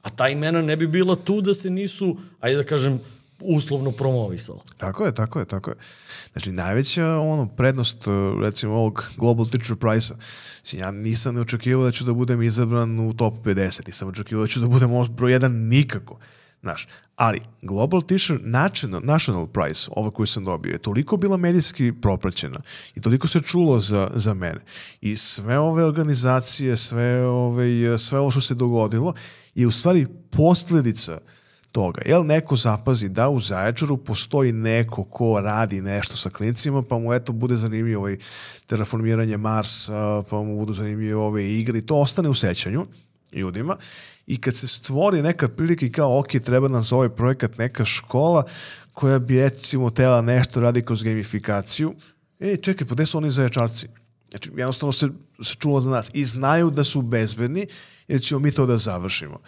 [0.02, 3.00] A ta imena ne bi bila tu da se nisu, ajde da kažem,
[3.40, 4.62] uslovno promovisalo.
[4.76, 5.76] Tako je, tako je, tako je.
[6.32, 8.10] Znači, najveća ono, prednost, e,
[8.42, 10.16] recimo, ovog Global Teacher Price-a,
[10.76, 14.48] ja nisam ne očekivao da ću da budem izabran u top 50, nisam očekivao da
[14.48, 16.18] ću da budem broj jedan nikako.
[16.60, 21.92] Znaš, ali Global Teacher National, National Prize, ova koju sam dobio, je toliko bila medijski
[22.02, 22.60] propraćena
[22.94, 24.60] i toliko se čulo za, za mene.
[25.00, 29.14] I sve ove organizacije, sve, ove, sve ovo što se dogodilo
[29.54, 31.37] je u stvari posledica uh,
[31.72, 32.02] toga.
[32.06, 37.14] Jel neko zapazi da u Zaječaru postoji neko ko radi nešto sa klincima, pa mu
[37.14, 38.16] eto bude zanimljivo ovaj
[38.66, 42.86] terraformiranje Marsa, pa mu budu zanimljive ove igre i to ostane u sećanju
[43.32, 43.76] ljudima
[44.26, 47.84] i kad se stvori neka prilika i kao ok, treba nam za ovaj projekat neka
[47.84, 48.44] škola
[48.92, 51.94] koja bi recimo tela nešto radi kroz gamifikaciju,
[52.40, 53.88] e čekaj, pa gde su oni zaječarci?
[54.30, 55.08] Znači, jednostavno se,
[55.42, 57.66] se čulo za nas i znaju da su bezbedni
[58.08, 59.38] jer ćemo mi to da završimo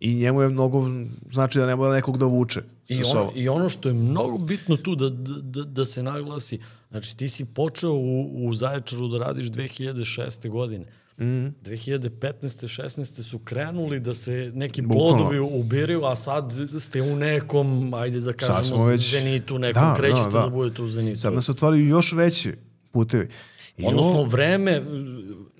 [0.00, 0.88] i njemu je mnogo,
[1.32, 2.62] znači da ne mora nekog da vuče.
[2.88, 6.60] I, on, I ono što je mnogo bitno tu da, da, da se naglasi,
[6.90, 10.48] znači ti si počeo u, u Zaječaru da radiš 2006.
[10.48, 10.84] godine.
[11.18, 11.52] Mm -hmm.
[11.64, 12.82] 2015.
[12.82, 13.22] 16.
[13.22, 15.16] su krenuli da se neki Bukvalno.
[15.16, 19.10] plodovi ubiraju, a sad ste u nekom, ajde da kažemo, već...
[19.10, 20.40] zenitu, nekom da, krećete da, da.
[20.40, 21.20] da budete u zenitu.
[21.20, 22.54] Sad nas otvaraju još veći
[22.90, 23.28] putevi.
[23.76, 24.24] I Odnosno ovo...
[24.24, 24.82] vreme,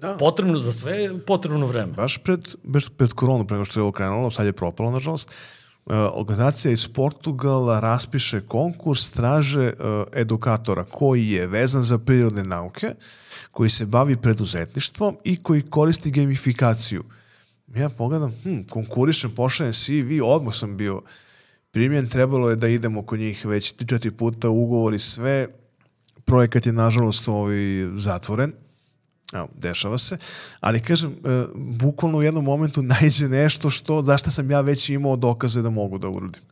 [0.01, 0.17] da.
[0.17, 1.93] potrebno za sve, potrebno vreme.
[1.93, 5.33] Baš pred, baš pred koronu, prema što je ovo krenulo, sad je propalo, nažalost,
[6.13, 12.95] organizacija iz Portugala raspiše konkurs, traže uh, edukatora koji je vezan za prirodne nauke,
[13.51, 17.05] koji se bavi preduzetništvom i koji koristi gamifikaciju.
[17.75, 21.03] Ja pogledam, hm, konkurišem, pošaljem CV, odmah sam bio
[21.71, 25.47] primjen, trebalo je da idemo kod njih već 3-4 puta ugovori sve,
[26.25, 27.59] projekat je nažalost ovaj,
[27.97, 28.53] zatvoren,
[29.33, 30.19] Evo, dešava se,
[30.61, 35.17] ali kažem, e, bukvalno u jednom momentu najđe nešto što, zašto sam ja već imao
[35.17, 36.43] dokaze da mogu da uradim.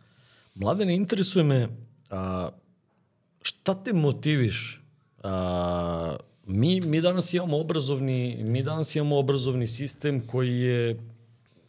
[0.55, 1.69] Mladene, interesuje me
[2.11, 2.49] a,
[3.43, 4.81] šta te motiviš?
[5.23, 11.01] A, mi, mi danas imamo obrazovni, mi danas imamo obrazovni sistem koji je,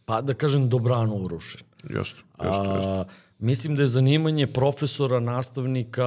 [0.05, 1.61] pa da kažem, dobrano urušen.
[1.83, 3.13] Jeste, jeste, jeste.
[3.39, 6.05] Mislim da je zanimanje profesora, nastavnika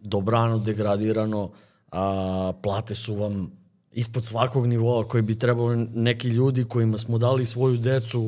[0.00, 1.50] dobrano degradirano,
[1.92, 3.63] a, plate su vam
[3.94, 8.20] ispod svakog nivoa koji bi trebalo neki ljudi kojima smo dali svoju decu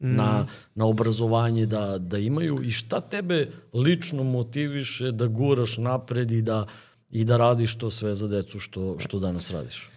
[0.00, 0.14] mm.
[0.16, 6.42] na, na obrazovanje da, da imaju i šta tebe lično motiviše da guraš napred i
[6.42, 6.66] da,
[7.10, 9.90] i da radiš to sve za decu što, što danas radiš?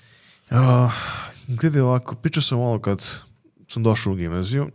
[0.51, 0.57] Uh,
[1.47, 3.05] gledaj ovako, pričao sam malo kad
[3.67, 4.69] sam došao u gimnaziju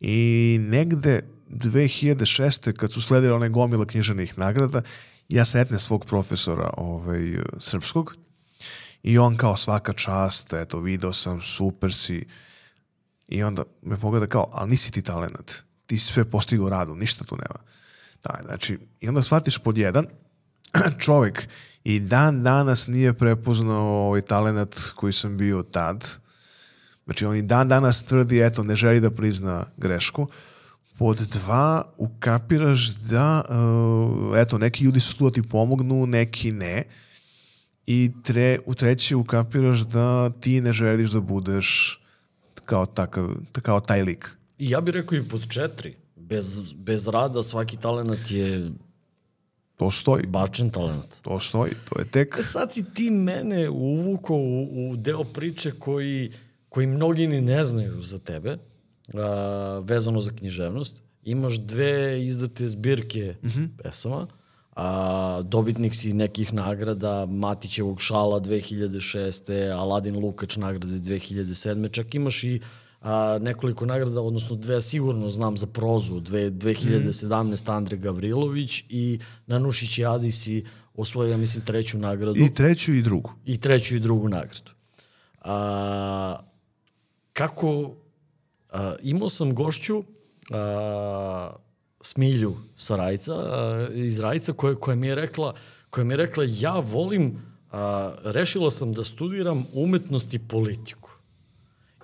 [0.00, 2.72] i negde 2006.
[2.72, 4.82] kad su sledili one gomila knjižanih nagrada,
[5.28, 7.20] ja sretne svog profesora ovaj,
[7.58, 8.16] srpskog
[9.02, 12.26] i on kao svaka čast, eto, video sam, super si.
[13.28, 15.52] I onda me pogleda kao, ali nisi ti talent,
[15.86, 17.60] ti si sve postigao radom, ništa tu nema.
[18.22, 20.06] Da, znači, i onda shvatiš pod jedan,
[21.04, 21.48] čovjek
[21.84, 26.08] i dan danas nije prepoznao ovaj talent koji sam bio tad.
[27.04, 30.28] Znači, on i dan danas tvrdi, eto, ne želi da prizna grešku.
[30.98, 36.84] Pod dva, ukapiraš da, uh, eto, neki ljudi su tu da ti pomognu, neki ne.
[37.92, 42.00] I tre, u treći ukapiraš da ti ne želiš da budeš
[42.64, 43.28] kao, takav,
[43.62, 44.36] kao taj lik.
[44.58, 45.96] I ja bih rekao i pod četiri.
[46.16, 48.70] Bez, bez rada svaki talent je
[49.76, 50.26] To stoji.
[50.26, 51.20] Bačen talent.
[51.22, 52.36] To stoji, to je tek...
[52.38, 56.32] E sad si ti mene uvuko u, u deo priče koji,
[56.68, 58.58] koji mnogi ni ne znaju za tebe,
[59.14, 61.02] a, vezano za književnost.
[61.24, 63.68] Imaš dve izdate zbirke mm -hmm.
[63.82, 64.26] pesama,
[64.76, 69.72] a, dobitnik si nekih nagrada, Matićevog šala 2006.
[69.72, 71.92] Aladin Lukač nagrade 2007.
[71.92, 72.60] Čak imaš i
[73.00, 77.68] a, nekoliko nagrada, odnosno dve sigurno znam za prozu, dve, 2017.
[77.68, 77.70] Mm.
[77.70, 80.64] Andre Gavrilović i Nanušić i Adisi
[80.94, 82.40] osvojio, ja mislim, treću nagradu.
[82.40, 83.32] I treću i drugu.
[83.46, 84.70] I treću i drugu nagradu.
[85.40, 86.40] A,
[87.32, 87.94] kako,
[88.70, 90.04] a, imao sam gošću
[90.50, 91.50] a,
[92.00, 95.54] Smilju sa Rajca, a, iz Rajca, koja, koja mi je rekla,
[95.90, 101.10] koja mi je rekla, ja volim, a, rešila sam da studiram umetnost i politiku.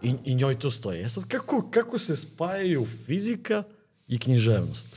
[0.03, 1.03] I, i njoj to stoji.
[1.03, 3.63] E sad, kako, kako se spajaju fizika
[4.09, 4.97] i književnost?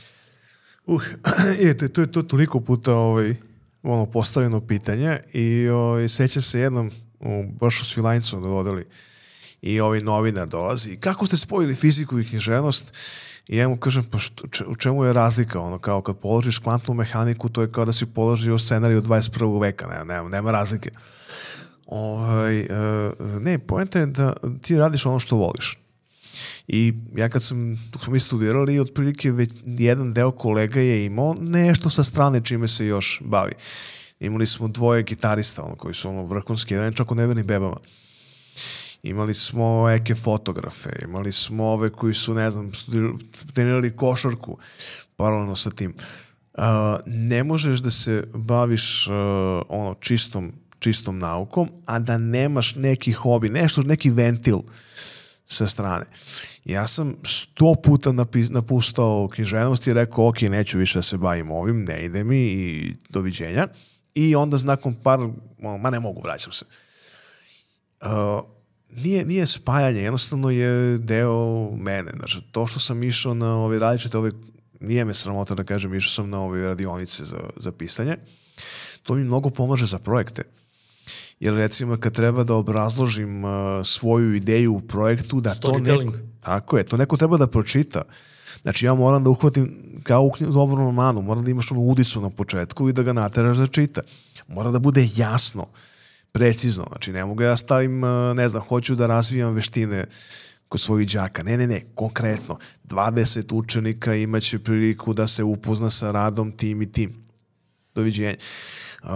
[0.86, 1.02] Uh,
[1.64, 3.34] je, to, to je to toliko puta ovaj,
[3.82, 6.90] ono postavljeno pitanje i ovaj, seća se jednom
[7.20, 8.86] u, baš u Svilajncu da dodali
[9.62, 10.96] i ovaj novinar dolazi.
[10.96, 12.94] Kako ste spojili fiziku i književnost?
[13.50, 15.60] I ja mu kažem, pa što, u čemu je razlika?
[15.60, 19.60] Ono, kao kad položiš kvantnu mehaniku, to je kao da si položio scenariju 21.
[19.60, 20.90] veka, nema, nema, nema razlike.
[21.86, 25.78] Ovaj, uh, ne, pojenta je da ti radiš ono što voliš.
[26.68, 31.34] I ja kad sam, dok smo mi studirali, otprilike već jedan deo kolega je imao
[31.40, 33.52] nešto sa strane čime se još bavi.
[34.20, 37.76] Imali smo dvoje gitarista, ono, koji su ono vrhunski, jedan čak u nevernim bebama.
[39.02, 42.72] Imali smo eke fotografe, imali smo ove koji su, ne znam,
[43.54, 44.58] trenirali košarku
[45.16, 45.94] paralelno sa tim.
[46.54, 46.64] Uh,
[47.06, 49.14] ne možeš da se baviš uh,
[49.68, 54.58] ono čistom čistom naukom, a da nemaš neki hobi, nešto, neki ventil
[55.46, 56.06] sa strane.
[56.64, 58.12] Ja sam sto puta
[58.50, 62.94] napustao književnost i rekao, ok, neću više da se bavim ovim, ne ide mi i
[63.08, 63.68] doviđenja.
[64.14, 65.18] I onda nakon par,
[65.80, 66.64] ma ne mogu, vraćam se.
[68.00, 68.08] Uh,
[68.96, 72.10] nije, nije spajanje, jednostavno je deo mene.
[72.16, 74.32] Znači, to što sam išao na ove različite, ove,
[74.80, 78.16] nije me sramota da kažem, išao sam na ove radionice za, za pisanje,
[79.02, 80.42] to mi mnogo pomaže za projekte.
[81.40, 83.50] Jer recimo kad treba da obrazložim uh,
[83.84, 88.02] svoju ideju u projektu, da to neko, tako je, to neko treba da pročita.
[88.62, 92.30] Znači ja moram da uhvatim kao u dobrom romanu, moram da imaš onu udicu na
[92.30, 94.00] početku i da ga nateraš da čita.
[94.48, 95.66] Mora da bude jasno,
[96.32, 96.84] precizno.
[96.88, 100.04] Znači ne mogu ja stavim, uh, ne znam, hoću da razvijam veštine
[100.68, 101.42] kod svojih đaka.
[101.42, 102.58] Ne, ne, ne, konkretno.
[102.84, 107.24] 20 učenika imaće priliku da se upozna sa radom tim i tim.
[107.94, 108.36] Doviđenja.
[109.02, 109.10] Uh,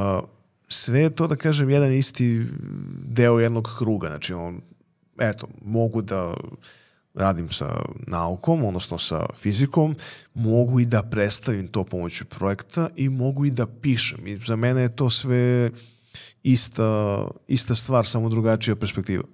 [0.68, 2.44] sve je to, da kažem, jedan isti
[3.06, 4.08] deo jednog kruga.
[4.08, 4.60] Znači, on,
[5.18, 6.34] eto, mogu da
[7.14, 9.96] radim sa naukom, odnosno sa fizikom,
[10.34, 14.26] mogu i da predstavim to pomoću projekta i mogu i da pišem.
[14.26, 15.70] I za mene je to sve
[16.42, 19.24] ista, ista stvar, samo drugačija perspektiva.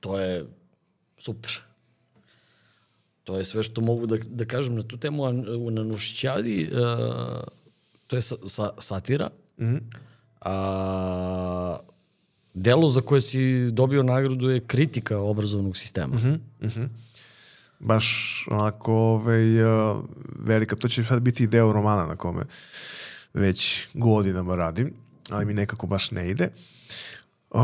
[0.00, 0.46] To je
[1.18, 1.60] super.
[3.24, 5.24] To je sve što mogu da, da kažem na tu temu.
[5.24, 5.32] A
[5.70, 7.42] na Nušćadi, uh,
[8.06, 9.30] to je sa, sa, satira.
[9.58, 9.80] Mm -hmm.
[10.40, 11.78] a,
[12.54, 16.16] delo za koje si dobio nagradu je kritika obrazovnog sistema.
[16.16, 16.38] Mm -hmm.
[16.60, 16.88] Mm -hmm.
[17.78, 18.06] Baš
[18.50, 20.04] onako ovaj, uh,
[20.38, 22.44] velika, to će sad biti deo romana na kome
[23.34, 24.92] već godinama radim,
[25.30, 26.48] ali mi nekako baš ne ide.
[27.50, 27.60] Uh,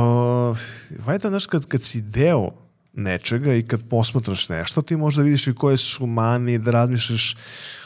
[1.07, 2.51] vajda, znaš, kad, kad si deo
[2.93, 7.37] nečega i kad posmatraš nešto, ti možda vidiš i koje su mani, da razmišljaš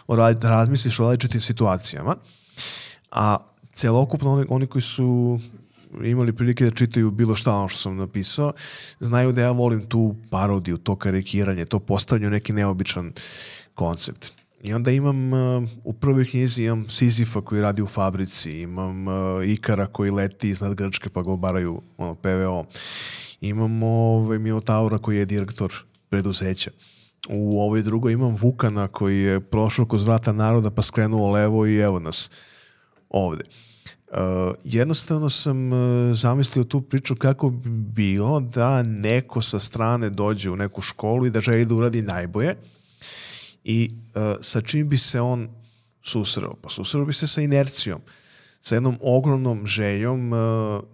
[0.07, 2.17] o, da razmisliš o različitim situacijama.
[3.11, 3.37] A
[3.73, 5.39] celokupno oni, oni koji su
[6.05, 8.53] imali prilike da čitaju bilo šta ono što sam napisao,
[9.01, 13.13] znaju da ja volim tu parodiju, to karikiranje, to postavljanje neki neobičan
[13.75, 14.40] koncept.
[14.63, 19.15] I onda imam, uh, u prvoj knjizi imam Sizifa koji radi u fabrici, imam uh,
[19.49, 22.65] Ikara koji leti iznad Grčke pa ga obaraju ono, PVO.
[23.41, 25.73] Imam ovaj, Minotaura koji je direktor
[26.09, 26.71] preduzeća.
[27.29, 31.77] U ovoj drugoj imam Vukana koji je prošao kroz vrata naroda pa skrenuo levo i
[31.77, 32.31] evo nas
[33.09, 33.45] ovde.
[34.11, 34.17] Uh,
[34.65, 35.79] jednostavno sam uh,
[36.15, 41.31] zamislio tu priču kako bi bilo da neko sa strane dođe u neku školu i
[41.31, 42.57] da želi da uradi najboje
[43.65, 45.49] i uh, sa čim bi se on
[46.03, 46.55] susreo?
[46.63, 48.01] Pa susreo bi se sa inercijom,
[48.61, 50.39] sa jednom ogromnom željom uh,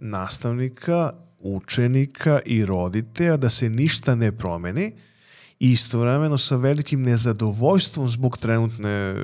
[0.01, 4.93] nastavnika, učenika i roditelja da se ništa ne promeni
[5.61, 9.15] i istovremeno sa velikim nezadovoljstvom zbog trenutne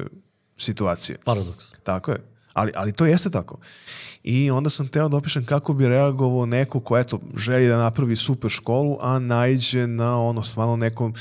[0.57, 1.19] situacije.
[1.25, 1.65] Paradoks.
[1.83, 2.33] Tako je.
[2.53, 3.59] Ali, ali to jeste tako.
[4.23, 8.17] I onda sam teo da opišem kako bi reagovao neko ko eto, želi da napravi
[8.17, 11.15] super školu, a najđe na ono stvarno nekom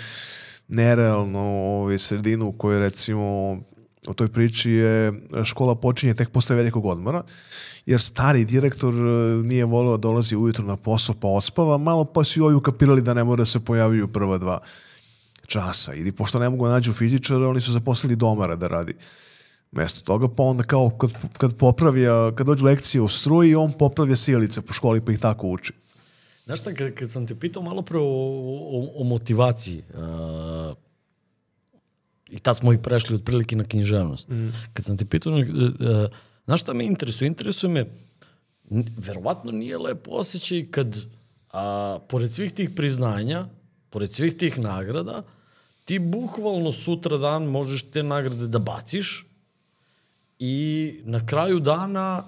[0.72, 3.58] nerealno ovaj, sredinu u kojoj recimo
[4.08, 7.24] u toj priči je škola počinje tek posle velikog odmora,
[7.86, 8.98] jer stari direktor e,
[9.44, 13.02] nije volio da dolazi ujutro na posao pa odspava, malo pa su i ovi ukapirali
[13.02, 14.60] da ne mora da se pojavljuju prva dva
[15.48, 15.94] časa.
[15.94, 18.94] Ili pošto ne mogu da nađu fizičara, oni su zaposlili domara da radi
[19.72, 24.16] mesto toga, pa onda kao kad, kad popravlja, kad dođu lekcije u struji, on popravlja
[24.16, 25.74] sjelice po školi pa ih tako uči.
[26.52, 30.76] Znaš šta, kad, kad sam te pitao malo pre o, o, o motivaciji, uh,
[32.30, 34.28] i tad smo i prešli otprilike na književnost.
[34.28, 34.50] Mm.
[34.74, 35.42] Kad sam te pitao, uh,
[36.46, 37.28] znaš šta me interesuje?
[37.28, 37.86] Interesuje me,
[38.98, 41.06] verovatno nije lepo osjećaj kad,
[41.52, 43.46] a, pored svih tih priznanja,
[43.90, 45.24] pored svih tih nagrada,
[45.86, 49.26] ti bukvalno sutra dan možeš te nagrade da baciš
[50.40, 52.24] i na kraju dana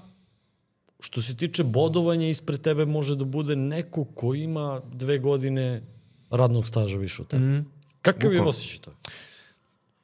[1.04, 5.82] što se tiče bodovanja ispred tebe može da bude neko ko ima dve godine
[6.30, 7.44] radnog staža više od tebe.
[7.44, 7.66] Mm.
[8.02, 8.92] Kakav je osjećaj to?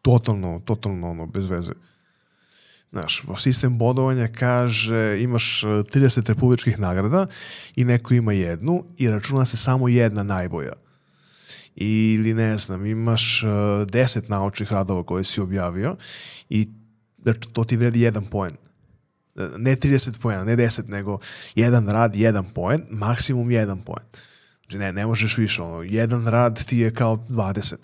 [0.02, 1.72] Totalno, totalno ono, bez veze.
[2.92, 7.28] Znaš, sistem bodovanja kaže imaš 30 e, republičkih nagrada
[7.76, 10.74] i neko ima jednu i računa se samo jedna najboja.
[11.76, 15.96] Ili ne znam, imaš 10 e, naučnih radova koje si objavio
[16.50, 16.68] i
[17.24, 18.56] znači, to ti vredi jedan poen
[19.58, 21.20] ne 30 poena, ne 10, nego
[21.56, 24.06] jedan rad, jedan poen, maksimum jedan poen.
[24.70, 27.76] Znači ne, ne možeš više, ono, jedan rad ti je kao 20.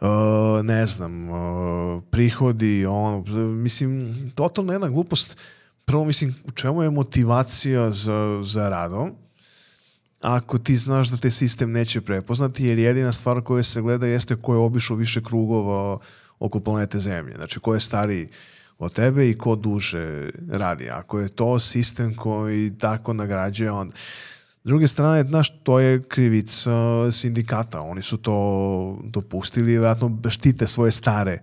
[0.00, 5.36] Uh, ne znam, uh, prihodi, ono, mislim, totalno jedna glupost.
[5.84, 9.12] Prvo, mislim, u čemu je motivacija za, za radom?
[10.20, 14.36] Ako ti znaš da te sistem neće prepoznati, jer jedina stvar koja se gleda jeste
[14.36, 15.98] ko je obišao više krugova
[16.38, 17.34] oko planete Zemlje.
[17.36, 18.28] Znači, ko je stariji
[18.78, 20.90] od tebe i ko duže radi.
[20.90, 23.92] Ako je to sistem koji tako nagrađuje, on...
[24.64, 26.72] S druge strane, znaš, to je krivica
[27.12, 27.80] sindikata.
[27.80, 31.42] Oni su to dopustili i vjerojatno štite svoje stare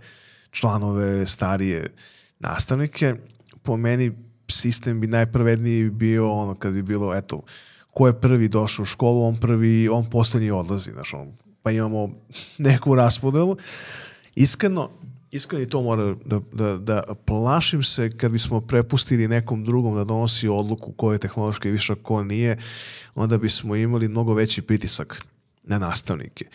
[0.52, 1.94] članove, starije
[2.40, 3.16] nastavnike.
[3.64, 4.12] Po meni
[4.52, 7.42] sistem bi najpravedniji bio ono kad bi bilo, eto,
[7.92, 11.32] ko je prvi došao u školu, on prvi, on poslednji odlazi, znaš, on,
[11.64, 12.10] pa imamo
[12.58, 13.58] neku raspodelu.
[14.36, 14.90] Iskreno,
[15.32, 20.04] iskreno i to mora da, da, da plašim se kad bismo prepustili nekom drugom da
[20.04, 22.58] donosi odluku ko je tehnološki višak, ko nije,
[23.16, 25.26] onda bismo imali mnogo veći pritisak
[25.64, 26.46] na nastavnike.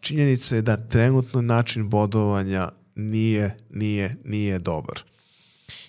[0.00, 5.02] Činjenica je da trenutno način bodovanja nije, nije, nije dobar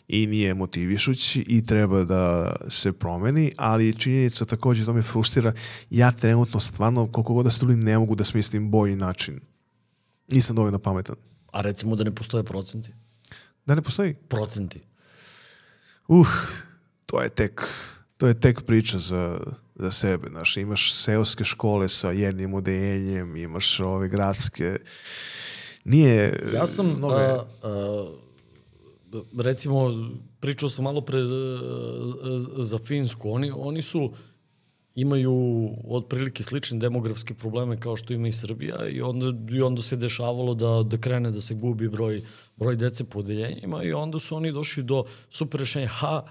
[0.08, 5.54] i nije motivišući i treba da se promeni, ali činjenica takođe to me frustrira,
[5.90, 9.40] ja trenutno stvarno koliko god da strudim ne mogu da smislim bolji način.
[10.28, 11.16] Nisam dovoljno pametan.
[11.52, 12.92] A recimo da ne postoje procenti.
[13.66, 14.14] Da ne postoji?
[14.14, 14.82] Procenti.
[16.08, 16.28] Uh,
[17.06, 17.62] to je tek,
[18.18, 19.40] to je tek priča za,
[19.76, 20.28] za sebe.
[20.30, 24.80] Znaš, imaš seoske škole sa jednim odeljenjem, imaš ove gradske.
[25.86, 26.50] Nije...
[26.54, 28.12] Ja sam, mnogo a, a,
[29.38, 29.94] recimo,
[30.40, 31.24] pričao sam malo pre a,
[32.58, 33.32] za Finsku.
[33.32, 34.14] Oni, oni su
[34.96, 39.96] imaju otprilike slične demografske probleme kao što ima i Srbija i onda, i onda se
[39.96, 42.22] dešavalo da, da krene da se gubi broj,
[42.56, 46.24] broj dece po odeljenjima i onda su oni došli do super rešenja, ha,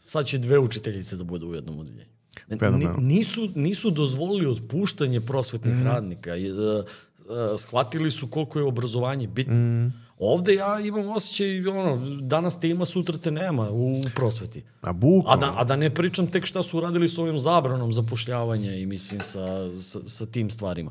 [0.00, 2.16] sad će dve učiteljice da bude u jednom odeljenju.
[2.58, 3.00] Fenomenalno.
[3.00, 5.82] Nisu, nisu dozvolili otpuštanje prosvetnih mm.
[5.82, 6.36] radnika.
[6.36, 6.84] I, uh, uh,
[7.56, 9.54] shvatili su koliko je obrazovanje bitno.
[9.54, 10.05] Mm.
[10.18, 14.64] Ovde ja imam osjećaj, ono, danas te ima, sutra te nema u, prosveti.
[14.82, 14.92] A.
[15.26, 18.86] A da, a da ne pričam tek šta su uradili s ovim zabranom zapošljavanja i
[18.86, 20.90] mislim sa, sa, sa tim stvarima.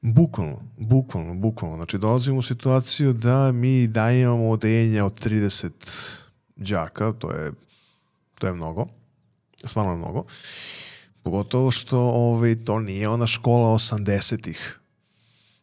[0.00, 1.76] Bukvalno, bukvalno, bukvalno.
[1.76, 6.20] Znači, dolazimo u situaciju da mi dajemo odeljenja od 30
[6.56, 7.52] đaka, to je,
[8.38, 8.86] to je mnogo,
[9.64, 10.24] stvarno je mnogo.
[11.22, 14.77] Pogotovo što ovaj, to nije ona škola 80-ih.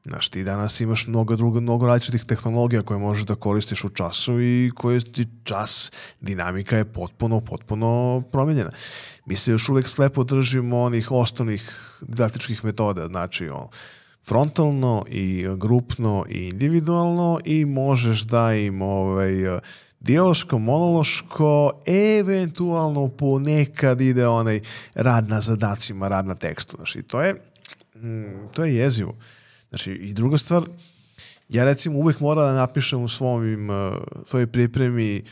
[0.05, 4.41] Znaš, ti danas imaš mnogo, drugo, mnogo različitih tehnologija koje možeš da koristiš u času
[4.41, 5.91] i koje ti čas,
[6.21, 8.71] dinamika je potpuno, potpuno promenjena.
[9.25, 13.67] Mi se još uvek slepo držimo onih osnovnih didaktičkih metoda, znači on,
[14.27, 19.33] frontalno i grupno i individualno i možeš da im ovaj,
[19.99, 21.71] dijaloško, monološko,
[22.19, 24.61] eventualno ponekad ide onaj
[24.93, 26.75] rad na zadacima, rad na tekstu.
[26.75, 27.33] Znači, to je,
[27.95, 29.15] mm, to je jezivo.
[29.69, 30.63] Znači, i druga stvar,
[31.49, 35.23] ja recimo uvek moram da napišem u svojim, uh, svojoj pripremi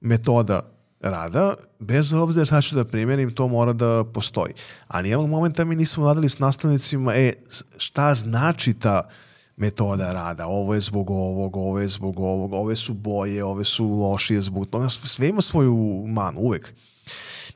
[0.00, 4.54] metoda rada, bez obzira šta ću da primenim, to mora da postoji.
[4.88, 7.32] A nijednog momenta mi nismo nadali s nastavnicima, e,
[7.76, 9.08] šta znači ta
[9.56, 13.88] metoda rada, ovo je zbog ovog, ovo je zbog ovog, ove su boje, ove su
[13.88, 16.74] lošije zbog toga, sve ima svoju manu, uvek.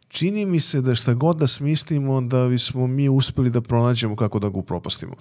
[0.09, 4.39] Čini mi se da šta god da smislimo, da bismo mi uspeli da pronađemo kako
[4.39, 5.15] da ga upropastimo.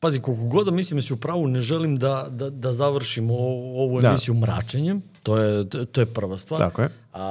[0.00, 3.34] Pazi, koliko god da mislim da si u pravu, ne želim da, da, da završimo
[3.34, 3.38] o-
[3.76, 4.08] ovu Da.
[4.08, 5.02] emisiju mračenjem.
[5.22, 6.60] To je, to- je prva stvar.
[6.60, 6.88] Tako je.
[7.12, 7.22] A,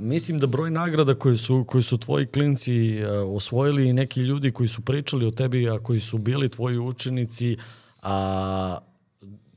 [0.00, 4.50] mislim da broj nagrada koje su, koji su tvoji klinci a, osvojili i neki ljudi
[4.52, 7.56] koji su pričali o tebi, a koji su bili tvoji učenici,
[8.02, 8.78] a,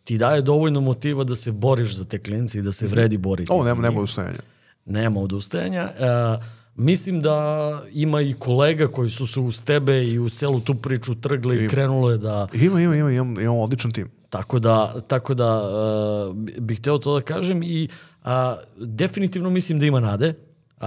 [0.03, 3.51] ti daje dovoljno motiva da se boriš za te klince i da se vredi boriti
[3.51, 4.39] Ovo nema, nema ustajanja.
[4.85, 5.81] nema odustajanja.
[5.81, 6.37] E,
[6.75, 11.15] mislim da ima i kolega koji su se uz tebe i uz celu tu priču
[11.15, 12.47] trgle i krenule da...
[12.53, 14.11] Ima, ima, ima, imam, imam odličan tim.
[14.29, 17.87] Tako da, tako da uh, bih hteo to da kažem i
[18.23, 18.29] uh,
[18.77, 20.33] definitivno mislim da ima nade.
[20.77, 20.83] Uh,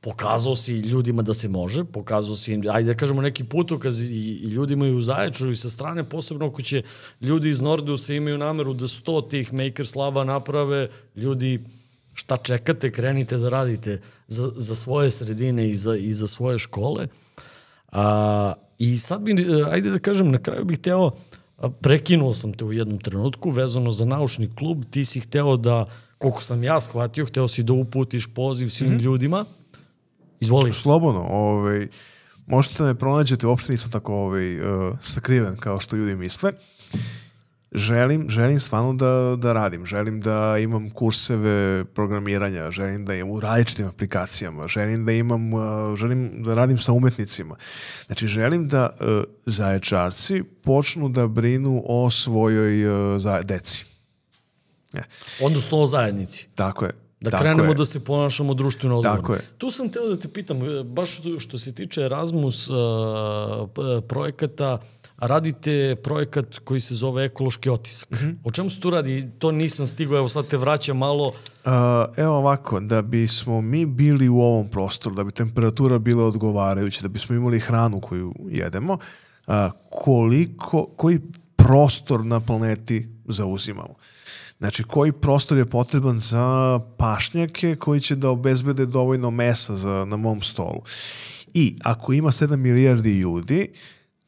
[0.00, 4.40] pokazao si ljudima da se može, pokazao si im, ajde da kažemo neki putokaz i,
[4.42, 6.82] i ljudima i u Zaječaru i sa strane, posebno ako će
[7.20, 11.64] ljudi iz Nordusa imaju nameru da sto tih Makers Laba naprave, ljudi
[12.18, 17.06] šta čekate, krenite da radite za, za svoje sredine i za, i za svoje škole.
[17.92, 21.10] A, I sad bi, e, ajde da kažem, na kraju bih hteo,
[21.58, 25.86] a, prekinuo sam te u jednom trenutku vezano za naučni klub, ti si hteo da,
[26.18, 29.02] koliko sam ja shvatio, hteo si da uputiš poziv svim mm -hmm.
[29.02, 29.44] ljudima.
[30.40, 30.72] Izvoli.
[30.72, 31.88] Slobodno, ovaj,
[32.46, 36.52] možete da me pronađete, uopšte nisam tako ovaj, uh, sakriven kao što ljudi misle.
[37.72, 43.40] Želim, želim stvarno da, da radim, želim da imam kurseve programiranja, želim da imam u
[43.40, 45.60] različitim aplikacijama, želim da imam, uh,
[45.96, 47.56] želim da radim sa umetnicima.
[48.06, 49.06] Znači, želim da uh,
[49.46, 53.84] zaječarci počnu da brinu o svojoj uh, za, deci.
[54.92, 55.02] Ja,
[55.42, 56.48] Odnosno o zajednici.
[56.54, 56.92] tako je.
[57.20, 57.74] Da tako krenemo je.
[57.74, 59.22] da se ponašamo društveno odgovorno.
[59.22, 59.40] Tako je.
[59.58, 62.76] Tu sam teo da te pitam, e, baš što- se tiče Erasmus uh,
[64.08, 64.78] projekata,
[65.18, 68.10] radite projekat koji se zove ekološki otisak.
[68.10, 68.14] Mm.
[68.14, 68.36] -hmm.
[68.44, 69.30] O čemu se tu radi?
[69.38, 71.26] To nisam stigao, evo sad te vraćam malo.
[71.26, 71.72] Uh,
[72.16, 77.08] evo ovako, da bismo mi bili u ovom prostoru, da bi temperatura bila odgovarajuća, da
[77.08, 78.98] bismo imali hranu koju jedemo,
[79.46, 79.54] uh,
[79.90, 81.20] koliko, koji
[81.56, 83.94] prostor na planeti zauzimamo.
[84.58, 90.16] Znači, koji prostor je potreban za pašnjake koji će da obezbede dovoljno mesa za, na
[90.16, 90.82] mom stolu.
[91.54, 93.68] I ako ima 7 milijardi ljudi,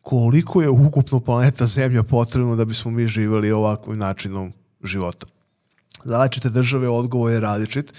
[0.03, 4.53] koliko je ukupno planeta Zemlja potrebno da bismo mi živjeli ovakvim načinom
[4.85, 5.27] života.
[6.05, 7.93] Za države odgovor je različit.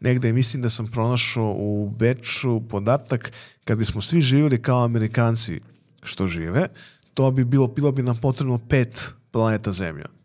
[0.00, 3.32] Negde mislim da sam pronašao u Beču podatak
[3.64, 5.60] kad bismo svi živjeli kao Amerikanci
[6.02, 6.68] što žive,
[7.14, 10.19] to bi bilo, bilo bi nam potrebno pet planeta Zemlja.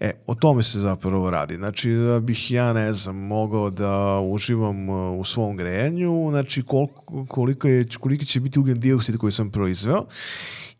[0.00, 1.56] E, o tome se zapravo radi.
[1.56, 7.26] Znači, da bih ja, ne znam, mogao da uživam uh, u svom grejanju, znači koliko,
[7.26, 10.06] koliko, je, koliki će biti ugljen dioksid koji sam proizveo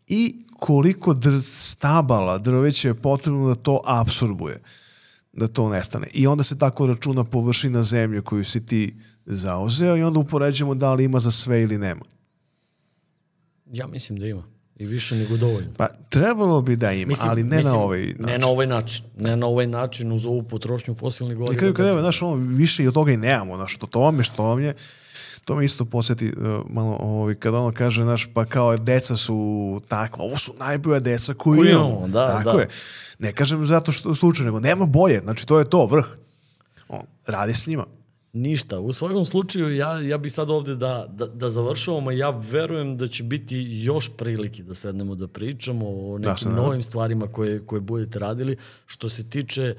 [0.07, 4.61] i koliko dr stabala drveća je potrebno da to apsorbuje.
[5.37, 6.07] da to nestane.
[6.13, 10.93] I onda se tako računa površina zemlje koju si ti zauzeo i onda upoređujemo da
[10.93, 12.05] li ima za sve ili nema.
[13.65, 14.54] Ja mislim da ima.
[14.79, 15.71] I više nego dovoljno.
[15.77, 18.25] Pa trebalo bi da ima, Mislim, ali ne mislim, na ovaj način.
[18.25, 19.05] Ne na ovaj način.
[19.17, 21.57] Ne na ovaj način uz ovu potrošnju fosilnih I goriva.
[21.57, 24.23] kraju kada, znaš, ono, više i od toga i nemamo, znaš, to, to vam je
[24.23, 24.73] što vam je,
[25.45, 26.35] to me isto posjeti uh,
[26.69, 31.33] malo, ovaj, kada ono kaže, znaš, pa kao deca su takva, ovo su najbolja deca
[31.33, 31.89] koju Koju imamo.
[31.89, 32.61] imamo, da, Tako da.
[32.61, 32.67] je.
[33.19, 36.05] Ne kažem zato što slučaj, nego nema bolje, znači to je to, vrh.
[36.87, 37.85] On, radi s njima.
[38.35, 38.79] Ništa.
[38.79, 43.07] U svakom slučaju ja, ja bi sad ovde da, da, da završavamo, ja verujem da
[43.07, 46.63] će biti još prilike da sednemo da pričamo o nekim se nadam.
[46.63, 48.57] novim stvarima koje, koje budete radili.
[48.85, 49.75] Što se tiče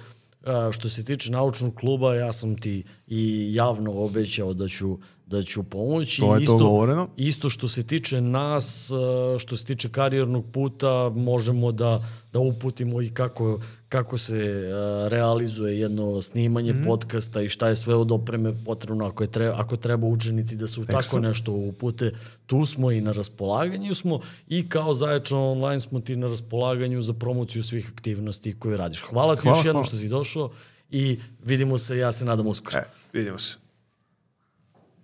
[0.72, 5.62] što se tiče naučnog kluba, ja sam ti i javno obećao da ću, da ću
[5.62, 6.20] pomoći.
[6.20, 7.08] To je to isto, govoreno.
[7.16, 8.90] Isto što se tiče nas,
[9.38, 15.80] što se tiče karijernog puta, možemo da, da uputimo i kako, kako se a, realizuje
[15.80, 16.86] jedno snimanje mm -hmm.
[16.86, 20.66] podcasta i šta je sve od opreme potrebno ako, je treba, ako treba učenici da
[20.66, 22.12] se u tako nešto upute.
[22.46, 27.12] Tu smo i na raspolaganju smo i kao Zaječan online smo ti na raspolaganju za
[27.12, 29.00] promociju svih aktivnosti koje radiš.
[29.00, 30.50] Hvala ti Hvala, još jednom što si došao
[30.90, 32.78] i vidimo se, ja se nadam uskoro.
[32.78, 33.65] E, vidimo se.